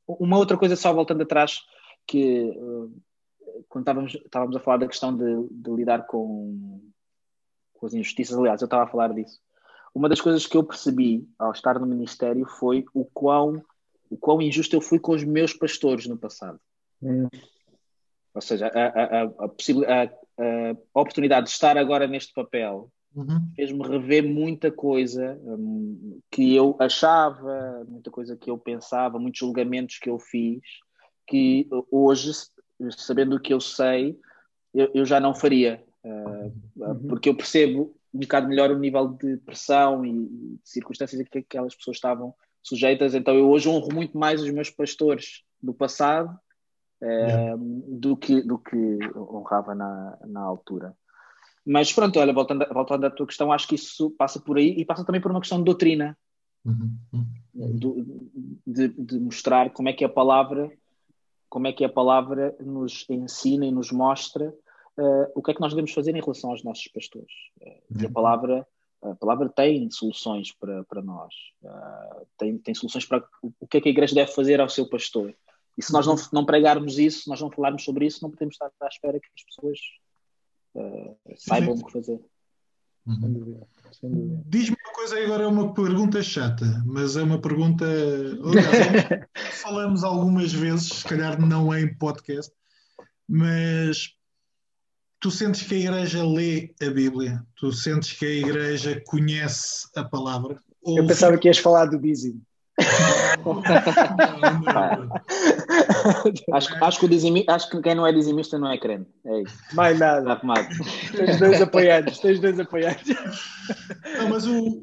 Uma 0.08 0.38
outra 0.38 0.58
coisa, 0.58 0.76
só 0.76 0.94
voltando 0.94 1.24
atrás, 1.24 1.62
que 2.06 2.54
uh, 2.56 2.92
quando 3.70 3.84
estávamos, 3.84 4.16
estávamos 4.16 4.56
a 4.56 4.60
falar 4.60 4.78
da 4.78 4.88
questão 4.88 5.16
de, 5.16 5.48
de 5.52 5.72
lidar 5.72 6.06
com, 6.08 6.82
com, 7.74 7.86
as 7.86 7.94
injustiças, 7.94 8.38
aliás, 8.38 8.62
eu 8.62 8.66
estava 8.66 8.84
a 8.84 8.88
falar 8.88 9.14
disso. 9.14 9.40
Uma 9.94 10.08
das 10.08 10.22
coisas 10.22 10.46
que 10.46 10.56
eu 10.56 10.64
percebi 10.64 11.28
ao 11.38 11.52
estar 11.52 11.80
no 11.80 11.86
Ministério 11.86 12.46
foi 12.46 12.86
o 12.94 13.06
quão, 13.06 13.64
o 14.10 14.18
quão 14.18 14.42
injusto 14.42 14.76
eu 14.76 14.82
fui 14.82 15.00
com 15.00 15.14
os 15.14 15.24
meus 15.24 15.54
pastores 15.54 16.08
no 16.08 16.18
passado. 16.18 16.60
Hum. 17.02 17.28
Ou 18.34 18.42
seja, 18.42 18.68
a, 18.68 18.88
a, 18.88 19.24
a, 19.24 20.04
a, 20.04 21.00
oportunidade 21.02 21.48
de 21.48 21.52
estar 21.52 21.78
agora 21.78 22.08
neste 22.08 22.34
papel 22.34 22.90
Uhum. 23.14 23.52
Fez-me 23.56 23.86
rever 23.86 24.24
muita 24.24 24.72
coisa 24.72 25.38
um, 25.44 26.20
que 26.32 26.56
eu 26.56 26.76
achava, 26.80 27.86
muita 27.88 28.10
coisa 28.10 28.38
que 28.38 28.50
eu 28.50 28.58
pensava, 28.58 29.20
muitos 29.20 29.40
julgamentos 29.40 30.00
que 30.00 30.10
eu 30.10 30.18
fiz, 30.18 30.62
que 31.28 31.68
hoje, 31.92 32.32
sabendo 32.92 33.36
o 33.36 33.40
que 33.40 33.54
eu 33.54 33.60
sei, 33.60 34.20
eu, 34.74 34.90
eu 34.94 35.06
já 35.06 35.20
não 35.20 35.36
faria, 35.36 35.84
uh, 36.04 36.54
uhum. 36.76 37.08
porque 37.08 37.30
eu 37.30 37.36
percebo 37.36 37.96
um 38.14 38.20
bocado 38.20 38.48
melhor 38.48 38.72
o 38.72 38.80
nível 38.80 39.08
de 39.08 39.38
pressão 39.38 40.06
e, 40.06 40.12
de 40.12 40.60
circunstâncias 40.64 41.22
a 41.22 41.24
que 41.24 41.40
aquelas 41.40 41.76
pessoas 41.76 41.98
estavam 41.98 42.34
sujeitas. 42.62 43.16
Então, 43.16 43.36
eu 43.36 43.50
hoje 43.50 43.70
honro 43.70 43.94
muito 43.94 44.18
mais 44.18 44.42
os 44.42 44.50
meus 44.52 44.70
pastores 44.70 45.44
do 45.62 45.74
passado 45.74 46.38
uh, 47.02 47.58
do, 47.88 48.16
que, 48.18 48.42
do 48.42 48.58
que 48.58 49.00
honrava 49.16 49.74
na, 49.74 50.18
na 50.28 50.42
altura. 50.42 50.96
Mas 51.66 51.94
pronto, 51.94 52.20
olha, 52.20 52.34
voltando, 52.34 52.66
voltando 52.74 53.06
à 53.06 53.10
tua 53.10 53.28
questão, 53.28 53.52
acho 53.52 53.68
que 53.68 53.76
isso 53.76 54.10
passa 54.12 54.40
por 54.40 54.58
aí 54.58 54.74
e 54.78 54.86
passa 54.86 55.06
também 55.06 55.22
por 55.22 55.32
uma 55.32 55.40
questão 55.40 55.60
de 55.60 55.66
doutrina. 55.66 56.18
Uhum. 56.66 56.98
uhum. 57.14 57.26
De, 58.66 58.88
de, 58.88 59.20
mostrar 59.20 59.72
como 59.72 59.90
é 59.90 59.94
que 59.94 60.06
a 60.06 60.10
palavra 60.10 60.72
como 61.52 61.68
é 61.68 61.74
que 61.74 61.84
a 61.84 61.90
palavra 61.90 62.56
nos 62.62 63.06
ensina 63.10 63.66
e 63.66 63.72
nos 63.72 63.92
mostra 63.92 64.56
uh, 64.98 65.32
o 65.36 65.44
que 65.44 65.52
é 65.52 65.54
que 65.54 65.60
nós 65.60 65.74
devemos 65.74 65.92
fazer 65.92 66.16
em 66.16 66.22
relação 66.22 66.50
aos 66.50 66.64
nossos 66.64 66.88
pastores. 66.88 67.34
Uh, 67.60 68.00
e 68.00 68.06
a 68.06 68.08
uhum. 68.08 68.14
palavra, 68.14 68.68
a 69.02 69.16
palavra 69.16 69.50
tem 69.50 69.92
soluções 69.92 70.54
para, 70.54 70.86
para 70.86 71.02
nós, 71.02 71.34
uh, 71.62 72.26
tem, 72.38 72.58
tem 72.58 72.74
soluções 72.74 73.06
para 73.06 73.22
o 73.60 73.68
que 73.68 73.78
é 73.78 73.82
que 73.82 73.90
a 73.90 73.92
igreja 73.92 74.16
deve 74.16 74.32
fazer 74.32 74.62
ao 74.62 74.70
seu 74.70 74.88
pastor. 74.88 75.36
E 75.78 75.84
se 75.84 75.92
nós 75.92 76.08
não, 76.08 76.16
não 76.32 76.46
pregarmos 76.46 76.98
isso, 76.98 77.30
nós 77.30 77.42
não 77.42 77.52
falarmos 77.52 77.84
sobre 77.84 78.06
isso, 78.06 78.20
não 78.22 78.32
podemos 78.32 78.56
estar 78.56 78.72
à 78.80 78.88
espera 78.88 79.20
que 79.20 79.28
as 79.36 79.44
pessoas 79.44 79.80
uh, 80.76 81.18
saibam 81.36 81.76
o 81.76 81.86
que 81.86 81.92
fazer. 81.92 82.22
Uhum. 83.06 83.20
Sem 83.20 83.34
dúvida. 83.34 83.68
dúvida. 84.04 84.44
Diz-me 84.46 84.78
uma 84.86 84.94
coisa 84.94 85.20
agora, 85.22 85.44
é 85.44 85.48
uma 85.48 85.74
pergunta 85.74 86.24
chata, 86.24 86.66
mas 86.86 87.18
é 87.18 87.24
uma 87.24 87.42
pergunta. 87.42 87.86
Falamos 89.62 90.04
algumas 90.04 90.52
vezes, 90.52 90.88
se 90.88 91.04
calhar 91.04 91.40
não 91.40 91.72
é 91.72 91.82
em 91.82 91.94
podcast, 91.94 92.52
mas 93.30 94.10
tu 95.20 95.30
sentes 95.30 95.62
que 95.62 95.76
a 95.76 95.78
igreja 95.78 96.26
lê 96.26 96.74
a 96.82 96.90
Bíblia? 96.90 97.46
Tu 97.56 97.72
sentes 97.72 98.14
que 98.14 98.26
a 98.26 98.30
igreja 98.30 99.00
conhece 99.06 99.88
a 99.96 100.04
palavra? 100.04 100.60
Eu 100.86 101.06
pensava 101.06 101.38
que 101.38 101.48
ias 101.48 101.60
falar 101.60 101.86
do 101.86 102.00
dízimo 102.00 102.42
acho, 106.54 106.84
acho, 106.84 107.00
que 107.00 107.06
o 107.06 107.10
dizimi, 107.10 107.46
acho 107.48 107.70
que 107.70 107.80
quem 107.82 107.94
não 107.94 108.08
é 108.08 108.12
dizimista 108.12 108.58
não 108.58 108.72
é 108.72 108.80
crente. 108.80 109.08
É 109.26 109.42
isso. 109.42 109.56
Mais 109.74 110.00
nada. 110.00 110.34
Está 110.34 110.68
Tens 111.16 111.40
dois 111.40 111.62
apoiantes, 111.62 112.18
tens 112.20 112.40
dois 112.40 112.60
apoiantes. 112.60 113.16
Não, 114.18 114.30
mas 114.30 114.48
o... 114.48 114.82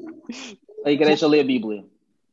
A 0.84 0.92
igreja 0.92 1.26
lê 1.26 1.40
a 1.40 1.44
Bíblia. 1.44 1.84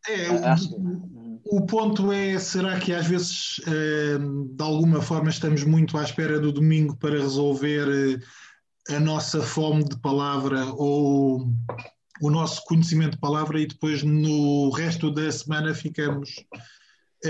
É, 0.08 0.30
o, 0.30 1.15
o, 1.46 1.66
ponto 1.66 2.12
é, 2.12 2.38
será 2.40 2.80
que 2.80 2.94
às 2.94 3.06
vezes, 3.08 3.62
eh, 3.68 4.18
de 4.18 4.64
alguma 4.64 5.02
forma, 5.02 5.30
estamos 5.30 5.64
muito 5.64 5.98
à 5.98 6.04
espera 6.04 6.40
do 6.40 6.52
domingo 6.52 6.98
para 6.98 7.20
resolver 7.20 8.20
eh, 8.90 8.96
a 8.96 9.00
nossa 9.00 9.42
fome 9.42 9.84
de 9.84 9.98
palavra 10.00 10.66
ou 10.74 11.48
o 12.22 12.30
nosso 12.30 12.64
conhecimento 12.66 13.12
de 13.12 13.20
palavra 13.20 13.60
e 13.60 13.68
depois 13.68 14.04
no 14.04 14.70
resto 14.70 15.12
da 15.12 15.32
semana 15.32 15.74
ficamos 15.74 16.44
a 17.26 17.30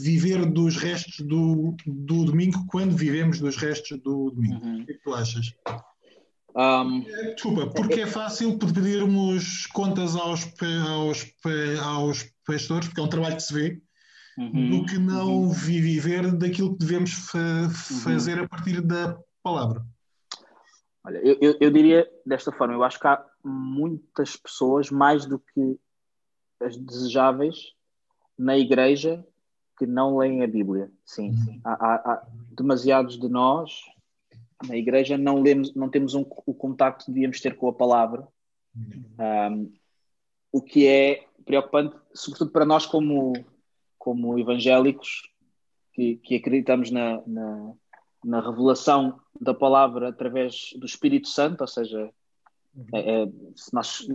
viver 0.00 0.46
dos 0.46 0.76
restos 0.76 1.24
do, 1.26 1.76
do 1.86 2.24
domingo 2.24 2.64
quando 2.68 2.96
vivemos 2.96 3.38
dos 3.38 3.56
restos 3.56 3.98
do 4.00 4.30
domingo. 4.30 4.64
Uhum. 4.64 4.82
O 4.82 4.86
que, 4.86 4.92
é 4.92 4.94
que 4.94 5.02
tu 5.02 5.14
achas? 5.14 5.54
Um, 6.56 7.02
Desculpa, 7.34 7.66
porque 7.66 8.00
é 8.00 8.06
fácil 8.06 8.58
pedirmos 8.58 9.66
contas 9.66 10.16
aos, 10.16 10.40
aos, 10.88 11.26
aos 11.84 12.32
pastores, 12.46 12.88
porque 12.88 13.00
é 13.00 13.04
um 13.04 13.08
trabalho 13.10 13.36
que 13.36 13.42
se 13.42 13.52
vê, 13.52 13.82
uhum, 14.38 14.70
do 14.70 14.86
que 14.86 14.96
não 14.96 15.42
uhum. 15.42 15.50
viver 15.50 16.32
daquilo 16.32 16.72
que 16.72 16.78
devemos 16.78 17.12
fa 17.12 17.38
uhum. 17.38 17.70
fazer 17.70 18.38
a 18.38 18.48
partir 18.48 18.80
da 18.80 19.18
palavra. 19.42 19.84
Olha, 21.04 21.18
eu, 21.18 21.36
eu, 21.42 21.56
eu, 21.60 21.70
diria 21.70 22.08
desta 22.24 22.50
forma, 22.50 22.72
eu 22.72 22.82
acho 22.82 22.98
que 22.98 23.06
há 23.06 23.22
muitas 23.44 24.34
pessoas, 24.34 24.90
mais 24.90 25.26
do 25.26 25.38
que 25.38 25.78
as 26.60 26.74
desejáveis 26.74 27.74
na 28.38 28.56
igreja 28.56 29.22
que 29.78 29.86
não 29.86 30.16
leem 30.16 30.42
a 30.42 30.46
Bíblia. 30.46 30.90
Sim, 31.04 31.36
sim. 31.44 31.60
Há, 31.62 31.72
há, 31.72 31.94
há, 31.94 32.26
demasiados 32.50 33.20
de 33.20 33.28
nós 33.28 33.72
na 34.64 34.76
igreja 34.76 35.18
não 35.18 35.42
lemos, 35.42 35.74
não 35.74 35.88
temos 35.88 36.14
um, 36.14 36.24
o 36.46 36.54
contacto 36.54 37.04
que 37.04 37.10
devíamos 37.10 37.40
ter 37.40 37.56
com 37.56 37.68
a 37.68 37.72
palavra, 37.72 38.26
um, 39.50 39.72
o 40.52 40.62
que 40.62 40.86
é 40.86 41.24
preocupante, 41.44 41.96
sobretudo 42.14 42.50
para 42.50 42.64
nós 42.64 42.86
como, 42.86 43.32
como 43.98 44.38
evangélicos 44.38 45.30
que, 45.92 46.16
que 46.16 46.36
acreditamos 46.36 46.90
na, 46.90 47.22
na, 47.26 47.72
na, 48.24 48.40
revelação 48.40 49.20
da 49.40 49.54
palavra 49.54 50.08
através 50.08 50.72
do 50.76 50.86
Espírito 50.86 51.28
Santo, 51.28 51.60
ou 51.60 51.66
seja, 51.66 52.10
é, 52.92 53.22
é, 53.22 53.26
se, 53.54 53.72
nós, 53.72 54.06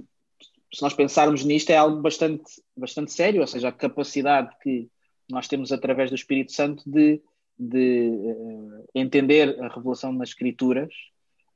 se 0.73 0.81
nós 0.81 0.93
pensarmos 0.93 1.43
nisto 1.43 1.69
é 1.69 1.77
algo 1.77 2.01
bastante, 2.01 2.61
bastante 2.75 3.11
sério, 3.11 3.41
ou 3.41 3.47
seja, 3.47 3.69
a 3.69 3.73
capacidade 3.73 4.55
que 4.61 4.89
nós 5.29 5.47
temos 5.47 5.71
através 5.71 6.09
do 6.09 6.15
Espírito 6.15 6.51
Santo 6.51 6.83
de, 6.89 7.21
de 7.61 8.09
uh, 8.09 8.89
entender 8.95 9.61
a 9.61 9.67
revelação 9.67 10.11
nas 10.11 10.29
Escrituras 10.29 10.91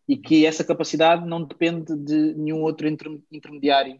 e 0.07 0.15
que 0.15 0.45
essa 0.45 0.63
capacidade 0.63 1.27
não 1.27 1.43
depende 1.43 1.95
de 1.95 2.35
nenhum 2.35 2.61
outro 2.61 2.87
inter 2.87 3.19
intermediário. 3.31 3.99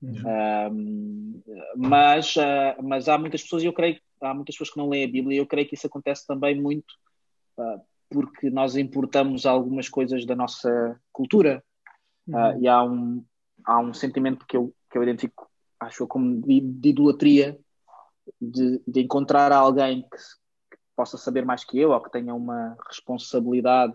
Uhum. 0.00 1.40
mas, 1.76 2.34
uh, 2.34 2.82
mas 2.82 3.08
há 3.08 3.16
muitas 3.16 3.40
pessoas, 3.42 3.62
e 3.62 3.66
eu 3.66 3.72
creio 3.72 4.00
há 4.20 4.34
muitas 4.34 4.56
pessoas 4.56 4.70
que 4.70 4.76
não 4.76 4.88
leem 4.88 5.04
a 5.04 5.10
Bíblia, 5.10 5.36
e 5.36 5.38
eu 5.38 5.46
creio 5.46 5.68
que 5.68 5.76
isso 5.76 5.86
acontece 5.86 6.26
também 6.26 6.60
muito 6.60 6.92
uh, 7.56 7.80
porque 8.10 8.50
nós 8.50 8.76
importamos 8.76 9.46
algumas 9.46 9.88
coisas 9.88 10.26
da 10.26 10.36
nossa 10.36 11.00
cultura. 11.12 11.62
Uhum. 12.24 12.62
e 12.62 12.68
há 12.68 12.84
um, 12.84 13.24
há 13.64 13.80
um 13.80 13.92
sentimento 13.92 14.46
que 14.46 14.56
eu, 14.56 14.72
que 14.88 14.96
eu 14.96 15.02
identifico, 15.02 15.50
acho 15.80 16.06
como 16.06 16.40
de, 16.40 16.60
de 16.60 16.90
idolatria, 16.90 17.58
de, 18.40 18.80
de 18.86 19.00
encontrar 19.00 19.50
alguém 19.50 20.02
que, 20.02 20.16
possa 20.96 21.16
saber 21.16 21.44
mais 21.44 21.64
que 21.64 21.78
eu 21.78 21.90
ou 21.90 22.00
que 22.00 22.10
tenha 22.10 22.34
uma 22.34 22.76
responsabilidade 22.88 23.94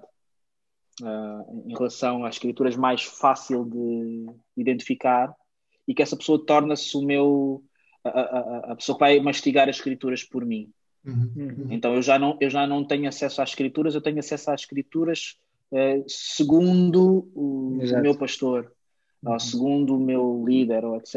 uh, 1.01 1.63
em 1.65 1.73
relação 1.73 2.25
às 2.25 2.35
escrituras 2.35 2.75
mais 2.75 3.03
fácil 3.03 3.65
de 3.65 4.25
identificar 4.55 5.33
e 5.87 5.93
que 5.93 6.01
essa 6.01 6.17
pessoa 6.17 6.43
torna-se 6.43 6.97
o 6.97 7.01
meu 7.01 7.63
a, 8.03 8.09
a, 8.09 8.71
a, 8.71 8.75
pessoa 8.75 8.97
que 8.97 9.03
vai 9.03 9.19
mastigar 9.19 9.69
as 9.69 9.77
escrituras 9.77 10.23
por 10.23 10.45
mim. 10.45 10.71
Uhum. 11.05 11.31
uhum. 11.35 11.67
Então 11.69 11.95
eu 11.95 12.01
já 12.01 12.17
não 12.17 12.37
eu 12.39 12.49
já 12.49 12.65
não 12.67 12.83
tenho 12.83 13.07
acesso 13.07 13.41
às 13.41 13.49
escrituras, 13.49 13.95
eu 13.95 14.01
tenho 14.01 14.19
acesso 14.19 14.51
às 14.51 14.61
escrituras 14.61 15.37
uh, 15.71 16.03
segundo 16.07 17.29
o, 17.35 17.77
meu 18.01 18.17
pastor, 18.17 18.71
uhum. 19.23 19.33
ou 19.33 19.39
segundo 19.39 19.95
o 19.95 19.99
meu 19.99 20.43
líder, 20.45 20.83
ou 20.85 20.97
etc. 20.97 21.15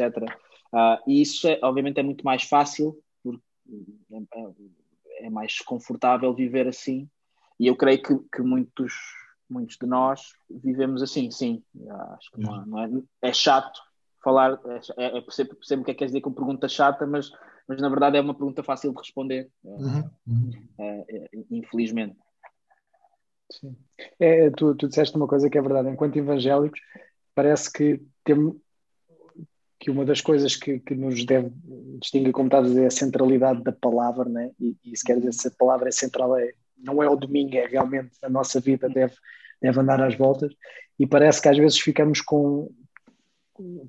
Uh, 0.73 0.97
e 1.05 1.21
isso, 1.21 1.47
é, 1.47 1.59
obviamente, 1.61 1.99
é 1.99 2.03
muito 2.03 2.23
mais 2.23 2.43
fácil, 2.43 2.97
porque 3.21 3.41
é, 5.21 5.27
é, 5.27 5.29
mais 5.29 5.59
confortável 5.59 6.33
viver 6.33 6.67
assim. 6.67 7.09
E 7.59 7.67
eu 7.67 7.75
creio 7.75 8.01
que, 8.01 8.17
que 8.33 8.41
muitos, 8.41 8.93
muitos 9.49 9.77
de 9.77 9.85
nós 9.85 10.33
vivemos 10.49 11.01
assim, 11.01 11.29
sim. 11.29 11.63
Acho 12.17 12.31
que 12.31 12.41
não, 12.41 12.65
não 12.65 12.79
é, 12.83 12.89
é 13.29 13.33
chato 13.33 13.79
falar, 14.23 14.59
é, 14.65 15.03
é, 15.03 15.17
é 15.17 15.21
percebo, 15.21 15.55
percebo 15.55 15.81
o 15.81 15.85
que 15.85 15.91
é 15.91 15.93
que 15.93 15.99
quer 15.99 16.05
dizer 16.05 16.21
com 16.21 16.31
pergunta 16.31 16.67
chata, 16.67 17.05
mas, 17.05 17.31
mas 17.67 17.81
na 17.81 17.89
verdade 17.89 18.17
é 18.17 18.21
uma 18.21 18.35
pergunta 18.35 18.63
fácil 18.63 18.91
de 18.91 18.97
responder, 18.97 19.49
uhum. 19.63 20.09
uhum. 20.27 20.51
É, 20.79 21.05
é, 21.09 21.29
infelizmente. 21.49 22.17
Sim. 23.51 23.75
É, 24.19 24.49
tu, 24.51 24.75
tu 24.75 24.87
disseste 24.87 25.15
uma 25.15 25.27
coisa 25.27 25.49
que 25.49 25.57
é 25.57 25.61
verdade, 25.61 25.89
enquanto 25.89 26.15
evangélicos, 26.15 26.79
parece 27.35 27.71
que 27.71 28.01
temos 28.23 28.55
que 29.81 29.89
uma 29.89 30.05
das 30.05 30.21
coisas 30.21 30.55
que, 30.55 30.79
que 30.79 30.93
nos 30.93 31.25
deve 31.25 31.51
distinguir, 31.99 32.31
como 32.31 32.47
estás 32.47 32.65
a 32.65 32.69
dizer, 32.69 32.83
é 32.83 32.85
a 32.85 32.91
centralidade 32.91 33.63
da 33.63 33.71
palavra, 33.71 34.29
né? 34.29 34.51
e, 34.59 34.77
e 34.85 34.95
se 34.95 35.03
quer 35.03 35.17
dizer 35.17 35.33
se 35.33 35.47
a 35.47 35.51
palavra 35.57 35.89
é 35.89 35.91
central, 35.91 36.37
é, 36.37 36.51
não 36.77 37.01
é 37.01 37.09
o 37.09 37.15
domingo, 37.15 37.55
é 37.55 37.65
realmente 37.65 38.11
a 38.21 38.29
nossa 38.29 38.59
vida 38.59 38.87
deve, 38.87 39.15
deve 39.59 39.79
andar 39.79 39.99
às 39.99 40.15
voltas, 40.15 40.53
e 40.99 41.07
parece 41.07 41.41
que 41.41 41.49
às 41.49 41.57
vezes 41.57 41.79
ficamos 41.79 42.21
com, 42.21 42.69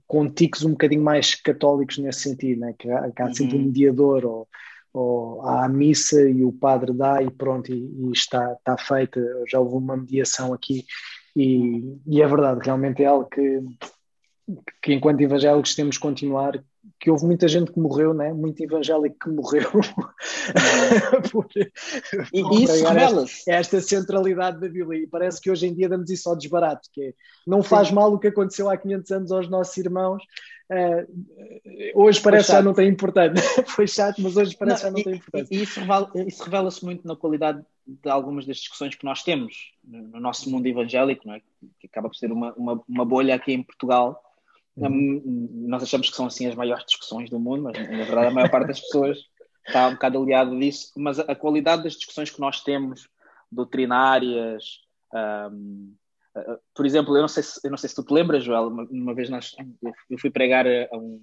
com 0.06 0.30
tiques 0.30 0.64
um 0.64 0.70
bocadinho 0.70 1.02
mais 1.02 1.34
católicos 1.34 1.98
nesse 1.98 2.20
sentido, 2.20 2.60
né? 2.60 2.74
que, 2.78 2.90
há, 2.90 3.10
que 3.10 3.22
há 3.22 3.34
sempre 3.34 3.56
um 3.56 3.60
uhum. 3.60 3.66
mediador, 3.66 4.24
ou, 4.24 4.48
ou 4.94 5.42
há 5.42 5.66
a 5.66 5.68
missa 5.68 6.22
e 6.22 6.42
o 6.42 6.52
padre 6.52 6.94
dá 6.94 7.22
e 7.22 7.30
pronto, 7.30 7.70
e, 7.70 7.76
e 7.76 8.10
está, 8.12 8.54
está 8.54 8.78
feita, 8.78 9.20
já 9.46 9.60
houve 9.60 9.76
uma 9.76 9.98
mediação 9.98 10.54
aqui, 10.54 10.86
e, 11.36 11.98
e 12.06 12.22
é 12.22 12.26
verdade, 12.26 12.60
realmente 12.64 13.02
é 13.02 13.06
algo 13.06 13.28
que 13.28 13.60
que 14.82 14.92
enquanto 14.92 15.20
evangélicos 15.20 15.74
temos 15.74 15.96
que 15.96 16.02
continuar, 16.02 16.62
que 16.98 17.10
houve 17.10 17.24
muita 17.24 17.48
gente 17.48 17.72
que 17.72 17.78
morreu, 17.78 18.12
né? 18.14 18.32
muito 18.32 18.62
evangélico 18.62 19.16
que 19.20 19.30
morreu 19.30 19.70
por, 21.30 21.46
e 22.32 22.42
por 22.42 22.60
isso 22.60 22.86
esta, 22.86 23.50
esta, 23.50 23.80
centralidade 23.80 24.60
da 24.60 24.68
Bíblia 24.68 25.02
e 25.02 25.06
parece 25.06 25.40
que 25.40 25.50
hoje 25.50 25.66
em 25.66 25.74
dia 25.74 25.88
damos 25.88 26.10
isso 26.10 26.28
ao 26.28 26.36
desbarato, 26.36 26.88
que 26.92 27.02
é, 27.02 27.14
não 27.46 27.62
faz 27.62 27.88
Sim. 27.88 27.94
mal 27.94 28.12
o 28.12 28.18
que 28.18 28.28
aconteceu 28.28 28.68
há 28.68 28.76
500 28.76 29.10
anos 29.10 29.32
aos 29.32 29.48
nossos 29.48 29.76
irmãos 29.76 30.22
uh, 30.70 32.00
hoje 32.00 32.20
parece 32.20 32.46
que 32.46 32.52
já 32.52 32.62
não 32.62 32.74
tem 32.74 32.88
importância 32.88 33.42
foi 33.66 33.86
chato, 33.86 34.20
mas 34.20 34.36
hoje 34.36 34.56
parece 34.56 34.84
não, 34.84 34.90
já 34.90 34.96
não 34.96 35.04
tem 35.04 35.14
importância 35.16 35.54
e 35.54 35.62
isso 35.62 35.80
revela-se 35.80 36.44
revela 36.44 36.70
muito 36.82 37.06
na 37.06 37.16
qualidade 37.16 37.64
de 37.86 38.10
algumas 38.10 38.46
das 38.46 38.58
discussões 38.58 38.94
que 38.94 39.04
nós 39.04 39.22
temos 39.22 39.72
no 39.84 40.20
nosso 40.20 40.48
mundo 40.50 40.66
evangélico, 40.66 41.26
não 41.26 41.34
é? 41.34 41.42
que 41.80 41.86
acaba 41.86 42.08
por 42.08 42.14
ser 42.16 42.30
uma, 42.30 42.52
uma, 42.54 42.80
uma 42.88 43.04
bolha 43.04 43.34
aqui 43.34 43.52
em 43.52 43.62
Portugal. 43.62 44.22
Nós 44.76 45.82
achamos 45.82 46.08
que 46.10 46.16
são 46.16 46.26
assim 46.26 46.46
as 46.46 46.54
maiores 46.54 46.84
discussões 46.86 47.28
do 47.28 47.38
mundo, 47.38 47.64
mas 47.64 47.78
na 47.78 48.04
verdade 48.04 48.26
a 48.28 48.30
maior 48.30 48.50
parte 48.50 48.68
das 48.68 48.80
pessoas 48.80 49.18
está 49.66 49.88
um 49.88 49.92
bocado 49.92 50.22
aliado 50.22 50.58
disso. 50.58 50.92
Mas 50.96 51.18
a 51.18 51.34
qualidade 51.34 51.84
das 51.84 51.94
discussões 51.94 52.30
que 52.30 52.40
nós 52.40 52.62
temos, 52.62 53.08
doutrinárias, 53.50 54.80
um, 55.14 55.94
por 56.74 56.86
exemplo, 56.86 57.14
eu 57.16 57.20
não, 57.20 57.28
sei 57.28 57.42
se, 57.42 57.60
eu 57.62 57.70
não 57.70 57.76
sei 57.76 57.88
se 57.88 57.94
tu 57.94 58.02
te 58.02 58.12
lembras, 58.12 58.42
Joel, 58.42 58.68
uma, 58.68 58.84
uma 58.90 59.14
vez 59.14 59.28
nós, 59.28 59.54
eu 60.08 60.18
fui 60.18 60.30
pregar 60.30 60.66
a 60.66 60.96
um, 60.96 61.20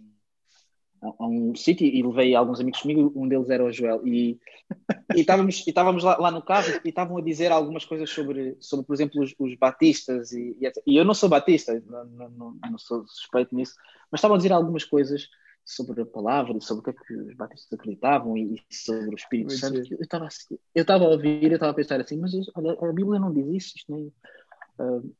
a 1.01 1.25
um 1.25 1.55
sítio 1.55 1.87
e 1.87 2.01
levei 2.03 2.35
alguns 2.35 2.59
amigos 2.59 2.81
comigo, 2.81 3.11
um 3.15 3.27
deles 3.27 3.49
era 3.49 3.63
o 3.63 3.71
Joel, 3.71 4.05
e, 4.05 4.39
e 5.15 5.21
estávamos, 5.21 5.65
e 5.65 5.69
estávamos 5.69 6.03
lá, 6.03 6.17
lá, 6.17 6.31
no 6.31 6.41
carro 6.41 6.67
e 6.83 6.89
estavam 6.89 7.17
a 7.17 7.21
dizer 7.21 7.51
algumas 7.51 7.85
coisas 7.85 8.09
sobre, 8.09 8.57
sobre 8.59 8.85
por 8.85 8.93
exemplo, 8.93 9.21
os, 9.21 9.33
os 9.39 9.55
batistas, 9.55 10.31
e, 10.31 10.57
e, 10.59 10.71
e, 10.85 10.97
eu 10.97 11.05
não 11.05 11.13
sou 11.13 11.29
batista, 11.29 11.81
não, 11.87 12.29
não, 12.29 12.55
não, 12.69 12.77
sou 12.77 13.05
suspeito 13.07 13.55
nisso, 13.55 13.75
mas 14.11 14.19
estavam 14.19 14.35
a 14.35 14.37
dizer 14.37 14.51
algumas 14.51 14.83
coisas 14.83 15.27
sobre 15.63 16.01
a 16.01 16.05
palavra 16.05 16.57
e 16.57 16.61
sobre 16.61 16.81
o 16.81 16.83
que 16.83 16.89
é 16.89 17.05
que 17.05 17.13
os 17.13 17.35
batistas 17.35 17.71
acreditavam 17.79 18.35
e, 18.35 18.55
e 18.55 18.75
sobre 18.75 19.09
o 19.09 19.15
Espírito 19.15 19.53
Santo. 19.53 19.77
Eu 19.91 20.01
estava, 20.01 20.25
assim, 20.25 20.57
eu 20.73 20.81
estava 20.81 21.05
a 21.05 21.09
ouvir, 21.09 21.43
eu 21.43 21.53
estava 21.53 21.71
a 21.71 21.75
pensar 21.75 22.01
assim, 22.01 22.17
mas 22.17 22.33
olha, 22.55 22.77
a 22.81 22.93
Bíblia 22.93 23.19
não 23.19 23.31
diz 23.31 23.47
isso, 23.47 23.77
isto 23.77 23.93
nem 23.93 24.11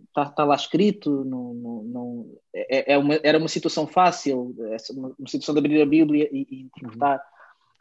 está, 0.07 0.23
uh, 0.23 0.35
tá 0.35 0.45
lá 0.45 0.55
escrito, 0.55 1.25
não, 1.25 1.53
não, 1.53 1.83
não 1.83 2.39
é, 2.53 2.93
é, 2.93 2.97
uma, 2.97 3.19
era 3.23 3.37
uma 3.37 3.47
situação 3.47 3.85
fácil, 3.85 4.55
uma, 4.89 5.15
uma, 5.19 5.27
situação 5.27 5.53
de 5.53 5.59
abrir 5.59 5.81
a 5.81 5.85
Bíblia 5.85 6.29
e, 6.31 6.47
e 6.49 6.61
interpretar, 6.61 7.19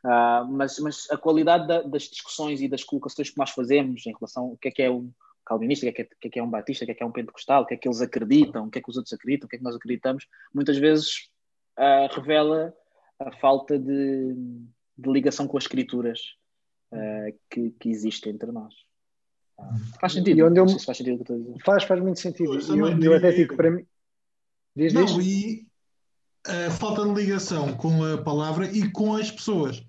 uh, 0.04 0.50
mas, 0.50 0.78
mas 0.80 1.08
a 1.10 1.16
qualidade 1.16 1.68
da, 1.68 1.82
das 1.82 2.02
discussões 2.04 2.60
e 2.60 2.68
das 2.68 2.82
colocações 2.82 3.30
que 3.30 3.38
nós 3.38 3.50
fazemos 3.50 4.04
em 4.06 4.12
relação 4.12 4.46
ao 4.46 4.56
que 4.56 4.68
é 4.68 4.70
que 4.70 4.82
é 4.82 4.90
um 4.90 5.10
calvinista, 5.46 5.86
o 5.86 5.92
que 5.92 6.02
é 6.02 6.04
que 6.04 6.12
é, 6.12 6.16
que 6.20 6.28
é, 6.28 6.30
que 6.30 6.38
é 6.38 6.42
um 6.42 6.50
batista, 6.50 6.84
o 6.84 6.86
que 6.86 6.92
é 6.92 6.94
que 6.94 7.02
é 7.02 7.06
um 7.06 7.12
pentecostal, 7.12 7.62
o 7.62 7.66
que 7.66 7.74
é 7.74 7.76
que 7.76 7.86
eles 7.86 8.00
acreditam, 8.00 8.66
o 8.66 8.70
que 8.70 8.78
é 8.78 8.82
que 8.82 8.90
os 8.90 8.96
outros 8.96 9.12
acreditam, 9.12 9.46
o 9.46 9.48
que 9.48 9.56
é 9.56 9.58
que 9.58 9.64
nós 9.64 9.76
acreditamos, 9.76 10.26
muitas 10.52 10.76
vezes 10.78 11.30
uh, 11.78 12.12
revela 12.12 12.74
a 13.20 13.32
falta 13.32 13.78
de, 13.78 14.34
de, 14.96 15.10
ligação 15.10 15.46
com 15.46 15.56
as 15.56 15.64
escrituras 15.64 16.20
que, 17.50 17.70
que 17.72 17.90
existe 17.90 18.30
entre 18.30 18.50
nós. 18.50 18.74
Faz 20.00 20.12
sentido. 20.12 20.38
E 20.38 20.42
onde 20.42 20.60
eu, 20.60 20.68
faz 20.80 20.98
sentido 20.98 21.56
Faz, 21.64 21.84
faz 21.84 22.00
muito 22.00 22.20
sentido. 22.20 22.58
E 22.58 22.78
eu, 22.78 23.02
eu 23.02 23.16
até 23.16 23.32
digo 23.32 23.56
para 23.56 23.70
mim. 23.70 23.84
Diz, 24.76 24.92
não, 24.92 25.04
diz? 25.04 25.26
e 25.26 25.66
a 26.46 26.70
falta 26.70 27.04
de 27.04 27.12
ligação 27.12 27.74
com 27.74 28.04
a 28.04 28.18
palavra 28.18 28.66
e 28.66 28.90
com 28.90 29.14
as 29.14 29.30
pessoas. 29.30 29.84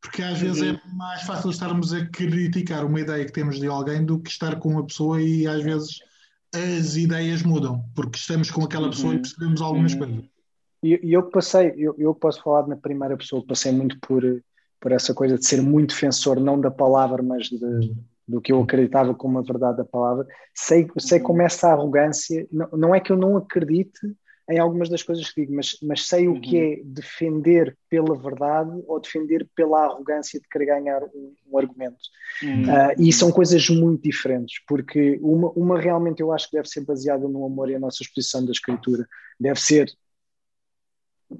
Porque 0.00 0.22
às 0.22 0.38
vezes 0.38 0.62
é 0.62 0.80
mais 0.94 1.22
fácil 1.22 1.50
estarmos 1.50 1.92
a 1.92 2.06
criticar 2.06 2.84
uma 2.84 3.00
ideia 3.00 3.24
que 3.24 3.32
temos 3.32 3.58
de 3.58 3.66
alguém 3.66 4.04
do 4.04 4.20
que 4.20 4.30
estar 4.30 4.56
com 4.60 4.70
uma 4.70 4.86
pessoa 4.86 5.20
e 5.20 5.46
às 5.46 5.62
vezes 5.62 5.98
as 6.54 6.94
ideias 6.94 7.42
mudam, 7.42 7.84
porque 7.94 8.16
estamos 8.16 8.50
com 8.50 8.62
aquela 8.62 8.88
pessoa 8.88 9.12
uhum. 9.12 9.18
e 9.18 9.22
percebemos 9.22 9.60
algumas 9.60 9.92
uhum. 9.92 9.98
coisas. 9.98 10.24
E 10.82 10.92
eu, 10.92 11.00
eu 11.02 11.22
passei, 11.24 11.74
eu, 11.76 11.94
eu 11.98 12.14
posso 12.14 12.40
falar 12.42 12.68
na 12.68 12.76
primeira 12.76 13.16
pessoa, 13.16 13.44
passei 13.44 13.72
muito 13.72 13.98
por, 13.98 14.22
por 14.80 14.92
essa 14.92 15.12
coisa 15.12 15.36
de 15.36 15.44
ser 15.44 15.60
muito 15.60 15.90
defensor, 15.90 16.38
não 16.38 16.60
da 16.60 16.70
palavra, 16.70 17.20
mas 17.20 17.48
de, 17.48 17.92
do 18.28 18.40
que 18.40 18.52
eu 18.52 18.60
acreditava 18.60 19.14
como 19.14 19.38
a 19.38 19.42
verdade 19.42 19.78
da 19.78 19.84
palavra, 19.84 20.26
sei, 20.54 20.86
sei 20.98 21.18
como 21.18 21.40
essa 21.40 21.68
arrogância, 21.68 22.46
não, 22.52 22.68
não 22.72 22.94
é 22.94 23.00
que 23.00 23.10
eu 23.10 23.16
não 23.16 23.38
acredite 23.38 23.98
em 24.50 24.58
algumas 24.58 24.88
das 24.88 25.02
coisas 25.02 25.30
que 25.30 25.42
digo, 25.42 25.54
mas, 25.54 25.76
mas 25.82 26.06
sei 26.06 26.26
o 26.26 26.40
que 26.40 26.56
uhum. 26.56 26.72
é 26.72 26.80
defender 26.82 27.76
pela 27.88 28.16
verdade 28.16 28.82
ou 28.86 28.98
defender 28.98 29.46
pela 29.54 29.84
arrogância 29.84 30.40
de 30.40 30.48
querer 30.48 30.66
ganhar 30.66 31.02
um, 31.14 31.34
um 31.50 31.58
argumento. 31.58 31.98
Uhum. 32.42 32.62
Uh, 32.62 32.94
e 32.98 33.12
são 33.12 33.30
coisas 33.30 33.68
muito 33.68 34.02
diferentes, 34.02 34.62
porque 34.66 35.18
uma, 35.20 35.50
uma 35.50 35.78
realmente 35.78 36.20
eu 36.20 36.32
acho 36.32 36.48
que 36.48 36.56
deve 36.56 36.68
ser 36.68 36.82
baseada 36.82 37.28
no 37.28 37.44
amor 37.44 37.70
e 37.70 37.74
a 37.74 37.78
nossa 37.78 38.02
exposição 38.02 38.44
da 38.44 38.52
escritura, 38.52 39.06
deve 39.38 39.60
ser 39.60 39.92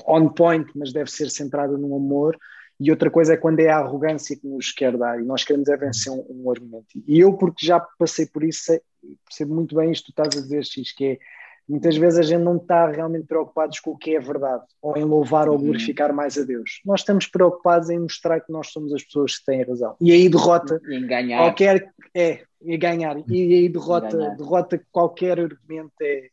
on 0.07 0.29
point, 0.29 0.71
mas 0.75 0.93
deve 0.93 1.11
ser 1.11 1.31
centrada 1.31 1.79
no 1.79 1.97
amor. 1.97 2.37
E 2.81 2.91
outra 2.91 3.11
coisa 3.11 3.35
é 3.35 3.37
quando 3.37 3.61
é 3.61 3.71
a 3.71 3.79
arrogância 3.79 4.37
que 4.37 4.47
nos 4.47 4.71
quer 4.71 4.97
dar 4.97 5.21
e 5.21 5.25
nós 5.25 5.45
queremos 5.45 5.69
é 5.69 5.77
vencer 5.77 6.13
um, 6.13 6.25
um 6.29 6.51
argumento. 6.51 6.87
E 7.07 7.19
eu, 7.19 7.33
porque 7.33 7.67
já 7.67 7.81
passei 7.99 8.27
por 8.27 8.45
isso, 8.45 8.65
sei, 8.65 8.81
percebo 9.25 9.55
muito 9.55 9.75
bem 9.75 9.91
isto 9.91 10.07
que 10.07 10.13
tu 10.13 10.23
estás 10.23 10.41
a 10.41 10.43
dizer, 10.43 10.65
X, 10.65 10.93
que 10.93 11.05
é 11.05 11.19
muitas 11.69 11.97
vezes 11.97 12.19
a 12.19 12.23
gente 12.23 12.43
não 12.43 12.57
está 12.57 12.91
realmente 12.91 13.27
preocupados 13.27 13.79
com 13.79 13.91
o 13.91 13.99
que 13.99 14.17
é 14.17 14.21
verdade 14.21 14.65
ou 14.81 14.97
em 14.97 15.05
louvar 15.05 15.49
ou 15.49 15.57
uhum. 15.57 15.65
glorificar 15.65 16.13
mais 16.15 16.39
a 16.39 16.43
Deus. 16.43 16.81
Nós 16.85 17.01
estamos 17.01 17.27
preocupados 17.27 17.91
em 17.91 17.99
mostrar 17.99 18.41
que 18.41 18.51
nós 18.51 18.69
somos 18.69 18.93
as 18.93 19.03
pessoas 19.03 19.37
que 19.37 19.45
têm 19.45 19.63
razão. 19.63 19.95
E 20.01 20.11
aí 20.11 20.29
derrota 20.29 20.81
em 20.89 21.07
ganhar. 21.07 21.39
qualquer 21.39 21.93
é 22.15 22.43
e 22.61 22.77
ganhar 22.77 23.17
e 23.29 23.55
aí 23.55 23.69
derrota 23.69 24.35
derrota 24.37 24.81
qualquer 24.91 25.39
argumento 25.39 25.93
é 26.01 26.29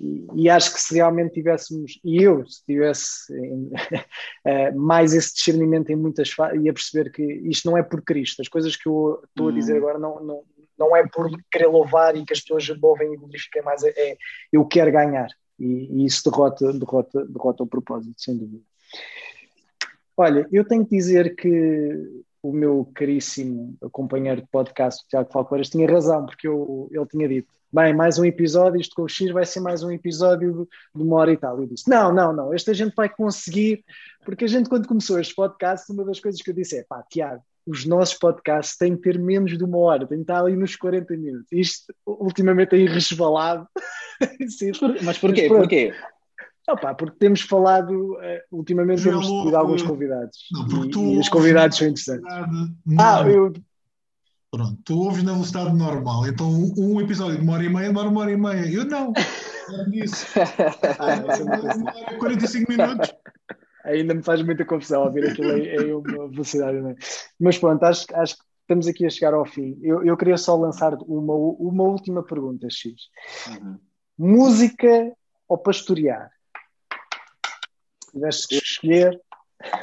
e, 0.00 0.26
e, 0.34 0.48
acho 0.48 0.72
que 0.72 0.80
se 0.80 0.94
realmente 0.94 1.34
tivéssemos, 1.34 2.00
e 2.02 2.22
eu, 2.22 2.46
se 2.46 2.64
tivesse 2.64 3.30
uh, 3.34 4.72
mais 4.74 5.12
esse 5.12 5.34
discernimento 5.34 5.90
em 5.90 5.96
muitas 5.96 6.30
fases, 6.30 6.64
ia 6.64 6.72
perceber 6.72 7.12
que 7.12 7.22
isto 7.22 7.70
não 7.70 7.76
é 7.76 7.82
por 7.82 8.00
Cristo. 8.02 8.40
As 8.40 8.48
coisas 8.48 8.74
que 8.76 8.88
eu 8.88 9.22
estou 9.28 9.50
a 9.50 9.52
dizer 9.52 9.74
hum. 9.74 9.76
agora 9.76 9.98
não, 9.98 10.24
não, 10.24 10.42
não 10.78 10.96
é 10.96 11.06
por 11.06 11.30
querer 11.52 11.66
louvar 11.66 12.16
e 12.16 12.24
que 12.24 12.32
as 12.32 12.40
pessoas 12.40 12.66
louvem 12.80 13.12
e 13.12 13.16
glorifiquem 13.18 13.62
mais, 13.62 13.82
é, 13.82 13.90
é 13.90 14.16
eu 14.50 14.64
quero 14.64 14.90
ganhar. 14.90 15.28
E, 15.58 15.66
e, 15.92 16.06
isso 16.06 16.30
derrota, 16.30 16.72
derrota, 16.72 17.26
derrota 17.26 17.62
o 17.62 17.66
propósito, 17.66 18.14
sem 18.16 18.38
dúvida. 18.38 18.62
Olha, 20.16 20.48
eu 20.50 20.64
tenho 20.66 20.84
que 20.84 20.96
dizer 20.96 21.36
que 21.36 22.24
o 22.42 22.52
meu 22.52 22.90
caríssimo 22.94 23.76
companheiro 23.92 24.40
de 24.40 24.48
podcast, 24.48 25.06
Tiago 25.08 25.30
Falcoeiras, 25.30 25.68
tinha 25.68 25.86
razão, 25.86 26.24
porque 26.24 26.48
eu, 26.48 26.88
ele 26.90 27.06
tinha 27.06 27.28
dito 27.28 27.59
bem, 27.72 27.94
mais 27.94 28.18
um 28.18 28.24
episódio, 28.24 28.80
isto 28.80 28.94
com 28.94 29.02
o 29.02 29.08
X 29.08 29.30
vai 29.30 29.46
ser 29.46 29.60
mais 29.60 29.82
um 29.82 29.90
episódio 29.90 30.68
de 30.94 31.02
uma 31.02 31.16
hora 31.16 31.32
e 31.32 31.36
tal. 31.36 31.60
Eu 31.60 31.66
disse, 31.66 31.88
não, 31.88 32.12
não, 32.12 32.32
não, 32.32 32.52
esta 32.54 32.74
gente 32.74 32.94
vai 32.94 33.08
conseguir, 33.08 33.84
porque 34.24 34.44
a 34.44 34.48
gente 34.48 34.68
quando 34.68 34.88
começou 34.88 35.18
este 35.18 35.34
podcast, 35.34 35.90
uma 35.92 36.04
das 36.04 36.20
coisas 36.20 36.40
que 36.40 36.50
eu 36.50 36.54
disse 36.54 36.78
é, 36.78 36.84
pá, 36.84 37.02
Tiago, 37.08 37.42
os 37.66 37.86
nossos 37.86 38.18
podcasts 38.18 38.76
têm 38.76 38.96
que 38.96 39.02
ter 39.02 39.18
menos 39.18 39.56
de 39.56 39.62
uma 39.62 39.78
hora, 39.78 40.06
têm 40.06 40.18
que 40.18 40.22
estar 40.22 40.40
ali 40.40 40.56
nos 40.56 40.74
40 40.76 41.16
minutos. 41.16 41.46
Isto 41.52 41.94
ultimamente 42.04 42.74
aí 42.74 42.86
resvalado. 42.86 43.66
Mas 45.04 45.18
porquê? 45.18 45.48
Mas, 45.48 45.58
porquê? 45.58 45.94
Pá, 46.80 46.94
porque 46.94 47.16
temos 47.18 47.40
falado, 47.40 48.12
uh, 48.14 48.18
ultimamente 48.52 49.02
temos 49.02 49.26
tido 49.26 49.56
alguns 49.56 49.82
convidados. 49.82 50.38
Não, 50.52 50.84
e, 50.84 51.14
e 51.14 51.18
os 51.18 51.28
convidados 51.28 51.76
são 51.76 51.88
interessantes. 51.88 52.32
Ah, 52.98 53.28
eu, 53.28 53.52
Pronto, 54.50 54.80
tu 54.84 54.98
ouves 54.98 55.22
na 55.22 55.32
velocidade 55.32 55.76
normal, 55.76 56.26
então 56.26 56.50
um 56.76 57.00
episódio 57.00 57.36
de 57.36 57.42
uma 57.42 57.52
hora 57.52 57.64
e 57.64 57.68
meia 57.68 57.86
demora 57.86 58.08
uma 58.08 58.20
hora 58.22 58.32
e 58.32 58.36
meia. 58.36 58.66
Eu 58.66 58.84
não, 58.84 59.12
é 59.14 59.84
disso. 59.90 60.26
ah, 60.98 62.18
45 62.18 62.72
minutos. 62.72 63.14
Ainda 63.84 64.12
me 64.12 64.22
faz 64.22 64.42
muita 64.42 64.64
confusão 64.64 65.04
ouvir 65.04 65.30
aquilo 65.30 65.52
em, 65.52 65.66
em 65.66 65.92
uma 65.92 66.28
velocidade. 66.28 66.78
É? 66.78 66.96
Mas 67.38 67.58
pronto, 67.58 67.82
acho, 67.84 68.06
acho 68.12 68.36
que 68.36 68.44
estamos 68.62 68.88
aqui 68.88 69.06
a 69.06 69.10
chegar 69.10 69.34
ao 69.34 69.46
fim. 69.46 69.78
Eu, 69.82 70.04
eu 70.04 70.16
queria 70.16 70.36
só 70.36 70.56
lançar 70.56 70.94
uma, 70.94 71.34
uma 71.34 71.84
última 71.84 72.22
pergunta, 72.24 72.68
X. 72.68 72.92
Uhum. 73.48 73.78
Música 74.18 75.12
ou 75.48 75.58
pastorear? 75.58 76.30
Tiveste 78.10 78.48
que 78.48 78.56
escolher. 78.56 79.20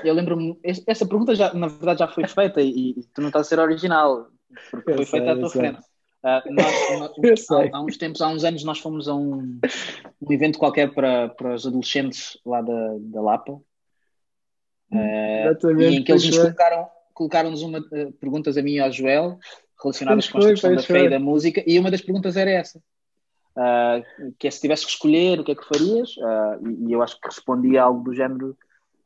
Eu 0.04 0.14
lembro-me, 0.14 0.60
essa 0.64 1.06
pergunta 1.06 1.36
já, 1.36 1.54
na 1.54 1.68
verdade 1.68 2.00
já 2.00 2.08
foi 2.08 2.28
feita 2.28 2.62
e, 2.62 2.90
e 2.98 3.04
tu 3.14 3.22
não 3.22 3.30
estás 3.30 3.46
a 3.46 3.50
ser 3.50 3.60
original 3.60 4.28
porque 4.72 4.94
foi 4.94 5.06
feita 5.06 5.32
à 5.32 5.36
tua 5.36 5.50
frente. 5.50 5.80
Uh, 6.24 6.54
nós, 6.54 7.16
nós, 7.18 7.52
há, 7.52 7.78
há, 7.78 7.82
uns 7.82 7.98
tempos, 7.98 8.22
há 8.22 8.28
uns 8.30 8.44
anos, 8.44 8.64
nós 8.64 8.80
fomos 8.80 9.08
a 9.08 9.16
um, 9.16 9.60
um 10.22 10.34
evento 10.34 10.58
qualquer 10.58 10.94
para, 10.94 11.30
para 11.30 11.56
os 11.56 11.66
adolescentes 11.66 12.38
lá 12.46 12.62
da, 12.62 12.96
da 13.00 13.22
Lapa. 13.22 13.54
Uh, 14.92 15.80
e 15.80 15.98
em 15.98 16.04
que 16.04 16.12
eles 16.12 16.26
nos 16.26 16.38
colocaram, 16.38 16.88
colocaram-nos 17.14 17.62
uma, 17.62 17.80
uh, 17.80 18.12
perguntas 18.20 18.58
a 18.58 18.62
mim 18.62 18.74
e 18.74 18.80
ao 18.80 18.92
Joel 18.92 19.38
relacionadas 19.82 20.28
com 20.28 20.40
a 20.40 20.48
questão 20.48 20.76
da 20.76 20.82
fé 20.82 21.04
e 21.04 21.10
da 21.10 21.20
música, 21.20 21.64
e 21.68 21.78
uma 21.78 21.92
das 21.92 22.02
perguntas 22.02 22.36
era 22.36 22.50
essa. 22.50 22.82
Que 24.40 24.48
é 24.48 24.52
se 24.52 24.62
tivesse 24.62 24.86
que 24.86 24.92
escolher 24.92 25.40
o 25.40 25.44
que 25.44 25.52
é 25.52 25.56
que 25.56 25.66
farias, 25.66 26.16
e, 26.62 26.88
e, 26.88 26.94
eu 26.94 27.02
acho 27.02 27.20
que 27.20 27.28
respondi 27.28 27.78
algo 27.78 28.04
do 28.04 28.14
género 28.14 28.58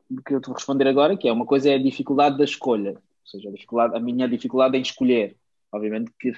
do 0.08 0.22
que 0.22 0.34
eu 0.34 0.40
te 0.40 0.46
vou 0.46 0.54
responder 0.54 0.88
agora, 0.88 1.16
que 1.16 1.28
é 1.28 1.32
uma 1.32 1.44
coisa 1.44 1.70
é 1.70 1.74
a 1.74 1.82
dificuldade 1.82 2.38
da 2.38 2.44
escolha, 2.44 2.96
seja, 3.32 3.48
a, 3.48 3.52
dificuldade, 3.52 3.96
a 3.96 4.00
minha 4.00 4.28
dificuldade 4.28 4.76
em 4.76 4.82
escolher. 4.82 5.36
Obviamente 5.72 6.12
que 6.20 6.32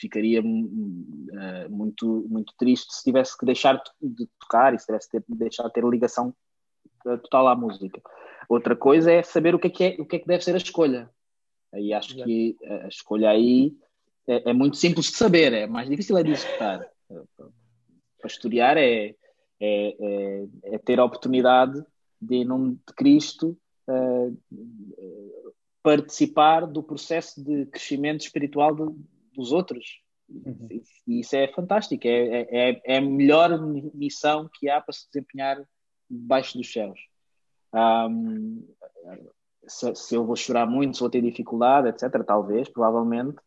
ficaria 0.00 0.40
uh, 0.40 1.70
muito, 1.70 2.26
muito 2.28 2.52
triste 2.58 2.92
se 2.92 3.04
tivesse 3.04 3.38
que 3.38 3.46
deixar 3.46 3.80
de 4.02 4.28
tocar 4.40 4.74
e 4.74 4.78
se 4.78 4.86
tivesse 4.86 5.08
que 5.08 5.22
deixar 5.28 5.64
de 5.64 5.72
ter 5.72 5.84
ligação 5.84 6.34
uh, 7.06 7.18
total 7.18 7.48
à 7.48 7.54
música. 7.54 8.02
Outra 8.48 8.74
coisa 8.74 9.12
é 9.12 9.22
saber 9.22 9.54
o 9.54 9.58
que 9.58 9.68
é 9.68 9.70
que, 9.70 9.84
é, 9.84 9.96
o 10.00 10.04
que, 10.04 10.16
é 10.16 10.18
que 10.18 10.26
deve 10.26 10.42
ser 10.42 10.54
a 10.54 10.58
escolha. 10.58 11.08
Aí 11.72 11.92
acho 11.92 12.16
que 12.16 12.56
a 12.64 12.88
escolha 12.88 13.30
aí 13.30 13.76
é, 14.26 14.50
é, 14.50 14.52
muito 14.52 14.76
simples 14.76 15.06
de 15.06 15.16
saber, 15.16 15.52
é 15.52 15.66
mais 15.66 15.88
difícil 15.88 16.16
é 16.18 16.22
de 16.22 16.32
executar. 16.32 16.86
Pastorear 18.20 18.76
é, 18.76 19.08
é, 19.08 19.16
é, 19.60 20.46
é 20.64 20.78
ter 20.78 21.00
a 21.00 21.04
oportunidade 21.04 21.82
de, 22.20 22.36
em 22.36 22.44
nome 22.44 22.74
de 22.86 22.94
Cristo, 22.94 23.56
uh, 23.88 24.38
participar 25.88 26.66
do 26.66 26.82
processo 26.82 27.42
de 27.42 27.64
crescimento 27.64 28.20
espiritual 28.20 28.74
de, 28.74 28.94
dos 29.34 29.52
outros. 29.52 30.02
Uhum. 30.28 30.68
E 31.06 31.20
isso 31.20 31.34
é 31.34 31.48
fantástico, 31.48 32.06
é, 32.06 32.42
é, 32.42 32.82
é, 32.84 32.98
a 32.98 33.00
melhor 33.00 33.58
missão 33.94 34.50
que 34.52 34.68
há 34.68 34.82
para 34.82 34.92
se 34.92 35.06
desempenhar 35.10 35.56
debaixo 36.10 36.58
dos 36.58 36.70
céus. 36.70 37.00
Um, 37.72 38.68
se, 39.66 39.94
se, 39.94 40.14
eu 40.14 40.26
vou 40.26 40.36
chorar 40.36 40.66
muito, 40.66 40.94
se 40.94 41.00
vou 41.00 41.08
ter 41.08 41.22
dificuldade, 41.22 41.88
etc., 41.88 42.22
talvez, 42.22 42.68
provavelmente, 42.68 43.38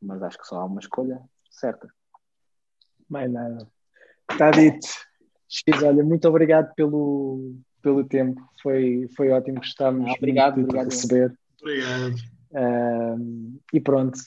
mas 0.00 0.22
acho 0.22 0.38
que 0.38 0.46
só 0.46 0.56
há 0.60 0.64
uma 0.66 0.80
escolha 0.80 1.22
certa. 1.50 1.88
Mais 3.08 3.32
nada. 3.32 3.66
Está 4.30 4.50
dito. 4.50 4.86
X, 5.48 5.82
olha, 5.82 6.04
muito 6.04 6.28
obrigado 6.28 6.70
pelo, 6.74 7.56
pelo 7.80 8.04
tempo. 8.04 8.46
Foi, 8.62 9.08
foi 9.16 9.30
ótimo, 9.30 9.56
gostámos 9.56 10.12
obrigado, 10.18 10.56
de 10.56 10.64
obrigado, 10.64 10.90
receber. 10.90 11.34
Obrigado. 11.60 12.16
Uh, 12.50 13.60
e 13.72 13.80
pronto, 13.80 14.18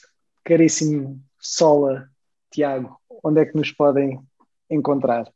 caríssimo 0.44 1.20
Sola, 1.38 2.08
Tiago, 2.50 2.96
onde 3.24 3.40
é 3.40 3.46
que 3.46 3.56
nos 3.56 3.72
podem 3.72 4.20
encontrar? 4.70 5.30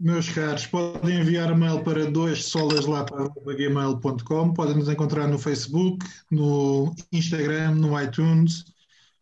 Meus 0.00 0.28
caros, 0.28 0.64
podem 0.64 1.20
enviar 1.20 1.56
mail 1.56 1.82
para 1.82 2.08
dois 2.08 2.44
solas 2.44 2.86
lá 2.86 3.04
para 3.04 3.26
gmail.com, 3.26 4.52
podem 4.54 4.76
nos 4.76 4.88
encontrar 4.88 5.26
no 5.26 5.38
Facebook, 5.38 6.06
no 6.30 6.94
Instagram, 7.12 7.72
no 7.72 8.00
iTunes, 8.00 8.64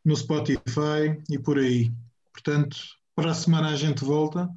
no 0.04 0.14
Spotify 0.14 1.18
e 1.30 1.38
por 1.38 1.58
aí. 1.58 1.90
Portanto, 2.30 2.76
para 3.14 3.30
a 3.30 3.34
semana 3.34 3.70
a 3.70 3.76
gente 3.76 4.04
volta. 4.04 4.50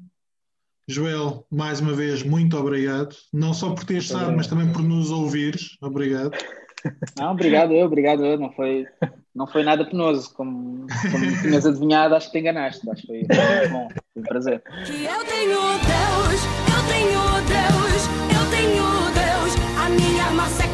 Joel, 0.86 1.46
mais 1.50 1.80
uma 1.80 1.94
vez, 1.94 2.24
muito 2.24 2.58
obrigado. 2.58 3.16
Não 3.32 3.54
só 3.54 3.74
por 3.74 3.86
ter 3.86 4.00
estado, 4.00 4.36
mas 4.36 4.48
também 4.48 4.74
por 4.74 4.82
nos 4.82 5.12
ouvires. 5.12 5.78
Obrigado. 5.80 6.32
Não, 7.18 7.32
obrigado 7.32 7.74
eu, 7.74 7.86
obrigado 7.86 8.26
eu. 8.26 8.38
Não 8.38 8.52
foi, 8.52 8.86
não 9.36 9.48
foi 9.48 9.64
nada 9.64 9.86
penoso. 9.86 10.34
Como, 10.34 10.88
como 11.12 11.42
tinhas 11.42 11.66
adivinhado, 11.66 12.16
acho 12.16 12.28
que 12.28 12.34
te 12.34 12.40
enganaste. 12.40 12.90
Acho 12.90 13.02
que 13.02 13.08
foi, 13.08 13.26
foi 13.28 13.68
bom, 13.70 13.88
foi 14.14 14.22
um 14.22 14.26
prazer. 14.26 14.64
Eu 14.68 15.26
tenho 15.26 15.60
Deus, 15.60 16.42
eu 16.68 16.82
tenho 16.88 17.22
Deus, 17.48 18.02
eu 18.36 18.50
tenho 18.52 18.84
Deus, 19.14 19.56
a 19.78 19.90
minha 19.90 20.46
secreta. 20.48 20.69